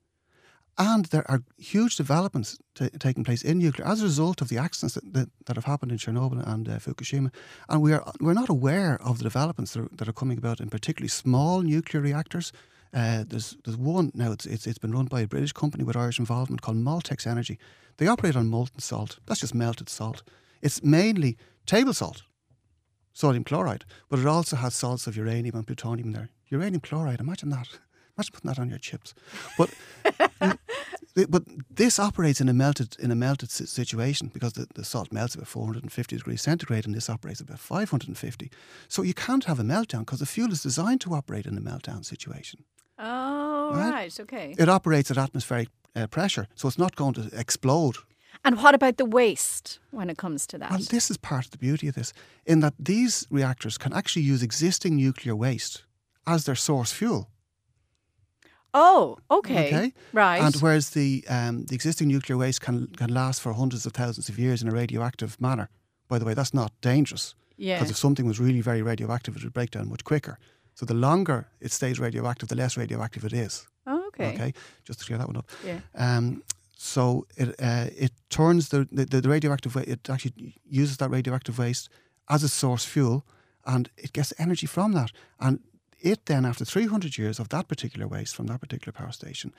And 0.77 1.05
there 1.05 1.29
are 1.29 1.43
huge 1.57 1.95
developments 1.95 2.57
t- 2.73 2.89
taking 2.97 3.23
place 3.23 3.43
in 3.43 3.59
nuclear 3.59 3.87
as 3.87 4.01
a 4.01 4.05
result 4.05 4.41
of 4.41 4.49
the 4.49 4.57
accidents 4.57 4.95
that, 4.95 5.13
that, 5.13 5.29
that 5.45 5.55
have 5.55 5.65
happened 5.65 5.91
in 5.91 5.99
Chernobyl 5.99 6.45
and 6.47 6.67
uh, 6.67 6.79
Fukushima. 6.79 7.31
And 7.69 7.83
we 7.83 7.93
are, 7.93 8.11
we're 8.19 8.33
not 8.33 8.49
aware 8.49 8.99
of 8.99 9.19
the 9.19 9.23
developments 9.23 9.73
that 9.73 9.81
are, 9.81 9.89
that 9.91 10.07
are 10.07 10.13
coming 10.13 10.39
about 10.39 10.59
in 10.59 10.69
particularly 10.69 11.09
small 11.09 11.61
nuclear 11.61 12.01
reactors 12.01 12.51
uh, 12.93 13.23
there's 13.27 13.57
there's 13.65 13.77
one 13.77 14.11
now. 14.13 14.31
It's, 14.31 14.45
it's 14.45 14.67
it's 14.67 14.77
been 14.77 14.91
run 14.91 15.05
by 15.05 15.21
a 15.21 15.27
British 15.27 15.51
company 15.51 15.83
with 15.83 15.97
Irish 15.97 16.19
involvement 16.19 16.61
called 16.61 16.77
Moltex 16.77 17.25
Energy. 17.25 17.57
They 17.97 18.07
operate 18.07 18.35
on 18.35 18.47
molten 18.47 18.79
salt. 18.79 19.19
That's 19.25 19.39
just 19.39 19.55
melted 19.55 19.89
salt. 19.89 20.23
It's 20.61 20.83
mainly 20.83 21.37
table 21.65 21.93
salt, 21.93 22.23
sodium 23.11 23.43
chloride, 23.43 23.85
but 24.09 24.19
it 24.19 24.25
also 24.25 24.55
has 24.57 24.75
salts 24.75 25.07
of 25.07 25.17
uranium 25.17 25.55
and 25.55 25.65
plutonium 25.65 26.07
in 26.07 26.13
there. 26.13 26.29
Uranium 26.49 26.81
chloride. 26.81 27.19
Imagine 27.19 27.49
that. 27.49 27.67
Imagine 28.17 28.33
putting 28.33 28.49
that 28.49 28.59
on 28.59 28.69
your 28.69 28.79
chips. 28.79 29.15
But 29.57 29.69
but 31.29 31.43
this 31.69 31.97
operates 31.97 32.41
in 32.41 32.49
a 32.49 32.53
melted 32.53 32.95
in 32.99 33.09
a 33.09 33.15
melted 33.15 33.49
situation 33.49 34.29
because 34.31 34.53
the, 34.53 34.67
the 34.75 34.85
salt 34.85 35.11
melts 35.11 35.33
about 35.33 35.47
450 35.47 36.17
degrees 36.17 36.43
centigrade 36.43 36.85
and 36.85 36.93
this 36.93 37.09
operates 37.09 37.41
about 37.41 37.59
550. 37.59 38.51
So 38.87 39.01
you 39.01 39.15
can't 39.15 39.45
have 39.45 39.59
a 39.59 39.63
meltdown 39.63 40.01
because 40.01 40.19
the 40.19 40.27
fuel 40.27 40.51
is 40.51 40.61
designed 40.61 41.01
to 41.01 41.15
operate 41.15 41.47
in 41.47 41.57
a 41.57 41.61
meltdown 41.61 42.05
situation. 42.05 42.65
Oh, 43.03 43.71
right. 43.75 43.91
right 43.91 44.19
okay. 44.21 44.55
It 44.57 44.69
operates 44.69 45.11
at 45.11 45.17
atmospheric 45.17 45.67
uh, 45.95 46.07
pressure, 46.07 46.47
so 46.55 46.67
it's 46.67 46.79
not 46.79 46.95
going 46.95 47.13
to 47.15 47.29
explode. 47.37 47.97
And 48.45 48.61
what 48.61 48.73
about 48.73 48.97
the 48.97 49.05
waste 49.05 49.79
when 49.91 50.09
it 50.09 50.17
comes 50.17 50.47
to 50.47 50.57
that? 50.57 50.71
Well, 50.71 50.79
this 50.79 51.11
is 51.11 51.17
part 51.17 51.45
of 51.45 51.51
the 51.51 51.57
beauty 51.57 51.87
of 51.87 51.95
this, 51.95 52.13
in 52.45 52.61
that 52.61 52.73
these 52.79 53.27
reactors 53.29 53.77
can 53.77 53.93
actually 53.93 54.23
use 54.23 54.41
existing 54.41 54.95
nuclear 54.95 55.35
waste 55.35 55.83
as 56.25 56.45
their 56.45 56.55
source 56.55 56.91
fuel. 56.91 57.29
Oh, 58.73 59.17
okay. 59.29 59.67
Okay. 59.67 59.93
Right. 60.13 60.41
And 60.41 60.55
whereas 60.55 60.91
the 60.91 61.23
um, 61.29 61.65
the 61.65 61.75
existing 61.75 62.07
nuclear 62.07 62.37
waste 62.37 62.61
can 62.61 62.87
can 62.87 63.13
last 63.13 63.41
for 63.41 63.53
hundreds 63.53 63.85
of 63.85 63.93
thousands 63.93 64.29
of 64.29 64.39
years 64.39 64.61
in 64.61 64.67
a 64.67 64.71
radioactive 64.71 65.39
manner. 65.39 65.69
By 66.07 66.19
the 66.19 66.25
way, 66.25 66.33
that's 66.33 66.53
not 66.53 66.71
dangerous. 66.81 67.35
Yeah. 67.55 67.75
Because 67.75 67.91
if 67.91 67.97
something 67.97 68.25
was 68.25 68.39
really 68.39 68.61
very 68.61 68.81
radioactive, 68.81 69.35
it 69.35 69.43
would 69.43 69.53
break 69.53 69.71
down 69.71 69.89
much 69.89 70.03
quicker. 70.03 70.39
So 70.75 70.85
the 70.85 70.93
longer 70.93 71.47
it 71.61 71.71
stays 71.71 71.99
radioactive, 71.99 72.49
the 72.49 72.55
less 72.55 72.77
radioactive 72.77 73.25
it 73.25 73.33
is. 73.33 73.67
Oh, 73.85 74.07
okay. 74.07 74.33
Okay, 74.33 74.53
just 74.83 74.99
to 74.99 75.05
clear 75.05 75.17
that 75.17 75.27
one 75.27 75.37
up. 75.37 75.49
Yeah. 75.65 75.79
Um, 75.95 76.43
so 76.77 77.25
it 77.37 77.55
uh, 77.61 77.87
it 77.97 78.11
turns 78.29 78.69
the, 78.69 78.87
the, 78.91 79.21
the 79.21 79.29
radioactive 79.29 79.75
waste. 79.75 79.87
It 79.87 80.09
actually 80.09 80.55
uses 80.65 80.97
that 80.97 81.09
radioactive 81.09 81.57
waste 81.57 81.89
as 82.29 82.43
a 82.43 82.49
source 82.49 82.85
fuel, 82.85 83.25
and 83.65 83.89
it 83.97 84.13
gets 84.13 84.33
energy 84.37 84.67
from 84.67 84.93
that. 84.93 85.11
And 85.39 85.59
it 85.99 86.25
then, 86.25 86.45
after 86.45 86.65
300 86.65 87.17
years 87.17 87.39
of 87.39 87.47
that 87.49 87.67
particular 87.67 88.07
waste 88.07 88.35
from 88.35 88.47
that 88.47 88.59
particular 88.59 88.91
power 88.91 89.11
station, 89.13 89.53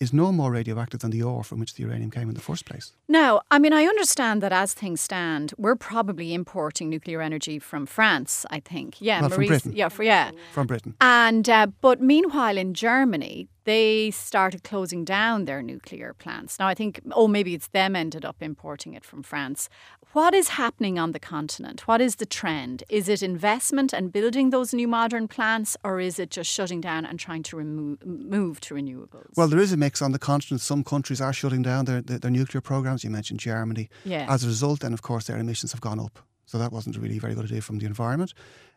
is 0.00 0.12
no 0.12 0.32
more 0.32 0.50
radioactive 0.50 1.00
than 1.00 1.10
the 1.10 1.22
ore 1.22 1.44
from 1.44 1.60
which 1.60 1.74
the 1.74 1.82
uranium 1.82 2.10
came 2.10 2.28
in 2.28 2.34
the 2.34 2.40
first 2.40 2.64
place. 2.64 2.92
Now, 3.06 3.42
I 3.50 3.58
mean, 3.58 3.74
I 3.74 3.84
understand 3.84 4.42
that 4.42 4.52
as 4.52 4.72
things 4.72 5.00
stand, 5.00 5.52
we're 5.58 5.76
probably 5.76 6.32
importing 6.32 6.88
nuclear 6.88 7.20
energy 7.20 7.58
from 7.58 7.84
France. 7.84 8.46
I 8.50 8.60
think, 8.60 9.00
yeah, 9.00 9.20
well, 9.20 9.30
from 9.30 9.46
Britain. 9.46 9.72
yeah, 9.74 9.90
for, 9.90 10.02
yeah, 10.02 10.30
from 10.52 10.66
Britain. 10.66 10.94
And 11.00 11.48
uh, 11.48 11.66
but 11.82 12.00
meanwhile, 12.00 12.56
in 12.56 12.72
Germany, 12.72 13.48
they 13.70 14.10
started 14.10 14.64
closing 14.64 15.04
down 15.04 15.44
their 15.44 15.62
nuclear 15.62 16.12
plants. 16.22 16.58
Now, 16.58 16.66
I 16.66 16.74
think, 16.74 17.00
oh, 17.12 17.28
maybe 17.28 17.54
it's 17.54 17.68
them 17.68 17.94
ended 17.94 18.24
up 18.24 18.38
importing 18.40 18.94
it 18.94 19.04
from 19.04 19.22
France. 19.22 19.68
What 20.12 20.34
is 20.34 20.48
happening 20.62 20.98
on 20.98 21.12
the 21.12 21.20
continent? 21.20 21.86
What 21.86 22.00
is 22.00 22.16
the 22.16 22.26
trend? 22.26 22.82
Is 22.88 23.08
it 23.08 23.22
investment 23.22 23.92
and 23.92 24.12
building 24.12 24.50
those 24.50 24.74
new 24.74 24.88
modern 24.88 25.28
plants, 25.28 25.76
or 25.84 26.00
is 26.00 26.18
it 26.18 26.30
just 26.32 26.50
shutting 26.50 26.80
down 26.80 27.06
and 27.06 27.16
trying 27.26 27.44
to 27.44 27.56
remove, 27.56 28.04
move 28.04 28.58
to 28.62 28.74
renewables? 28.74 29.30
Well, 29.36 29.46
there 29.46 29.60
is 29.60 29.72
a 29.72 29.76
mix 29.76 30.02
on 30.02 30.10
the 30.10 30.18
continent. 30.18 30.60
Some 30.62 30.82
countries 30.82 31.20
are 31.20 31.32
shutting 31.32 31.62
down 31.62 31.84
their, 31.84 32.02
their, 32.02 32.18
their 32.18 32.30
nuclear 32.30 32.60
programs. 32.60 33.04
You 33.04 33.10
mentioned 33.10 33.38
Germany. 33.38 33.88
Yeah. 34.04 34.26
As 34.28 34.42
a 34.42 34.48
result, 34.48 34.80
then, 34.80 34.92
of 34.92 35.02
course, 35.02 35.26
their 35.28 35.38
emissions 35.38 35.70
have 35.70 35.80
gone 35.80 36.00
up. 36.00 36.18
So 36.46 36.58
that 36.58 36.72
wasn't 36.72 36.96
really 36.96 37.18
a 37.18 37.20
very 37.20 37.34
good 37.36 37.44
idea 37.44 37.62
from 37.62 37.78
the 37.78 37.86
environment. 37.86 38.34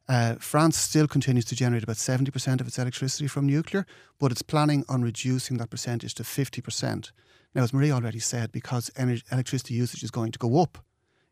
Uh, 0.10 0.36
France 0.36 0.78
still 0.78 1.08
continues 1.08 1.46
to 1.46 1.56
generate 1.56 1.84
about 1.84 1.96
70% 1.96 2.60
of 2.60 2.68
its 2.68 2.78
electricity 2.78 3.28
from 3.28 3.46
nuclear, 3.46 3.86
but 4.20 4.32
it's 4.32 4.42
planning 4.42 4.84
on 4.90 5.02
reducing 5.02 5.58
that 5.58 5.70
percentage 5.70 6.14
to 6.16 6.24
50%. 6.24 7.12
Now, 7.56 7.64
as 7.64 7.72
Marie 7.74 7.92
already 7.92 8.20
said, 8.20 8.52
because 8.52 8.92
energy, 8.98 9.24
electricity 9.32 9.76
usage 9.76 10.04
is 10.04 10.12
going 10.12 10.32
to 10.34 10.40
go 10.40 10.62
up 10.62 10.80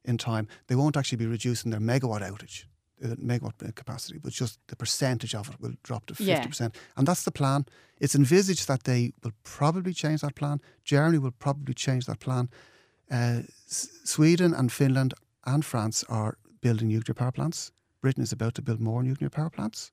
in 0.06 0.18
time, 0.18 0.48
they 0.68 0.76
won't 0.76 0.96
actually 0.96 1.18
be 1.18 1.26
reducing 1.28 1.72
their 1.72 1.82
megawatt 1.82 2.22
outage, 2.22 2.64
uh, 3.04 3.16
megawatt 3.16 3.76
capacity, 3.76 4.20
but 4.20 4.32
just 4.32 4.60
the 4.68 4.76
percentage 4.76 5.36
of 5.36 5.50
it 5.50 5.60
will 5.60 5.74
drop 5.84 6.06
to 6.06 6.14
50%. 6.14 6.60
Yeah. 6.62 6.70
And 6.96 7.08
that's 7.08 7.24
the 7.24 7.32
plan. 7.32 7.66
It's 8.00 8.16
envisaged 8.16 8.68
that 8.68 8.84
they 8.84 9.12
will 9.24 9.34
probably 9.44 9.94
change 9.94 10.22
that 10.22 10.36
plan. 10.36 10.62
Germany 10.86 11.18
will 11.18 11.32
probably 11.40 11.74
change 11.74 12.06
that 12.06 12.20
plan. 12.20 12.50
Uh, 13.12 13.42
S- 13.68 13.90
Sweden 14.06 14.54
and 14.54 14.72
Finland 14.72 15.14
and 15.44 15.66
France 15.66 16.06
are 16.08 16.38
building 16.62 16.88
nuclear 16.88 17.14
power 17.16 17.32
plants. 17.32 17.72
Britain 18.02 18.24
is 18.24 18.32
about 18.32 18.56
to 18.56 18.62
build 18.62 18.80
more 18.80 19.04
nuclear 19.04 19.30
power 19.30 19.50
plants. 19.50 19.92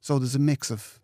So 0.00 0.18
there's 0.18 0.34
a 0.34 0.40
mix 0.40 0.70
of. 0.70 1.00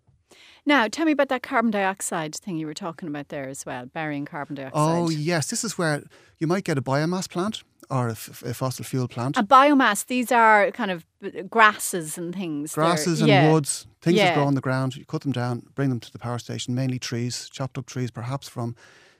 Now, 0.64 0.86
tell 0.86 1.06
me 1.06 1.12
about 1.12 1.28
that 1.28 1.42
carbon 1.42 1.70
dioxide 1.70 2.34
thing 2.36 2.56
you 2.56 2.66
were 2.66 2.74
talking 2.74 3.08
about 3.08 3.28
there 3.28 3.48
as 3.48 3.66
well, 3.66 3.86
burying 3.86 4.24
carbon 4.24 4.56
oh, 4.58 4.62
dioxide. 4.62 4.98
Oh, 4.98 5.10
yes. 5.10 5.50
This 5.50 5.64
is 5.64 5.76
where 5.76 6.04
you 6.38 6.46
might 6.46 6.64
get 6.64 6.78
a 6.78 6.82
biomass 6.82 7.28
plant 7.28 7.64
or 7.90 8.08
a, 8.08 8.12
f- 8.12 8.42
a 8.42 8.54
fossil 8.54 8.84
fuel 8.84 9.08
plant. 9.08 9.36
A 9.36 9.42
biomass, 9.42 10.06
these 10.06 10.30
are 10.30 10.70
kind 10.70 10.90
of 10.90 11.04
uh, 11.24 11.42
grasses 11.50 12.16
and 12.16 12.34
things. 12.34 12.74
Grasses 12.74 13.18
They're, 13.18 13.28
and 13.28 13.46
yeah. 13.46 13.52
woods, 13.52 13.86
things 14.00 14.16
yeah. 14.16 14.26
that 14.26 14.34
grow 14.36 14.44
on 14.44 14.54
the 14.54 14.60
ground. 14.60 14.96
You 14.96 15.04
cut 15.04 15.22
them 15.22 15.32
down, 15.32 15.66
bring 15.74 15.88
them 15.88 16.00
to 16.00 16.12
the 16.12 16.18
power 16.18 16.38
station, 16.38 16.74
mainly 16.74 16.98
trees, 16.98 17.48
chopped 17.50 17.76
up 17.76 17.86
trees, 17.86 18.10
perhaps 18.10 18.48
from 18.48 18.76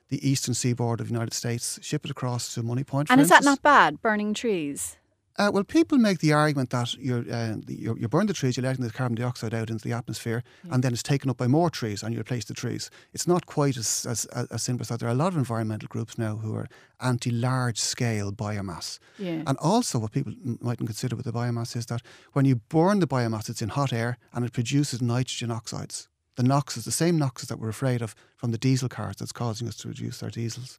the 0.08 0.26
eastern 0.28 0.54
seaboard 0.54 1.00
of 1.00 1.08
the 1.08 1.12
United 1.12 1.32
States, 1.32 1.78
ship 1.82 2.04
it 2.04 2.10
across 2.10 2.54
to 2.54 2.62
Moneypoint. 2.62 3.06
and 3.10 3.20
is 3.20 3.30
instance. 3.30 3.30
that 3.30 3.44
not 3.44 3.62
bad, 3.62 4.00
burning 4.00 4.34
trees? 4.34 4.96
Uh, 5.38 5.50
well, 5.52 5.64
people 5.64 5.96
make 5.96 6.18
the 6.18 6.32
argument 6.32 6.70
that 6.70 6.94
you're, 6.94 7.24
uh, 7.32 7.56
you're, 7.66 7.96
you 7.96 8.06
burn 8.08 8.26
the 8.26 8.34
trees, 8.34 8.56
you're 8.56 8.64
letting 8.64 8.84
the 8.84 8.90
carbon 8.90 9.14
dioxide 9.14 9.54
out 9.54 9.70
into 9.70 9.86
the 9.86 9.94
atmosphere, 9.94 10.42
yeah. 10.64 10.74
and 10.74 10.84
then 10.84 10.92
it's 10.92 11.02
taken 11.02 11.30
up 11.30 11.38
by 11.38 11.46
more 11.46 11.70
trees, 11.70 12.02
and 12.02 12.12
you 12.14 12.20
replace 12.20 12.44
the 12.44 12.54
trees. 12.54 12.90
It's 13.14 13.26
not 13.26 13.46
quite 13.46 13.76
as, 13.76 14.06
as, 14.06 14.26
as 14.26 14.62
simple 14.62 14.82
as 14.82 14.88
that. 14.88 15.00
There 15.00 15.08
are 15.08 15.12
a 15.12 15.16
lot 15.16 15.28
of 15.28 15.38
environmental 15.38 15.88
groups 15.88 16.18
now 16.18 16.36
who 16.36 16.54
are 16.54 16.68
anti 17.00 17.30
large 17.30 17.78
scale 17.78 18.30
biomass. 18.30 18.98
Yeah. 19.18 19.42
And 19.46 19.56
also, 19.58 19.98
what 19.98 20.12
people 20.12 20.34
mightn't 20.60 20.88
consider 20.88 21.16
with 21.16 21.24
the 21.24 21.32
biomass 21.32 21.76
is 21.76 21.86
that 21.86 22.02
when 22.34 22.44
you 22.44 22.56
burn 22.56 23.00
the 23.00 23.06
biomass, 23.06 23.48
it's 23.48 23.62
in 23.62 23.70
hot 23.70 23.92
air 23.92 24.18
and 24.34 24.44
it 24.44 24.52
produces 24.52 25.00
nitrogen 25.00 25.50
oxides. 25.50 26.08
The 26.36 26.42
NOxes, 26.42 26.84
the 26.84 26.92
same 26.92 27.18
NOxes 27.18 27.48
that 27.48 27.58
we're 27.58 27.68
afraid 27.68 28.00
of 28.00 28.14
from 28.36 28.52
the 28.52 28.58
diesel 28.58 28.88
cars 28.88 29.16
that's 29.16 29.32
causing 29.32 29.68
us 29.68 29.76
to 29.78 29.88
reduce 29.88 30.22
our 30.22 30.30
diesels 30.30 30.78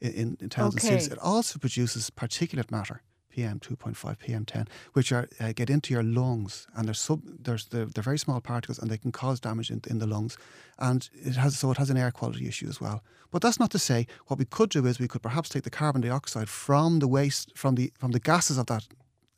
in, 0.00 0.12
in, 0.12 0.36
in 0.40 0.48
towns 0.48 0.74
okay. 0.74 0.88
and 0.88 1.00
cities. 1.00 1.12
It 1.12 1.18
also 1.20 1.58
produces 1.58 2.10
particulate 2.10 2.70
matter. 2.70 3.02
PM 3.38 3.60
2.5, 3.60 4.16
PM10, 4.18 4.66
which 4.94 5.12
are 5.12 5.28
uh, 5.38 5.52
get 5.52 5.70
into 5.70 5.94
your 5.94 6.02
lungs, 6.02 6.66
and 6.74 6.88
they're 6.88 6.94
sub, 6.94 7.22
there's 7.24 7.66
they're 7.66 7.86
very 7.86 8.18
small 8.18 8.40
particles, 8.40 8.80
and 8.80 8.90
they 8.90 8.98
can 8.98 9.12
cause 9.12 9.38
damage 9.38 9.70
in, 9.70 9.80
in 9.88 10.00
the 10.00 10.08
lungs, 10.08 10.36
and 10.80 11.08
it 11.12 11.36
has 11.36 11.56
so 11.56 11.70
it 11.70 11.76
has 11.76 11.88
an 11.88 11.96
air 11.96 12.10
quality 12.10 12.48
issue 12.48 12.68
as 12.68 12.80
well. 12.80 13.04
But 13.30 13.42
that's 13.42 13.60
not 13.60 13.70
to 13.70 13.78
say 13.78 14.08
what 14.26 14.40
we 14.40 14.44
could 14.44 14.70
do 14.70 14.86
is 14.86 14.98
we 14.98 15.06
could 15.06 15.22
perhaps 15.22 15.48
take 15.48 15.62
the 15.62 15.70
carbon 15.70 16.00
dioxide 16.00 16.48
from 16.48 16.98
the 16.98 17.06
waste 17.06 17.56
from 17.56 17.76
the 17.76 17.92
from 17.96 18.10
the 18.10 18.18
gases 18.18 18.58
of 18.58 18.66
that 18.66 18.88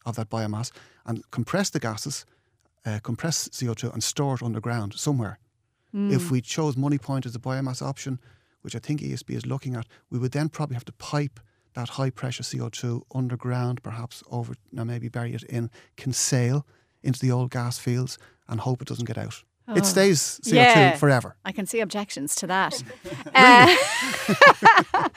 of 0.06 0.16
that 0.16 0.30
biomass 0.30 0.72
and 1.04 1.30
compress 1.30 1.68
the 1.68 1.80
gases, 1.80 2.24
uh, 2.86 3.00
compress 3.02 3.48
CO2, 3.48 3.92
and 3.92 4.02
store 4.02 4.36
it 4.36 4.42
underground 4.42 4.94
somewhere. 4.94 5.38
Mm. 5.94 6.10
If 6.10 6.30
we 6.30 6.40
chose 6.40 6.74
Moneypoint 6.74 7.26
as 7.26 7.34
a 7.34 7.38
biomass 7.38 7.82
option, 7.82 8.18
which 8.62 8.74
I 8.74 8.78
think 8.78 9.02
ESB 9.02 9.34
is 9.36 9.44
looking 9.44 9.76
at, 9.76 9.86
we 10.08 10.18
would 10.18 10.32
then 10.32 10.48
probably 10.48 10.76
have 10.76 10.86
to 10.86 10.92
pipe 10.92 11.38
that 11.74 11.90
high 11.90 12.10
pressure 12.10 12.42
CO2 12.42 13.02
underground, 13.14 13.82
perhaps 13.82 14.22
over, 14.30 14.54
now 14.72 14.84
maybe 14.84 15.08
bury 15.08 15.34
it 15.34 15.42
in 15.44 15.70
Kinsale 15.96 16.66
into 17.02 17.20
the 17.20 17.30
old 17.30 17.50
gas 17.50 17.78
fields 17.78 18.18
and 18.48 18.60
hope 18.60 18.82
it 18.82 18.88
doesn't 18.88 19.06
get 19.06 19.18
out. 19.18 19.42
Oh, 19.70 19.76
it 19.76 19.86
stays 19.86 20.40
CO2 20.42 20.52
yeah. 20.54 20.96
forever. 20.96 21.36
I 21.44 21.52
can 21.52 21.64
see 21.64 21.78
objections 21.78 22.34
to 22.36 22.46
that. 22.48 22.82
uh, 23.34 25.08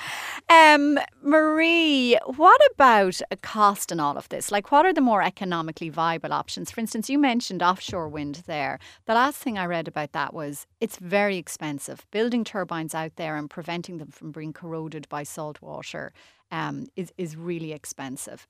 um, 0.49 0.99
Marie, 1.23 2.17
what 2.35 2.61
about 2.73 3.19
a 3.31 3.37
cost 3.37 3.91
in 3.91 3.99
all 3.99 4.15
of 4.15 4.29
this? 4.29 4.51
Like, 4.51 4.71
what 4.71 4.85
are 4.85 4.93
the 4.93 5.01
more 5.01 5.23
economically 5.23 5.89
viable 5.89 6.31
options? 6.31 6.69
For 6.69 6.81
instance, 6.81 7.09
you 7.09 7.17
mentioned 7.17 7.63
offshore 7.63 8.07
wind 8.07 8.43
there. 8.45 8.77
The 9.05 9.15
last 9.15 9.37
thing 9.37 9.57
I 9.57 9.65
read 9.65 9.87
about 9.87 10.11
that 10.11 10.35
was 10.35 10.67
it's 10.79 10.97
very 10.97 11.37
expensive. 11.37 12.05
Building 12.11 12.43
turbines 12.43 12.93
out 12.93 13.15
there 13.15 13.35
and 13.37 13.49
preventing 13.49 13.97
them 13.97 14.11
from 14.11 14.31
being 14.31 14.53
corroded 14.53 15.09
by 15.09 15.23
salt 15.23 15.63
water 15.63 16.13
um, 16.53 16.87
is, 16.95 17.11
is 17.17 17.35
really 17.35 17.73
expensive. 17.73 18.47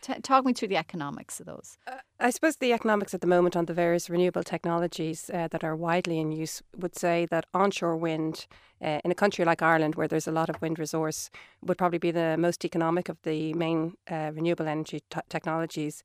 T- 0.00 0.20
talk 0.22 0.44
me 0.44 0.52
through 0.52 0.68
the 0.68 0.76
economics 0.76 1.40
of 1.40 1.46
those. 1.46 1.78
Uh, 1.86 1.98
I 2.18 2.30
suppose 2.30 2.56
the 2.56 2.72
economics 2.72 3.14
at 3.14 3.20
the 3.20 3.26
moment 3.26 3.54
on 3.54 3.66
the 3.66 3.74
various 3.74 4.10
renewable 4.10 4.42
technologies 4.42 5.30
uh, 5.32 5.46
that 5.48 5.62
are 5.62 5.76
widely 5.76 6.18
in 6.18 6.32
use 6.32 6.62
would 6.76 6.96
say 6.96 7.26
that 7.30 7.46
onshore 7.54 7.96
wind 7.96 8.46
uh, 8.82 9.00
in 9.04 9.10
a 9.10 9.14
country 9.14 9.44
like 9.44 9.62
Ireland, 9.62 9.94
where 9.94 10.08
there's 10.08 10.26
a 10.26 10.32
lot 10.32 10.48
of 10.48 10.60
wind 10.60 10.78
resource, 10.78 11.30
would 11.62 11.78
probably 11.78 11.98
be 11.98 12.10
the 12.10 12.36
most 12.38 12.64
economic 12.64 13.08
of 13.08 13.18
the 13.22 13.52
main 13.54 13.94
uh, 14.10 14.30
renewable 14.34 14.66
energy 14.66 15.02
t- 15.10 15.20
technologies. 15.28 16.02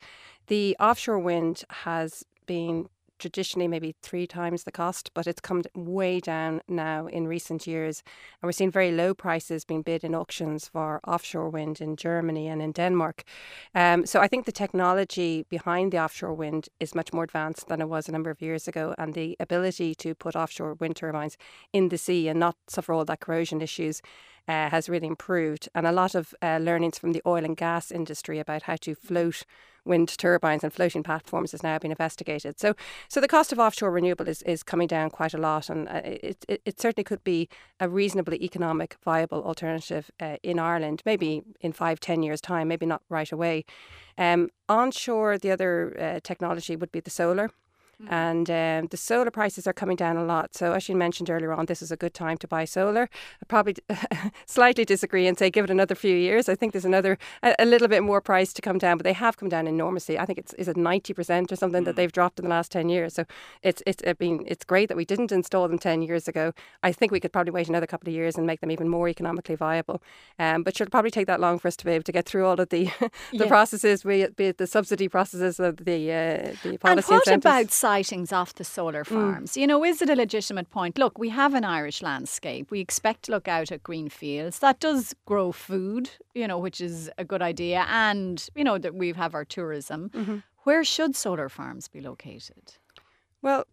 The 0.47 0.75
offshore 0.79 1.19
wind 1.19 1.63
has 1.69 2.23
been 2.45 2.89
traditionally 3.19 3.67
maybe 3.67 3.95
three 4.01 4.27
times 4.27 4.63
the 4.63 4.71
cost, 4.71 5.11
but 5.13 5.27
it's 5.27 5.41
come 5.41 5.61
way 5.75 6.19
down 6.19 6.61
now 6.67 7.07
in 7.07 7.27
recent 7.27 7.67
years. 7.67 8.03
And 8.41 8.47
we're 8.47 8.51
seeing 8.51 8.71
very 8.71 8.91
low 8.91 9.13
prices 9.13 9.65
being 9.65 9.81
bid 9.81 10.03
in 10.03 10.15
auctions 10.15 10.67
for 10.67 10.99
offshore 11.07 11.49
wind 11.49 11.81
in 11.81 11.95
Germany 11.95 12.47
and 12.47 12.61
in 12.61 12.71
Denmark. 12.71 13.23
Um, 13.75 14.05
so 14.05 14.19
I 14.19 14.27
think 14.27 14.45
the 14.45 14.51
technology 14.51 15.45
behind 15.49 15.91
the 15.91 15.99
offshore 15.99 16.33
wind 16.33 16.69
is 16.79 16.95
much 16.95 17.13
more 17.13 17.23
advanced 17.23 17.67
than 17.67 17.81
it 17.81 17.89
was 17.89 18.07
a 18.07 18.11
number 18.11 18.29
of 18.29 18.41
years 18.41 18.67
ago. 18.67 18.95
And 18.97 19.13
the 19.13 19.35
ability 19.39 19.95
to 19.95 20.15
put 20.15 20.35
offshore 20.35 20.75
wind 20.75 20.95
turbines 20.95 21.37
in 21.71 21.89
the 21.89 21.97
sea 21.97 22.27
and 22.27 22.39
not 22.39 22.55
suffer 22.67 22.93
all 22.93 23.05
that 23.05 23.19
corrosion 23.19 23.61
issues 23.61 24.01
uh, 24.47 24.69
has 24.69 24.89
really 24.89 25.07
improved. 25.07 25.69
And 25.73 25.87
a 25.87 25.91
lot 25.91 26.15
of 26.15 26.33
uh, 26.41 26.59
learnings 26.61 26.97
from 26.97 27.13
the 27.13 27.21
oil 27.25 27.45
and 27.45 27.57
gas 27.57 27.91
industry 27.91 28.39
about 28.39 28.63
how 28.63 28.75
to 28.77 28.95
float 28.95 29.43
wind 29.85 30.17
turbines 30.17 30.63
and 30.63 30.73
floating 30.73 31.03
platforms 31.03 31.51
has 31.51 31.63
now 31.63 31.77
been 31.77 31.91
investigated. 31.91 32.59
So, 32.59 32.73
so 33.07 33.19
the 33.19 33.27
cost 33.27 33.51
of 33.51 33.59
offshore 33.59 33.91
renewable 33.91 34.27
is, 34.27 34.41
is 34.43 34.63
coming 34.63 34.87
down 34.87 35.09
quite 35.09 35.33
a 35.33 35.37
lot, 35.37 35.69
and 35.69 35.87
uh, 35.89 36.01
it, 36.03 36.45
it, 36.47 36.61
it 36.65 36.79
certainly 36.79 37.03
could 37.03 37.23
be 37.23 37.49
a 37.79 37.89
reasonably 37.89 38.41
economic, 38.43 38.95
viable 39.03 39.43
alternative 39.43 40.09
uh, 40.19 40.37
in 40.41 40.59
Ireland, 40.59 41.01
maybe 41.05 41.41
in 41.59 41.73
five, 41.73 41.99
ten 41.99 42.23
years' 42.23 42.41
time, 42.41 42.67
maybe 42.67 42.85
not 42.85 43.01
right 43.09 43.31
away. 43.31 43.65
Um, 44.17 44.49
onshore, 44.69 45.37
the 45.37 45.51
other 45.51 45.95
uh, 45.99 46.19
technology 46.23 46.75
would 46.75 46.91
be 46.91 47.01
the 47.01 47.09
solar. 47.09 47.49
And 48.09 48.49
um, 48.49 48.87
the 48.87 48.97
solar 48.97 49.31
prices 49.31 49.65
are 49.65 49.73
coming 49.73 49.95
down 49.95 50.17
a 50.17 50.25
lot. 50.25 50.55
So, 50.55 50.73
as 50.73 50.89
you 50.89 50.95
mentioned 50.95 51.29
earlier 51.29 51.53
on, 51.53 51.67
this 51.67 51.81
is 51.81 51.91
a 51.91 51.95
good 51.95 52.13
time 52.13 52.37
to 52.39 52.47
buy 52.47 52.65
solar. 52.65 53.03
I 53.03 53.45
probably 53.47 53.75
slightly 54.45 54.83
disagree 54.83 55.25
and 55.27 55.37
say 55.37 55.49
give 55.49 55.65
it 55.65 55.69
another 55.69 55.95
few 55.95 56.15
years. 56.15 56.49
I 56.49 56.55
think 56.55 56.73
there's 56.73 56.85
another, 56.85 57.17
a, 57.41 57.55
a, 57.59 57.65
little 57.65 57.87
bit 57.87 58.03
more 58.03 58.19
price 58.19 58.51
to 58.53 58.61
come 58.61 58.77
down, 58.77 58.97
but 58.97 59.03
they 59.03 59.13
have 59.13 59.37
come 59.37 59.47
down 59.47 59.67
enormously. 59.67 60.19
I 60.19 60.25
think 60.25 60.39
it's 60.39 60.53
is 60.55 60.67
it 60.67 60.75
90% 60.75 61.51
or 61.51 61.55
something 61.55 61.83
mm. 61.83 61.85
that 61.85 61.95
they've 61.95 62.11
dropped 62.11 62.39
in 62.39 62.43
the 62.43 62.49
last 62.49 62.71
10 62.71 62.89
years. 62.89 63.13
So, 63.13 63.25
it's, 63.61 63.81
it's, 63.85 64.03
I 64.05 64.15
mean, 64.19 64.43
it's 64.47 64.65
great 64.65 64.89
that 64.89 64.97
we 64.97 65.05
didn't 65.05 65.31
install 65.31 65.67
them 65.67 65.79
10 65.79 66.01
years 66.01 66.27
ago. 66.27 66.51
I 66.81 66.91
think 66.91 67.11
we 67.11 67.19
could 67.19 67.31
probably 67.31 67.51
wait 67.51 67.69
another 67.69 67.87
couple 67.87 68.09
of 68.09 68.15
years 68.15 68.37
and 68.37 68.45
make 68.45 68.59
them 68.59 68.71
even 68.71 68.89
more 68.89 69.07
economically 69.07 69.55
viable. 69.55 70.01
Um, 70.39 70.63
but 70.63 70.79
it'll 70.79 70.91
probably 70.91 71.11
take 71.11 71.27
that 71.27 71.39
long 71.39 71.57
for 71.57 71.69
us 71.69 71.77
to 71.77 71.85
be 71.85 71.91
able 71.91 72.03
to 72.03 72.11
get 72.11 72.25
through 72.25 72.45
all 72.45 72.59
of 72.59 72.69
the, 72.69 72.85
the 72.99 73.09
yeah. 73.31 73.47
processes, 73.47 74.03
be 74.03 74.23
it, 74.23 74.35
be 74.35 74.47
it 74.47 74.57
the 74.57 74.67
subsidy 74.67 75.07
processes 75.07 75.59
of 75.59 75.77
the, 75.77 76.11
uh, 76.11 76.55
the 76.63 76.77
policy 76.77 77.13
and 77.13 77.19
what 77.19 77.27
incentives. 77.27 77.82
Sightings 77.83 78.31
off 78.31 78.51
the 78.55 78.63
solar 78.63 79.03
farms? 79.03 79.51
Mm. 79.51 79.57
You 79.61 79.67
know, 79.67 79.83
is 79.83 80.01
it 80.01 80.09
a 80.09 80.15
legitimate 80.15 80.69
point? 80.69 80.97
Look, 80.97 81.19
we 81.25 81.29
have 81.41 81.53
an 81.53 81.65
Irish 81.65 82.01
landscape. 82.01 82.71
We 82.71 82.79
expect 82.79 83.23
to 83.23 83.31
look 83.31 83.47
out 83.57 83.71
at 83.75 83.83
green 83.83 84.07
fields. 84.09 84.59
That 84.59 84.79
does 84.79 85.13
grow 85.25 85.51
food, 85.51 86.09
you 86.33 86.47
know, 86.47 86.59
which 86.65 86.79
is 86.79 87.09
a 87.17 87.25
good 87.25 87.41
idea. 87.41 87.79
And, 87.89 88.35
you 88.55 88.63
know, 88.63 88.77
that 88.77 88.93
we 88.95 89.07
have 89.23 89.33
our 89.35 89.45
tourism. 89.57 90.09
Mm-hmm. 90.09 90.37
Where 90.65 90.83
should 90.85 91.13
solar 91.15 91.49
farms 91.49 91.89
be 91.89 91.99
located? 91.99 92.65
Well, 93.41 93.65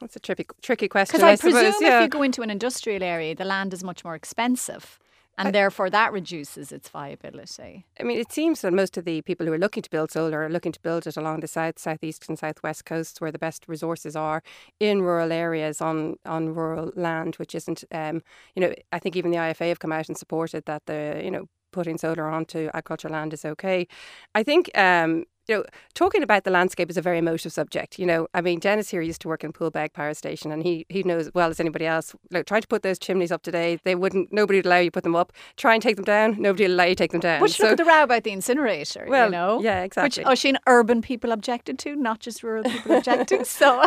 that's 0.00 0.16
a 0.16 0.20
tricky, 0.20 0.44
tricky 0.60 0.88
question. 0.88 1.18
Because 1.18 1.28
I, 1.30 1.32
I 1.32 1.36
presume 1.36 1.72
suppose, 1.72 1.80
yeah. 1.80 1.98
if 1.98 2.02
you 2.02 2.08
go 2.08 2.22
into 2.22 2.42
an 2.42 2.50
industrial 2.50 3.02
area, 3.02 3.34
the 3.34 3.46
land 3.46 3.72
is 3.72 3.82
much 3.82 4.04
more 4.04 4.14
expensive. 4.14 4.98
And 5.38 5.48
I, 5.48 5.50
therefore 5.50 5.90
that 5.90 6.12
reduces 6.12 6.72
its 6.72 6.88
viability. 6.88 7.86
I 8.00 8.02
mean, 8.02 8.18
it 8.18 8.32
seems 8.32 8.62
that 8.62 8.72
most 8.72 8.96
of 8.96 9.04
the 9.04 9.22
people 9.22 9.46
who 9.46 9.52
are 9.52 9.58
looking 9.58 9.82
to 9.82 9.90
build 9.90 10.10
solar 10.10 10.42
are 10.44 10.48
looking 10.48 10.72
to 10.72 10.80
build 10.80 11.06
it 11.06 11.16
along 11.16 11.40
the 11.40 11.48
south, 11.48 11.78
southeast, 11.78 12.28
and 12.28 12.38
southwest 12.38 12.84
coasts 12.84 13.20
where 13.20 13.32
the 13.32 13.38
best 13.38 13.64
resources 13.68 14.16
are 14.16 14.42
in 14.80 15.02
rural 15.02 15.32
areas 15.32 15.80
on 15.80 16.16
on 16.24 16.54
rural 16.54 16.92
land, 16.96 17.36
which 17.36 17.54
isn't, 17.54 17.84
um, 17.92 18.22
you 18.54 18.60
know, 18.62 18.74
I 18.92 18.98
think 18.98 19.16
even 19.16 19.30
the 19.30 19.38
IFA 19.38 19.68
have 19.68 19.78
come 19.78 19.92
out 19.92 20.08
and 20.08 20.16
supported 20.16 20.64
that 20.66 20.86
the, 20.86 21.20
you 21.22 21.30
know, 21.30 21.48
putting 21.72 21.98
solar 21.98 22.26
onto 22.28 22.68
agricultural 22.72 23.12
land 23.12 23.34
is 23.34 23.44
okay. 23.44 23.86
I 24.34 24.42
think 24.42 24.70
um, 24.76 25.24
you 25.48 25.56
know, 25.56 25.64
talking 25.94 26.22
about 26.22 26.44
the 26.44 26.50
landscape 26.50 26.90
is 26.90 26.96
a 26.96 27.02
very 27.02 27.18
emotive 27.18 27.52
subject. 27.52 27.98
You 27.98 28.06
know, 28.06 28.26
I 28.34 28.40
mean, 28.40 28.58
Denis 28.58 28.90
here 28.90 29.00
used 29.00 29.20
to 29.22 29.28
work 29.28 29.44
in 29.44 29.52
Poolbeg 29.52 29.92
Power 29.92 30.14
Station, 30.14 30.50
and 30.50 30.62
he 30.62 30.86
he 30.88 31.02
knows 31.02 31.26
as 31.26 31.34
well 31.34 31.50
as 31.50 31.60
anybody 31.60 31.86
else. 31.86 32.14
Like 32.30 32.46
trying 32.46 32.62
to 32.62 32.68
put 32.68 32.82
those 32.82 32.98
chimneys 32.98 33.30
up 33.30 33.42
today, 33.42 33.78
they 33.84 33.94
wouldn't. 33.94 34.32
Nobody 34.32 34.58
would 34.58 34.66
allow 34.66 34.78
you 34.78 34.88
to 34.88 34.92
put 34.92 35.04
them 35.04 35.16
up. 35.16 35.32
Try 35.56 35.74
and 35.74 35.82
take 35.82 35.96
them 35.96 36.04
down. 36.04 36.40
Nobody 36.40 36.64
would 36.64 36.72
allow 36.72 36.84
you 36.84 36.94
to 36.94 36.96
take 36.96 37.12
them 37.12 37.20
down. 37.20 37.40
But 37.40 37.50
so, 37.50 37.64
look 37.64 37.72
at 37.72 37.78
the 37.78 37.84
row 37.84 38.02
about 38.02 38.24
the 38.24 38.32
incinerator. 38.32 39.06
Well, 39.08 39.26
you 39.26 39.32
know, 39.32 39.60
yeah, 39.62 39.82
exactly. 39.82 40.24
Oh, 40.24 40.30
Which 40.30 40.42
Oisín 40.42 40.56
urban 40.66 41.00
people 41.00 41.32
objected 41.32 41.78
to, 41.80 41.94
not 41.94 42.20
just 42.20 42.42
rural 42.42 42.64
people 42.64 42.96
objecting. 42.96 43.44
So, 43.56 43.82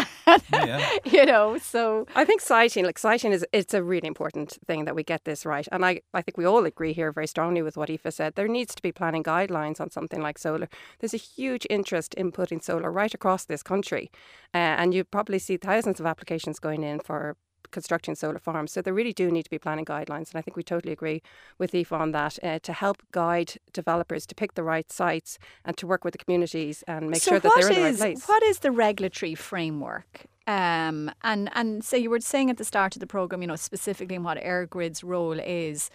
yeah. 0.53 0.89
you 1.05 1.25
know, 1.25 1.57
so 1.57 2.07
I 2.15 2.25
think 2.25 2.41
siting, 2.41 2.85
like 2.85 2.97
siting, 2.97 3.31
is 3.31 3.45
it's 3.51 3.73
a 3.73 3.83
really 3.83 4.07
important 4.07 4.57
thing 4.65 4.85
that 4.85 4.95
we 4.95 5.03
get 5.03 5.25
this 5.25 5.45
right, 5.45 5.67
and 5.71 5.85
I 5.85 6.01
I 6.13 6.21
think 6.21 6.37
we 6.37 6.45
all 6.45 6.65
agree 6.65 6.93
here 6.93 7.11
very 7.11 7.27
strongly 7.27 7.61
with 7.61 7.77
what 7.77 7.89
Aoife 7.89 8.13
said. 8.13 8.35
There 8.35 8.47
needs 8.47 8.73
to 8.75 8.81
be 8.81 8.91
planning 8.91 9.23
guidelines 9.23 9.79
on 9.81 9.89
something 9.89 10.21
like 10.21 10.37
solar. 10.37 10.69
There's 10.99 11.13
a 11.13 11.17
huge 11.17 11.48
interest 11.69 12.13
in 12.15 12.31
putting 12.31 12.61
solar 12.61 12.91
right 12.91 13.13
across 13.13 13.45
this 13.45 13.63
country. 13.63 14.11
Uh, 14.53 14.57
and 14.57 14.93
you 14.93 15.03
probably 15.03 15.39
see 15.39 15.57
thousands 15.57 15.99
of 15.99 16.05
applications 16.05 16.59
going 16.59 16.83
in 16.83 16.99
for 16.99 17.35
constructing 17.71 18.15
solar 18.15 18.39
farms. 18.39 18.71
So 18.71 18.81
there 18.81 18.93
really 18.93 19.13
do 19.13 19.29
need 19.31 19.43
to 19.43 19.49
be 19.49 19.59
planning 19.59 19.85
guidelines. 19.85 20.31
And 20.31 20.35
I 20.35 20.41
think 20.41 20.57
we 20.57 20.63
totally 20.63 20.93
agree 20.93 21.21
with 21.57 21.73
Aoife 21.73 21.91
on 21.91 22.11
that 22.11 22.39
uh, 22.43 22.59
to 22.59 22.73
help 22.73 23.03
guide 23.11 23.53
developers 23.73 24.25
to 24.27 24.35
pick 24.35 24.55
the 24.55 24.63
right 24.63 24.91
sites 24.91 25.37
and 25.65 25.77
to 25.77 25.87
work 25.87 26.03
with 26.03 26.13
the 26.13 26.17
communities 26.17 26.83
and 26.87 27.09
make 27.09 27.21
so 27.21 27.31
sure 27.31 27.39
that 27.39 27.51
they're 27.55 27.69
in 27.69 27.81
the 27.81 27.87
is, 27.87 27.99
right 27.99 28.15
place. 28.15 28.27
What 28.27 28.43
is 28.43 28.59
the 28.59 28.71
regulatory 28.71 29.35
framework? 29.35 30.25
Um, 30.47 31.11
and 31.21 31.49
and 31.53 31.83
so 31.83 31.95
you 31.95 32.09
were 32.09 32.19
saying 32.19 32.49
at 32.49 32.57
the 32.57 32.65
start 32.65 32.95
of 32.95 33.01
the 33.01 33.07
program, 33.07 33.41
you 33.41 33.47
know, 33.47 33.55
specifically 33.55 34.15
in 34.15 34.23
what 34.23 34.39
EirGrid's 34.39 35.03
role 35.03 35.39
is. 35.39 35.91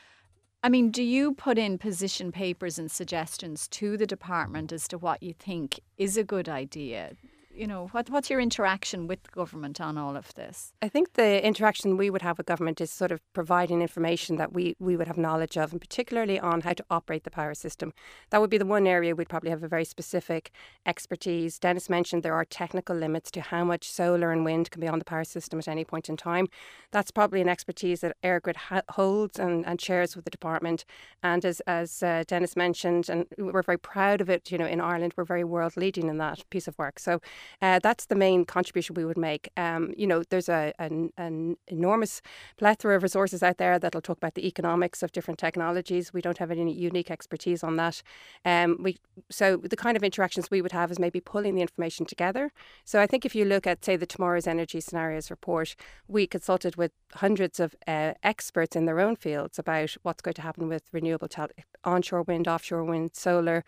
I 0.65 0.71
mean, 0.71 0.91
do 0.91 1.03
you 1.03 1.35
put 1.35 1.59
in 1.59 1.77
position 1.77 2.33
papers 2.33 2.79
and 2.79 2.91
suggestions 2.91 3.69
to 3.69 3.99
the 3.99 4.07
department 4.07 4.73
as 4.73 4.89
to 4.89 4.97
what 4.97 5.23
you 5.23 5.35
think 5.35 5.81
is 5.99 6.17
a 6.17 6.25
good 6.25 6.49
idea? 6.49 7.11
You 7.57 7.69
know, 7.69 7.87
what, 7.93 8.11
what's 8.11 8.31
your 8.31 8.41
interaction 8.41 9.07
with 9.07 9.31
government 9.31 9.81
on 9.81 9.97
all 9.97 10.17
of 10.17 10.35
this? 10.35 10.73
I 10.83 10.89
think 10.89 11.13
the 11.13 11.45
interaction 11.47 11.97
we 11.97 12.11
would 12.11 12.23
have 12.23 12.37
with 12.37 12.47
government 12.47 12.81
is 12.81 12.91
sort 12.91 13.13
of 13.13 13.21
providing 13.33 13.81
information 13.81 14.37
that 14.37 14.53
we, 14.53 14.75
we 14.81 14.97
would 14.97 15.07
have 15.07 15.17
knowledge 15.17 15.57
of, 15.57 15.71
and 15.71 15.81
particularly 15.81 16.41
on 16.41 16.63
how 16.63 16.73
to 16.73 16.85
operate 16.91 17.23
the 17.23 17.31
power 17.31 17.55
system. 17.55 17.93
That 18.31 18.41
would 18.41 18.51
be 18.51 18.59
the 18.59 18.67
one 18.67 18.89
area 18.89 19.15
we'd 19.15 19.29
probably 19.29 19.51
have 19.51 19.63
a 19.63 19.69
very 19.69 19.85
specific 19.85 20.51
expertise. 20.85 21.61
Denis 21.61 21.89
mentioned 21.89 22.25
there 22.25 22.35
are 22.35 22.45
technical 22.45 22.97
limits 22.97 23.31
to 23.31 23.41
how 23.41 23.63
much 23.63 23.89
solar 23.89 24.33
and 24.33 24.45
wind 24.45 24.73
can 24.73 24.81
be 24.81 24.89
on 24.89 24.99
the 24.99 25.05
power 25.05 25.25
system 25.25 25.61
at 25.61 25.69
any 25.69 25.85
point 25.85 26.09
in 26.09 26.17
time. 26.17 26.49
That's 26.91 27.13
probably 27.13 27.41
an 27.41 27.49
expertise 27.49 28.01
that 28.01 28.17
EirGrid 28.25 28.57
ha- 28.57 28.83
holds 28.91 29.39
and, 29.39 29.65
and 29.65 29.81
shares 29.81 30.17
with 30.17 30.25
the 30.25 30.31
department. 30.33 30.85
And 31.23 31.45
as, 31.45 31.61
as 31.69 32.03
uh, 32.03 32.25
Denis 32.27 32.57
mentioned, 32.57 33.09
and 33.09 33.27
we're 33.39 33.63
very 33.63 33.79
proud 33.79 34.21
of 34.21 34.29
it, 34.29 34.51
you 34.51 34.59
know, 34.59 34.67
in 34.67 34.81
Ireland, 34.81 35.15
we're 35.17 35.23
very 35.25 35.45
world 35.45 35.77
leading 35.77 36.09
in 36.09 36.19
that 36.19 36.43
piece 36.51 36.67
of 36.67 36.77
work. 36.79 36.99
So 36.99 37.21
uh, 37.63 37.79
that's 37.83 38.07
the 38.07 38.15
main 38.15 38.45
contribution 38.45 38.95
we 38.95 39.05
would 39.05 39.19
make. 39.19 39.49
Um, 39.57 39.93
you 39.97 40.07
know, 40.07 40.23
there's 40.31 40.49
a, 40.49 40.73
an, 40.79 41.11
an, 41.17 41.57
enormous 41.67 42.23
plethora 42.57 42.97
of 42.97 43.03
resources 43.03 43.43
out 43.43 43.59
there 43.59 43.79
that'll 43.79 44.01
talk 44.01 44.17
about 44.17 44.35
the 44.35 44.47
economics 44.47 45.03
of 45.03 45.13
different 45.13 45.39
technologies. 45.39 46.13
We 46.13 46.21
don't 46.21 46.39
have 46.39 46.51
any 46.51 46.73
unique 46.73 47.11
expertise 47.11 47.63
on 47.63 47.77
that. 47.77 48.03
Um, 48.45 48.79
we 48.81 48.99
so 49.31 49.57
the 49.57 49.77
kind 49.77 49.97
of 49.97 50.03
interactions 50.03 50.51
we 50.51 50.63
would 50.63 50.73
have 50.73 50.91
is 50.91 50.99
maybe 50.99 51.21
pulling 51.21 51.55
the 51.55 51.63
information 51.63 52.07
together. 52.07 52.53
So 52.85 53.01
I 53.01 53.07
think 53.07 53.25
if 53.25 53.35
you 53.35 53.45
look 53.45 53.67
at 53.67 53.85
say 53.85 53.97
the 53.97 54.07
Tomorrow's 54.07 54.47
Energy 54.47 54.81
Scenarios 54.81 55.31
report, 55.31 55.77
we 56.09 56.27
consulted 56.27 56.77
with 56.77 56.93
hundreds 57.15 57.61
of 57.61 57.75
uh, 57.87 58.15
experts 58.23 58.77
in 58.77 58.87
their 58.87 59.01
own 59.01 59.17
fields 59.17 59.59
about 59.59 59.97
what's 60.03 60.23
going 60.23 60.35
to 60.35 60.43
happen 60.43 60.69
with 60.69 60.85
renewable 60.93 61.29
te- 61.29 61.65
onshore 61.85 62.23
wind, 62.23 62.49
offshore 62.49 62.85
wind, 62.85 63.11
solar 63.15 63.65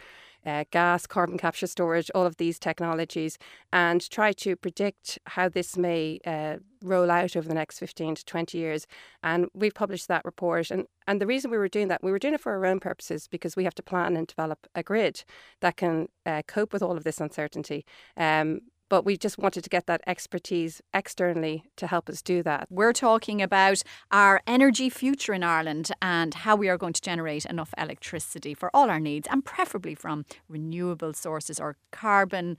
uh, 0.46 0.64
gas, 0.70 1.06
carbon 1.06 1.36
capture 1.36 1.66
storage, 1.66 2.10
all 2.14 2.24
of 2.24 2.36
these 2.36 2.58
technologies, 2.58 3.36
and 3.72 4.08
try 4.08 4.32
to 4.32 4.56
predict 4.56 5.18
how 5.26 5.48
this 5.48 5.76
may 5.76 6.20
uh, 6.24 6.56
roll 6.82 7.10
out 7.10 7.36
over 7.36 7.48
the 7.48 7.54
next 7.54 7.78
15 7.78 8.14
to 8.14 8.24
20 8.24 8.56
years. 8.56 8.86
And 9.22 9.48
we've 9.52 9.74
published 9.74 10.08
that 10.08 10.24
report. 10.24 10.70
And, 10.70 10.86
and 11.06 11.20
the 11.20 11.26
reason 11.26 11.50
we 11.50 11.58
were 11.58 11.68
doing 11.68 11.88
that, 11.88 12.02
we 12.02 12.12
were 12.12 12.18
doing 12.18 12.34
it 12.34 12.40
for 12.40 12.52
our 12.52 12.64
own 12.64 12.80
purposes 12.80 13.26
because 13.28 13.56
we 13.56 13.64
have 13.64 13.74
to 13.74 13.82
plan 13.82 14.16
and 14.16 14.26
develop 14.26 14.66
a 14.74 14.82
grid 14.82 15.24
that 15.60 15.76
can 15.76 16.08
uh, 16.24 16.42
cope 16.46 16.72
with 16.72 16.82
all 16.82 16.96
of 16.96 17.04
this 17.04 17.20
uncertainty. 17.20 17.84
Um, 18.16 18.60
but 18.88 19.04
we 19.04 19.16
just 19.16 19.38
wanted 19.38 19.64
to 19.64 19.70
get 19.70 19.86
that 19.86 20.00
expertise 20.06 20.80
externally 20.94 21.64
to 21.76 21.86
help 21.86 22.08
us 22.08 22.22
do 22.22 22.42
that. 22.42 22.66
We're 22.70 22.92
talking 22.92 23.42
about 23.42 23.82
our 24.10 24.42
energy 24.46 24.88
future 24.90 25.34
in 25.34 25.42
Ireland 25.42 25.90
and 26.00 26.34
how 26.34 26.56
we 26.56 26.68
are 26.68 26.78
going 26.78 26.92
to 26.92 27.02
generate 27.02 27.44
enough 27.46 27.72
electricity 27.76 28.54
for 28.54 28.70
all 28.74 28.90
our 28.90 29.00
needs 29.00 29.28
and 29.30 29.44
preferably 29.44 29.94
from 29.94 30.24
renewable 30.48 31.12
sources 31.12 31.58
or 31.58 31.76
carbon 31.90 32.56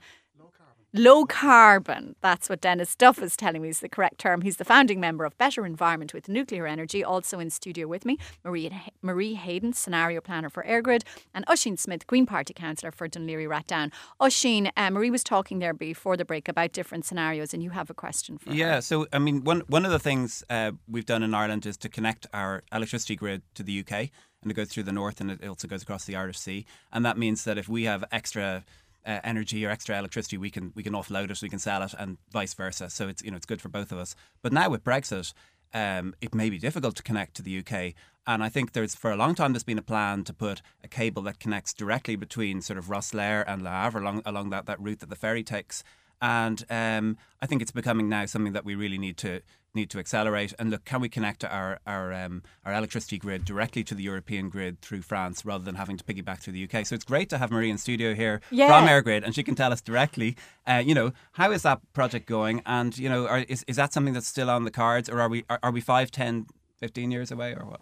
Low 0.94 1.26
carbon. 1.26 2.16
That's 2.22 2.48
what 2.48 2.62
Denis 2.62 2.96
Duff 2.96 3.20
is 3.20 3.36
telling 3.36 3.60
me 3.60 3.68
is 3.68 3.80
the 3.80 3.90
correct 3.90 4.16
term. 4.16 4.40
He's 4.40 4.56
the 4.56 4.64
founding 4.64 4.98
member 4.98 5.26
of 5.26 5.36
Better 5.36 5.66
Environment 5.66 6.14
with 6.14 6.30
Nuclear 6.30 6.66
Energy. 6.66 7.04
Also 7.04 7.38
in 7.38 7.50
studio 7.50 7.86
with 7.86 8.06
me, 8.06 8.16
Marie, 8.42 8.70
Marie 9.02 9.34
Hayden, 9.34 9.74
scenario 9.74 10.22
planner 10.22 10.48
for 10.48 10.64
EirGrid, 10.64 11.02
and 11.34 11.44
Ossian 11.44 11.78
Smyth, 11.78 12.06
Green 12.06 12.24
Party 12.24 12.54
councillor 12.54 12.90
for 12.90 13.06
Laoghaire 13.06 13.50
Rathdown. 13.50 13.92
Ossian, 14.18 14.70
uh, 14.78 14.90
Marie 14.90 15.10
was 15.10 15.22
talking 15.22 15.58
there 15.58 15.74
before 15.74 16.16
the 16.16 16.24
break 16.24 16.48
about 16.48 16.72
different 16.72 17.04
scenarios, 17.04 17.52
and 17.52 17.62
you 17.62 17.68
have 17.68 17.90
a 17.90 17.94
question 17.94 18.38
for 18.38 18.50
yeah, 18.50 18.76
her. 18.76 18.80
so 18.80 19.06
I 19.12 19.18
mean, 19.18 19.44
one 19.44 19.64
one 19.66 19.84
of 19.84 19.90
the 19.90 19.98
things 19.98 20.42
uh, 20.48 20.72
we've 20.88 21.04
done 21.04 21.22
in 21.22 21.34
Ireland 21.34 21.66
is 21.66 21.76
to 21.78 21.90
connect 21.90 22.26
our 22.32 22.62
electricity 22.72 23.14
grid 23.14 23.42
to 23.56 23.62
the 23.62 23.80
UK, 23.80 23.92
and 24.40 24.50
it 24.50 24.54
goes 24.54 24.68
through 24.68 24.84
the 24.84 24.92
north, 24.92 25.20
and 25.20 25.32
it 25.32 25.46
also 25.46 25.68
goes 25.68 25.82
across 25.82 26.06
the 26.06 26.16
Irish 26.16 26.38
Sea, 26.38 26.64
and 26.90 27.04
that 27.04 27.18
means 27.18 27.44
that 27.44 27.58
if 27.58 27.68
we 27.68 27.84
have 27.84 28.04
extra 28.10 28.64
uh, 29.08 29.20
energy 29.24 29.64
or 29.64 29.70
extra 29.70 29.98
electricity, 29.98 30.36
we 30.36 30.50
can 30.50 30.72
we 30.76 30.82
can 30.82 30.92
offload 30.92 31.30
it, 31.30 31.42
we 31.42 31.48
can 31.48 31.58
sell 31.58 31.82
it, 31.82 31.94
and 31.98 32.18
vice 32.30 32.54
versa. 32.54 32.90
So 32.90 33.08
it's 33.08 33.22
you 33.22 33.30
know 33.30 33.36
it's 33.36 33.46
good 33.46 33.62
for 33.62 33.70
both 33.70 33.90
of 33.90 33.98
us. 33.98 34.14
But 34.42 34.52
now 34.52 34.68
with 34.68 34.84
Brexit, 34.84 35.32
um, 35.72 36.14
it 36.20 36.34
may 36.34 36.50
be 36.50 36.58
difficult 36.58 36.94
to 36.96 37.02
connect 37.02 37.34
to 37.36 37.42
the 37.42 37.58
UK. 37.58 37.94
And 38.26 38.44
I 38.44 38.50
think 38.50 38.72
there's 38.72 38.94
for 38.94 39.10
a 39.10 39.16
long 39.16 39.34
time 39.34 39.54
there's 39.54 39.64
been 39.64 39.78
a 39.78 39.82
plan 39.82 40.24
to 40.24 40.34
put 40.34 40.60
a 40.84 40.88
cable 40.88 41.22
that 41.22 41.40
connects 41.40 41.72
directly 41.72 42.14
between 42.16 42.60
sort 42.60 42.78
of 42.78 42.86
Rosslare 42.86 43.42
and 43.46 43.62
Le 43.62 43.70
Havre 43.70 44.00
along 44.00 44.22
along 44.26 44.50
that, 44.50 44.66
that 44.66 44.80
route 44.80 45.00
that 45.00 45.08
the 45.08 45.16
ferry 45.16 45.42
takes. 45.42 45.82
And 46.20 46.64
um, 46.68 47.16
I 47.40 47.46
think 47.46 47.62
it's 47.62 47.70
becoming 47.70 48.08
now 48.08 48.26
something 48.26 48.52
that 48.52 48.64
we 48.64 48.74
really 48.74 48.98
need 48.98 49.16
to 49.18 49.40
need 49.78 49.90
to 49.90 49.98
accelerate. 49.98 50.52
And 50.58 50.70
look, 50.70 50.84
can 50.84 51.00
we 51.00 51.08
connect 51.08 51.44
our 51.44 51.78
our 51.86 52.12
um, 52.12 52.42
our 52.64 52.74
electricity 52.74 53.18
grid 53.18 53.44
directly 53.44 53.82
to 53.84 53.94
the 53.94 54.02
European 54.02 54.48
grid 54.48 54.80
through 54.80 55.02
France 55.02 55.44
rather 55.44 55.64
than 55.64 55.76
having 55.76 55.96
to 55.96 56.04
piggyback 56.04 56.40
through 56.40 56.54
the 56.54 56.64
UK? 56.64 56.86
So 56.86 56.94
it's 56.94 57.04
great 57.04 57.28
to 57.30 57.38
have 57.38 57.50
Marie 57.50 57.70
in 57.70 57.78
studio 57.78 58.14
here 58.14 58.40
yeah. 58.50 58.68
from 58.68 58.88
EirGrid, 58.88 59.24
and 59.24 59.34
she 59.34 59.42
can 59.42 59.54
tell 59.54 59.72
us 59.72 59.80
directly. 59.80 60.36
Uh, 60.66 60.82
you 60.84 60.94
know, 60.94 61.12
how 61.32 61.50
is 61.52 61.62
that 61.62 61.80
project 61.92 62.26
going? 62.26 62.62
And 62.66 62.96
you 62.98 63.08
know, 63.08 63.26
are, 63.26 63.40
is 63.40 63.64
is 63.66 63.76
that 63.76 63.92
something 63.92 64.14
that's 64.14 64.28
still 64.28 64.50
on 64.50 64.64
the 64.64 64.70
cards, 64.70 65.08
or 65.08 65.20
are 65.20 65.28
we 65.28 65.44
are, 65.48 65.58
are 65.62 65.72
we 65.72 65.80
five, 65.80 66.10
ten, 66.10 66.46
fifteen 66.76 67.10
years 67.10 67.30
away, 67.30 67.54
or 67.54 67.64
what? 67.64 67.80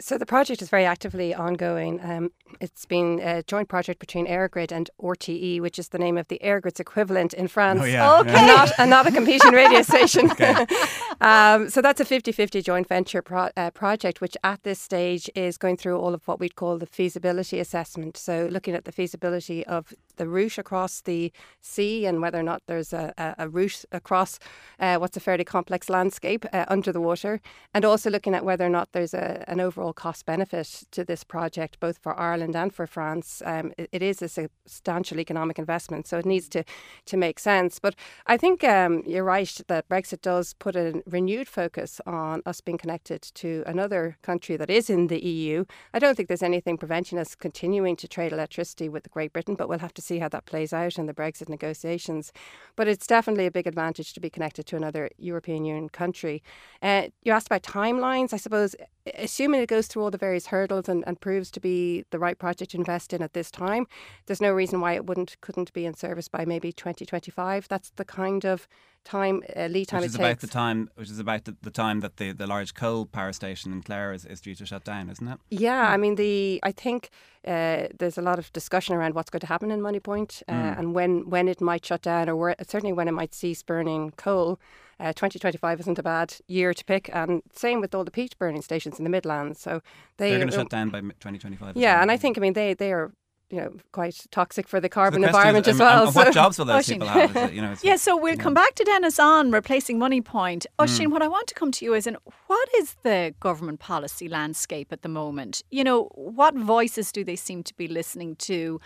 So 0.00 0.18
the 0.18 0.26
project 0.26 0.60
is 0.60 0.68
very 0.68 0.84
actively 0.84 1.32
ongoing. 1.34 2.00
Um, 2.02 2.30
it's 2.60 2.84
been 2.84 3.20
a 3.20 3.42
joint 3.44 3.68
project 3.68 4.00
between 4.00 4.26
EirGrid 4.26 4.72
and 4.72 4.90
RTE, 5.00 5.60
which 5.60 5.78
is 5.78 5.88
the 5.88 5.98
name 5.98 6.18
of 6.18 6.26
the 6.28 6.40
EirGrid's 6.44 6.80
equivalent 6.80 7.32
in 7.32 7.46
France. 7.46 7.80
Oh, 7.80 7.84
yeah. 7.84 8.18
Okay. 8.18 8.34
And 8.34 8.46
not, 8.46 8.70
and 8.78 8.90
not 8.90 9.06
a 9.06 9.12
competing 9.12 9.52
radio 9.52 9.82
station. 9.94 10.30
um, 11.20 11.70
so 11.70 11.80
that's 11.80 12.00
a 12.00 12.04
50-50 12.04 12.64
joint 12.64 12.88
venture 12.88 13.22
pro- 13.22 13.50
uh, 13.56 13.70
project, 13.70 14.20
which 14.20 14.36
at 14.42 14.62
this 14.64 14.80
stage 14.80 15.30
is 15.36 15.56
going 15.56 15.76
through 15.76 15.96
all 15.98 16.12
of 16.12 16.26
what 16.26 16.40
we'd 16.40 16.56
call 16.56 16.76
the 16.76 16.86
feasibility 16.86 17.60
assessment. 17.60 18.16
So 18.16 18.48
looking 18.50 18.74
at 18.74 18.84
the 18.84 18.92
feasibility 18.92 19.64
of 19.66 19.94
the 20.16 20.28
route 20.28 20.58
across 20.58 21.00
the 21.00 21.32
sea 21.60 22.06
and 22.06 22.20
whether 22.20 22.38
or 22.38 22.42
not 22.42 22.62
there's 22.66 22.92
a, 22.92 23.12
a, 23.18 23.34
a 23.38 23.48
route 23.48 23.84
across 23.92 24.38
uh, 24.78 24.96
what's 24.96 25.16
a 25.16 25.20
fairly 25.20 25.44
complex 25.44 25.88
landscape 25.88 26.44
uh, 26.52 26.64
under 26.68 26.92
the 26.92 27.00
water, 27.00 27.40
and 27.72 27.84
also 27.84 28.10
looking 28.10 28.34
at 28.34 28.44
whether 28.44 28.64
or 28.64 28.70
not 28.70 28.88
there's 28.92 29.14
a, 29.14 29.44
an 29.48 29.60
overall 29.60 29.92
cost 29.92 30.26
benefit 30.26 30.84
to 30.90 31.04
this 31.04 31.24
project, 31.24 31.78
both 31.80 31.98
for 31.98 32.18
Ireland 32.18 32.56
and 32.56 32.72
for 32.72 32.86
France. 32.86 33.42
Um, 33.44 33.72
it, 33.78 33.88
it 33.92 34.02
is 34.02 34.22
a 34.22 34.28
substantial 34.28 35.20
economic 35.20 35.58
investment, 35.58 36.06
so 36.06 36.18
it 36.18 36.26
needs 36.26 36.48
to, 36.50 36.64
to 37.06 37.16
make 37.16 37.38
sense. 37.38 37.78
But 37.78 37.94
I 38.26 38.36
think 38.36 38.64
um, 38.64 39.02
you're 39.06 39.24
right 39.24 39.60
that 39.68 39.88
Brexit 39.88 40.20
does 40.20 40.54
put 40.54 40.76
a 40.76 41.02
renewed 41.06 41.48
focus 41.48 42.00
on 42.06 42.42
us 42.46 42.60
being 42.60 42.78
connected 42.78 43.22
to 43.34 43.62
another 43.66 44.16
country 44.22 44.56
that 44.56 44.70
is 44.70 44.90
in 44.90 45.08
the 45.08 45.24
EU. 45.24 45.64
I 45.92 45.98
don't 45.98 46.16
think 46.16 46.28
there's 46.28 46.42
anything 46.42 46.78
preventing 46.78 47.18
us 47.18 47.34
continuing 47.34 47.96
to 47.96 48.08
trade 48.08 48.32
electricity 48.32 48.88
with 48.88 49.10
Great 49.10 49.32
Britain, 49.32 49.54
but 49.54 49.68
we'll 49.68 49.78
have 49.78 49.94
to 49.94 50.02
see 50.04 50.18
how 50.18 50.28
that 50.28 50.46
plays 50.46 50.72
out 50.72 50.98
in 50.98 51.06
the 51.06 51.14
Brexit 51.14 51.48
negotiations. 51.48 52.32
But 52.76 52.88
it's 52.88 53.06
definitely 53.06 53.46
a 53.46 53.50
big 53.50 53.66
advantage 53.66 54.12
to 54.14 54.20
be 54.20 54.30
connected 54.30 54.66
to 54.66 54.76
another 54.76 55.10
European 55.18 55.64
Union 55.64 55.88
country. 55.88 56.42
Uh, 56.82 57.08
you 57.22 57.32
asked 57.32 57.46
about 57.46 57.62
timelines. 57.62 58.32
I 58.32 58.36
suppose 58.38 58.76
assuming 59.18 59.60
it 59.60 59.68
goes 59.68 59.86
through 59.86 60.02
all 60.02 60.10
the 60.10 60.18
various 60.18 60.46
hurdles 60.46 60.88
and, 60.88 61.04
and 61.06 61.20
proves 61.20 61.50
to 61.50 61.60
be 61.60 62.04
the 62.10 62.18
right 62.18 62.38
project 62.38 62.70
to 62.72 62.78
invest 62.78 63.12
in 63.12 63.22
at 63.22 63.34
this 63.34 63.50
time, 63.50 63.86
there's 64.26 64.40
no 64.40 64.50
reason 64.52 64.80
why 64.80 64.94
it 64.94 65.06
wouldn't 65.06 65.36
couldn't 65.40 65.72
be 65.72 65.84
in 65.84 65.94
service 65.94 66.28
by 66.28 66.44
maybe 66.44 66.72
2025. 66.72 67.68
That's 67.68 67.90
the 67.96 68.04
kind 68.04 68.44
of 68.44 68.66
time 69.04 69.42
uh, 69.54 69.66
lead 69.66 69.86
time 69.88 70.00
which 70.00 70.08
is 70.08 70.14
it 70.14 70.18
about 70.20 70.28
takes. 70.30 70.40
the 70.40 70.48
time 70.48 70.88
which 70.94 71.10
is 71.10 71.18
about 71.18 71.44
the, 71.44 71.54
the 71.60 71.70
time 71.70 72.00
that 72.00 72.16
the, 72.16 72.32
the 72.32 72.46
large 72.46 72.72
coal 72.72 73.04
power 73.04 73.34
station 73.34 73.70
in 73.70 73.82
Clare 73.82 74.14
is, 74.14 74.24
is 74.24 74.40
due 74.40 74.54
to 74.54 74.64
shut 74.64 74.82
down, 74.84 75.10
isn't 75.10 75.28
it? 75.28 75.38
Yeah, 75.50 75.90
I 75.90 75.98
mean 75.98 76.14
the 76.14 76.58
I 76.62 76.72
think 76.72 77.10
uh, 77.46 77.88
there's 77.98 78.16
a 78.16 78.22
lot 78.22 78.38
of 78.38 78.50
discussion 78.54 78.94
around 78.94 79.14
what's 79.14 79.28
going 79.28 79.40
to 79.40 79.46
happen 79.46 79.70
in 79.70 79.80
Moneypoint 79.80 80.42
uh, 80.48 80.52
Mm. 80.54 80.78
and 80.78 80.94
when 80.94 81.28
when 81.28 81.48
it 81.48 81.60
might 81.60 81.84
shut 81.84 82.00
down 82.00 82.30
or 82.30 82.36
where, 82.36 82.54
certainly 82.66 82.94
when 82.94 83.08
it 83.08 83.12
might 83.12 83.34
cease 83.34 83.62
burning 83.62 84.12
coal. 84.16 84.58
Uh, 85.00 85.12
2025 85.12 85.80
isn't 85.80 85.98
a 85.98 86.02
bad 86.02 86.36
year 86.48 86.72
to 86.74 86.84
pick, 86.84 87.10
and 87.12 87.42
same 87.52 87.80
with 87.80 87.94
all 87.94 88.04
the 88.04 88.10
peat 88.10 88.38
burning 88.38 88.62
stations 88.62 88.98
in 88.98 89.04
the 89.04 89.10
Midlands. 89.10 89.60
So 89.60 89.80
they 90.18 90.30
They're 90.30 90.38
going 90.38 90.50
to 90.50 90.56
shut 90.56 90.70
down 90.70 90.90
by 90.90 91.00
2025. 91.00 91.76
Yeah, 91.76 91.94
well. 91.94 92.02
and 92.02 92.10
I 92.10 92.16
think 92.16 92.38
I 92.38 92.40
mean 92.40 92.52
they 92.54 92.74
they 92.74 92.92
are 92.92 93.12
you 93.50 93.60
know 93.60 93.72
quite 93.92 94.24
toxic 94.30 94.66
for 94.66 94.80
the 94.80 94.86
So 94.86 94.88
the 94.88 94.94
carbon 94.94 95.24
environment 95.24 95.66
is, 95.68 95.76
as 95.76 95.80
um, 95.80 95.86
well. 95.86 96.06
um, 96.08 96.12
so- 96.12 96.20
what 96.24 96.32
jobs 96.34 96.58
will 96.58 96.64
those 96.64 96.84
Ossian. 96.86 96.92
people 96.94 97.08
have? 97.08 97.36
It, 97.36 97.52
you 97.52 97.60
know, 97.60 97.74
Yeah, 97.82 97.96
so 97.96 98.16
we'll 98.16 98.36
yeah. 98.36 98.42
come 98.42 98.54
back 98.54 98.74
to 98.76 98.84
Denis 98.84 99.18
on 99.20 99.50
replacing 99.50 99.98
Money 99.98 100.20
Point. 100.22 100.64
Ossian, 100.78 101.06
Mm. 101.08 101.12
what 101.12 101.22
I 101.22 101.28
want 101.28 101.46
to 101.48 101.54
come 101.54 101.70
to 101.72 101.84
you 101.84 101.92
is, 101.94 102.06
and 102.06 102.16
what 102.46 102.68
is 102.78 102.96
the 103.02 103.34
government 103.40 103.80
policy 103.80 104.28
landscape 104.28 104.92
at 104.92 105.02
the 105.02 105.08
moment? 105.10 105.62
You 105.70 105.84
know, 105.84 106.04
what 106.14 106.54
voices 106.56 107.12
do 107.12 107.22
they 107.22 107.36
seem 107.36 107.62
to 107.64 107.74
be 107.74 107.86
listening 107.86 108.36
to? 108.36 108.80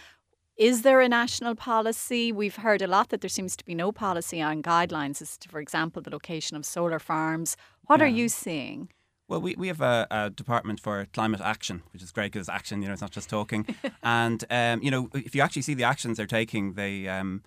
Is 0.59 0.83
there 0.83 1.01
a 1.01 1.09
national 1.09 1.55
policy? 1.55 2.33
We've 2.33 2.57
heard 2.57 2.83
a 2.83 2.89
lot 2.89 3.11
that 3.11 3.21
there 3.21 3.29
seems 3.29 3.55
to 3.57 3.65
be 3.65 3.77
no 3.77 3.93
policy 3.93 4.43
on 4.43 4.61
guidelines 4.61 5.23
as 5.23 5.39
to, 5.39 5.49
for 5.49 5.61
example, 5.61 6.03
the 6.03 6.11
location 6.11 6.57
of 6.57 6.67
solar 6.67 6.99
farms. 6.99 7.57
What 7.87 8.03
are 8.03 8.09
you 8.09 8.29
seeing? 8.29 8.89
Well, 9.29 9.41
we, 9.41 9.55
we 9.55 9.69
have 9.69 9.81
a, 9.81 10.09
a 10.11 10.31
department 10.31 10.81
for 10.81 11.07
climate 11.13 11.41
action, 11.41 11.85
which 11.93 12.03
is 12.03 12.11
great 12.11 12.33
because 12.33 12.49
action, 12.49 12.83
you 12.83 12.89
know, 12.89 12.93
it's 12.93 13.03
not 13.03 13.13
just 13.13 13.31
talking. 13.31 13.67
and 14.03 14.45
um, 14.51 14.83
you 14.83 14.91
know, 14.91 15.09
if 15.15 15.33
you 15.37 15.43
actually 15.43 15.63
see 15.63 15.75
the 15.75 15.85
actions 15.85 16.17
they're 16.17 16.27
taking, 16.27 16.73
they 16.73 17.07
um, 17.07 17.45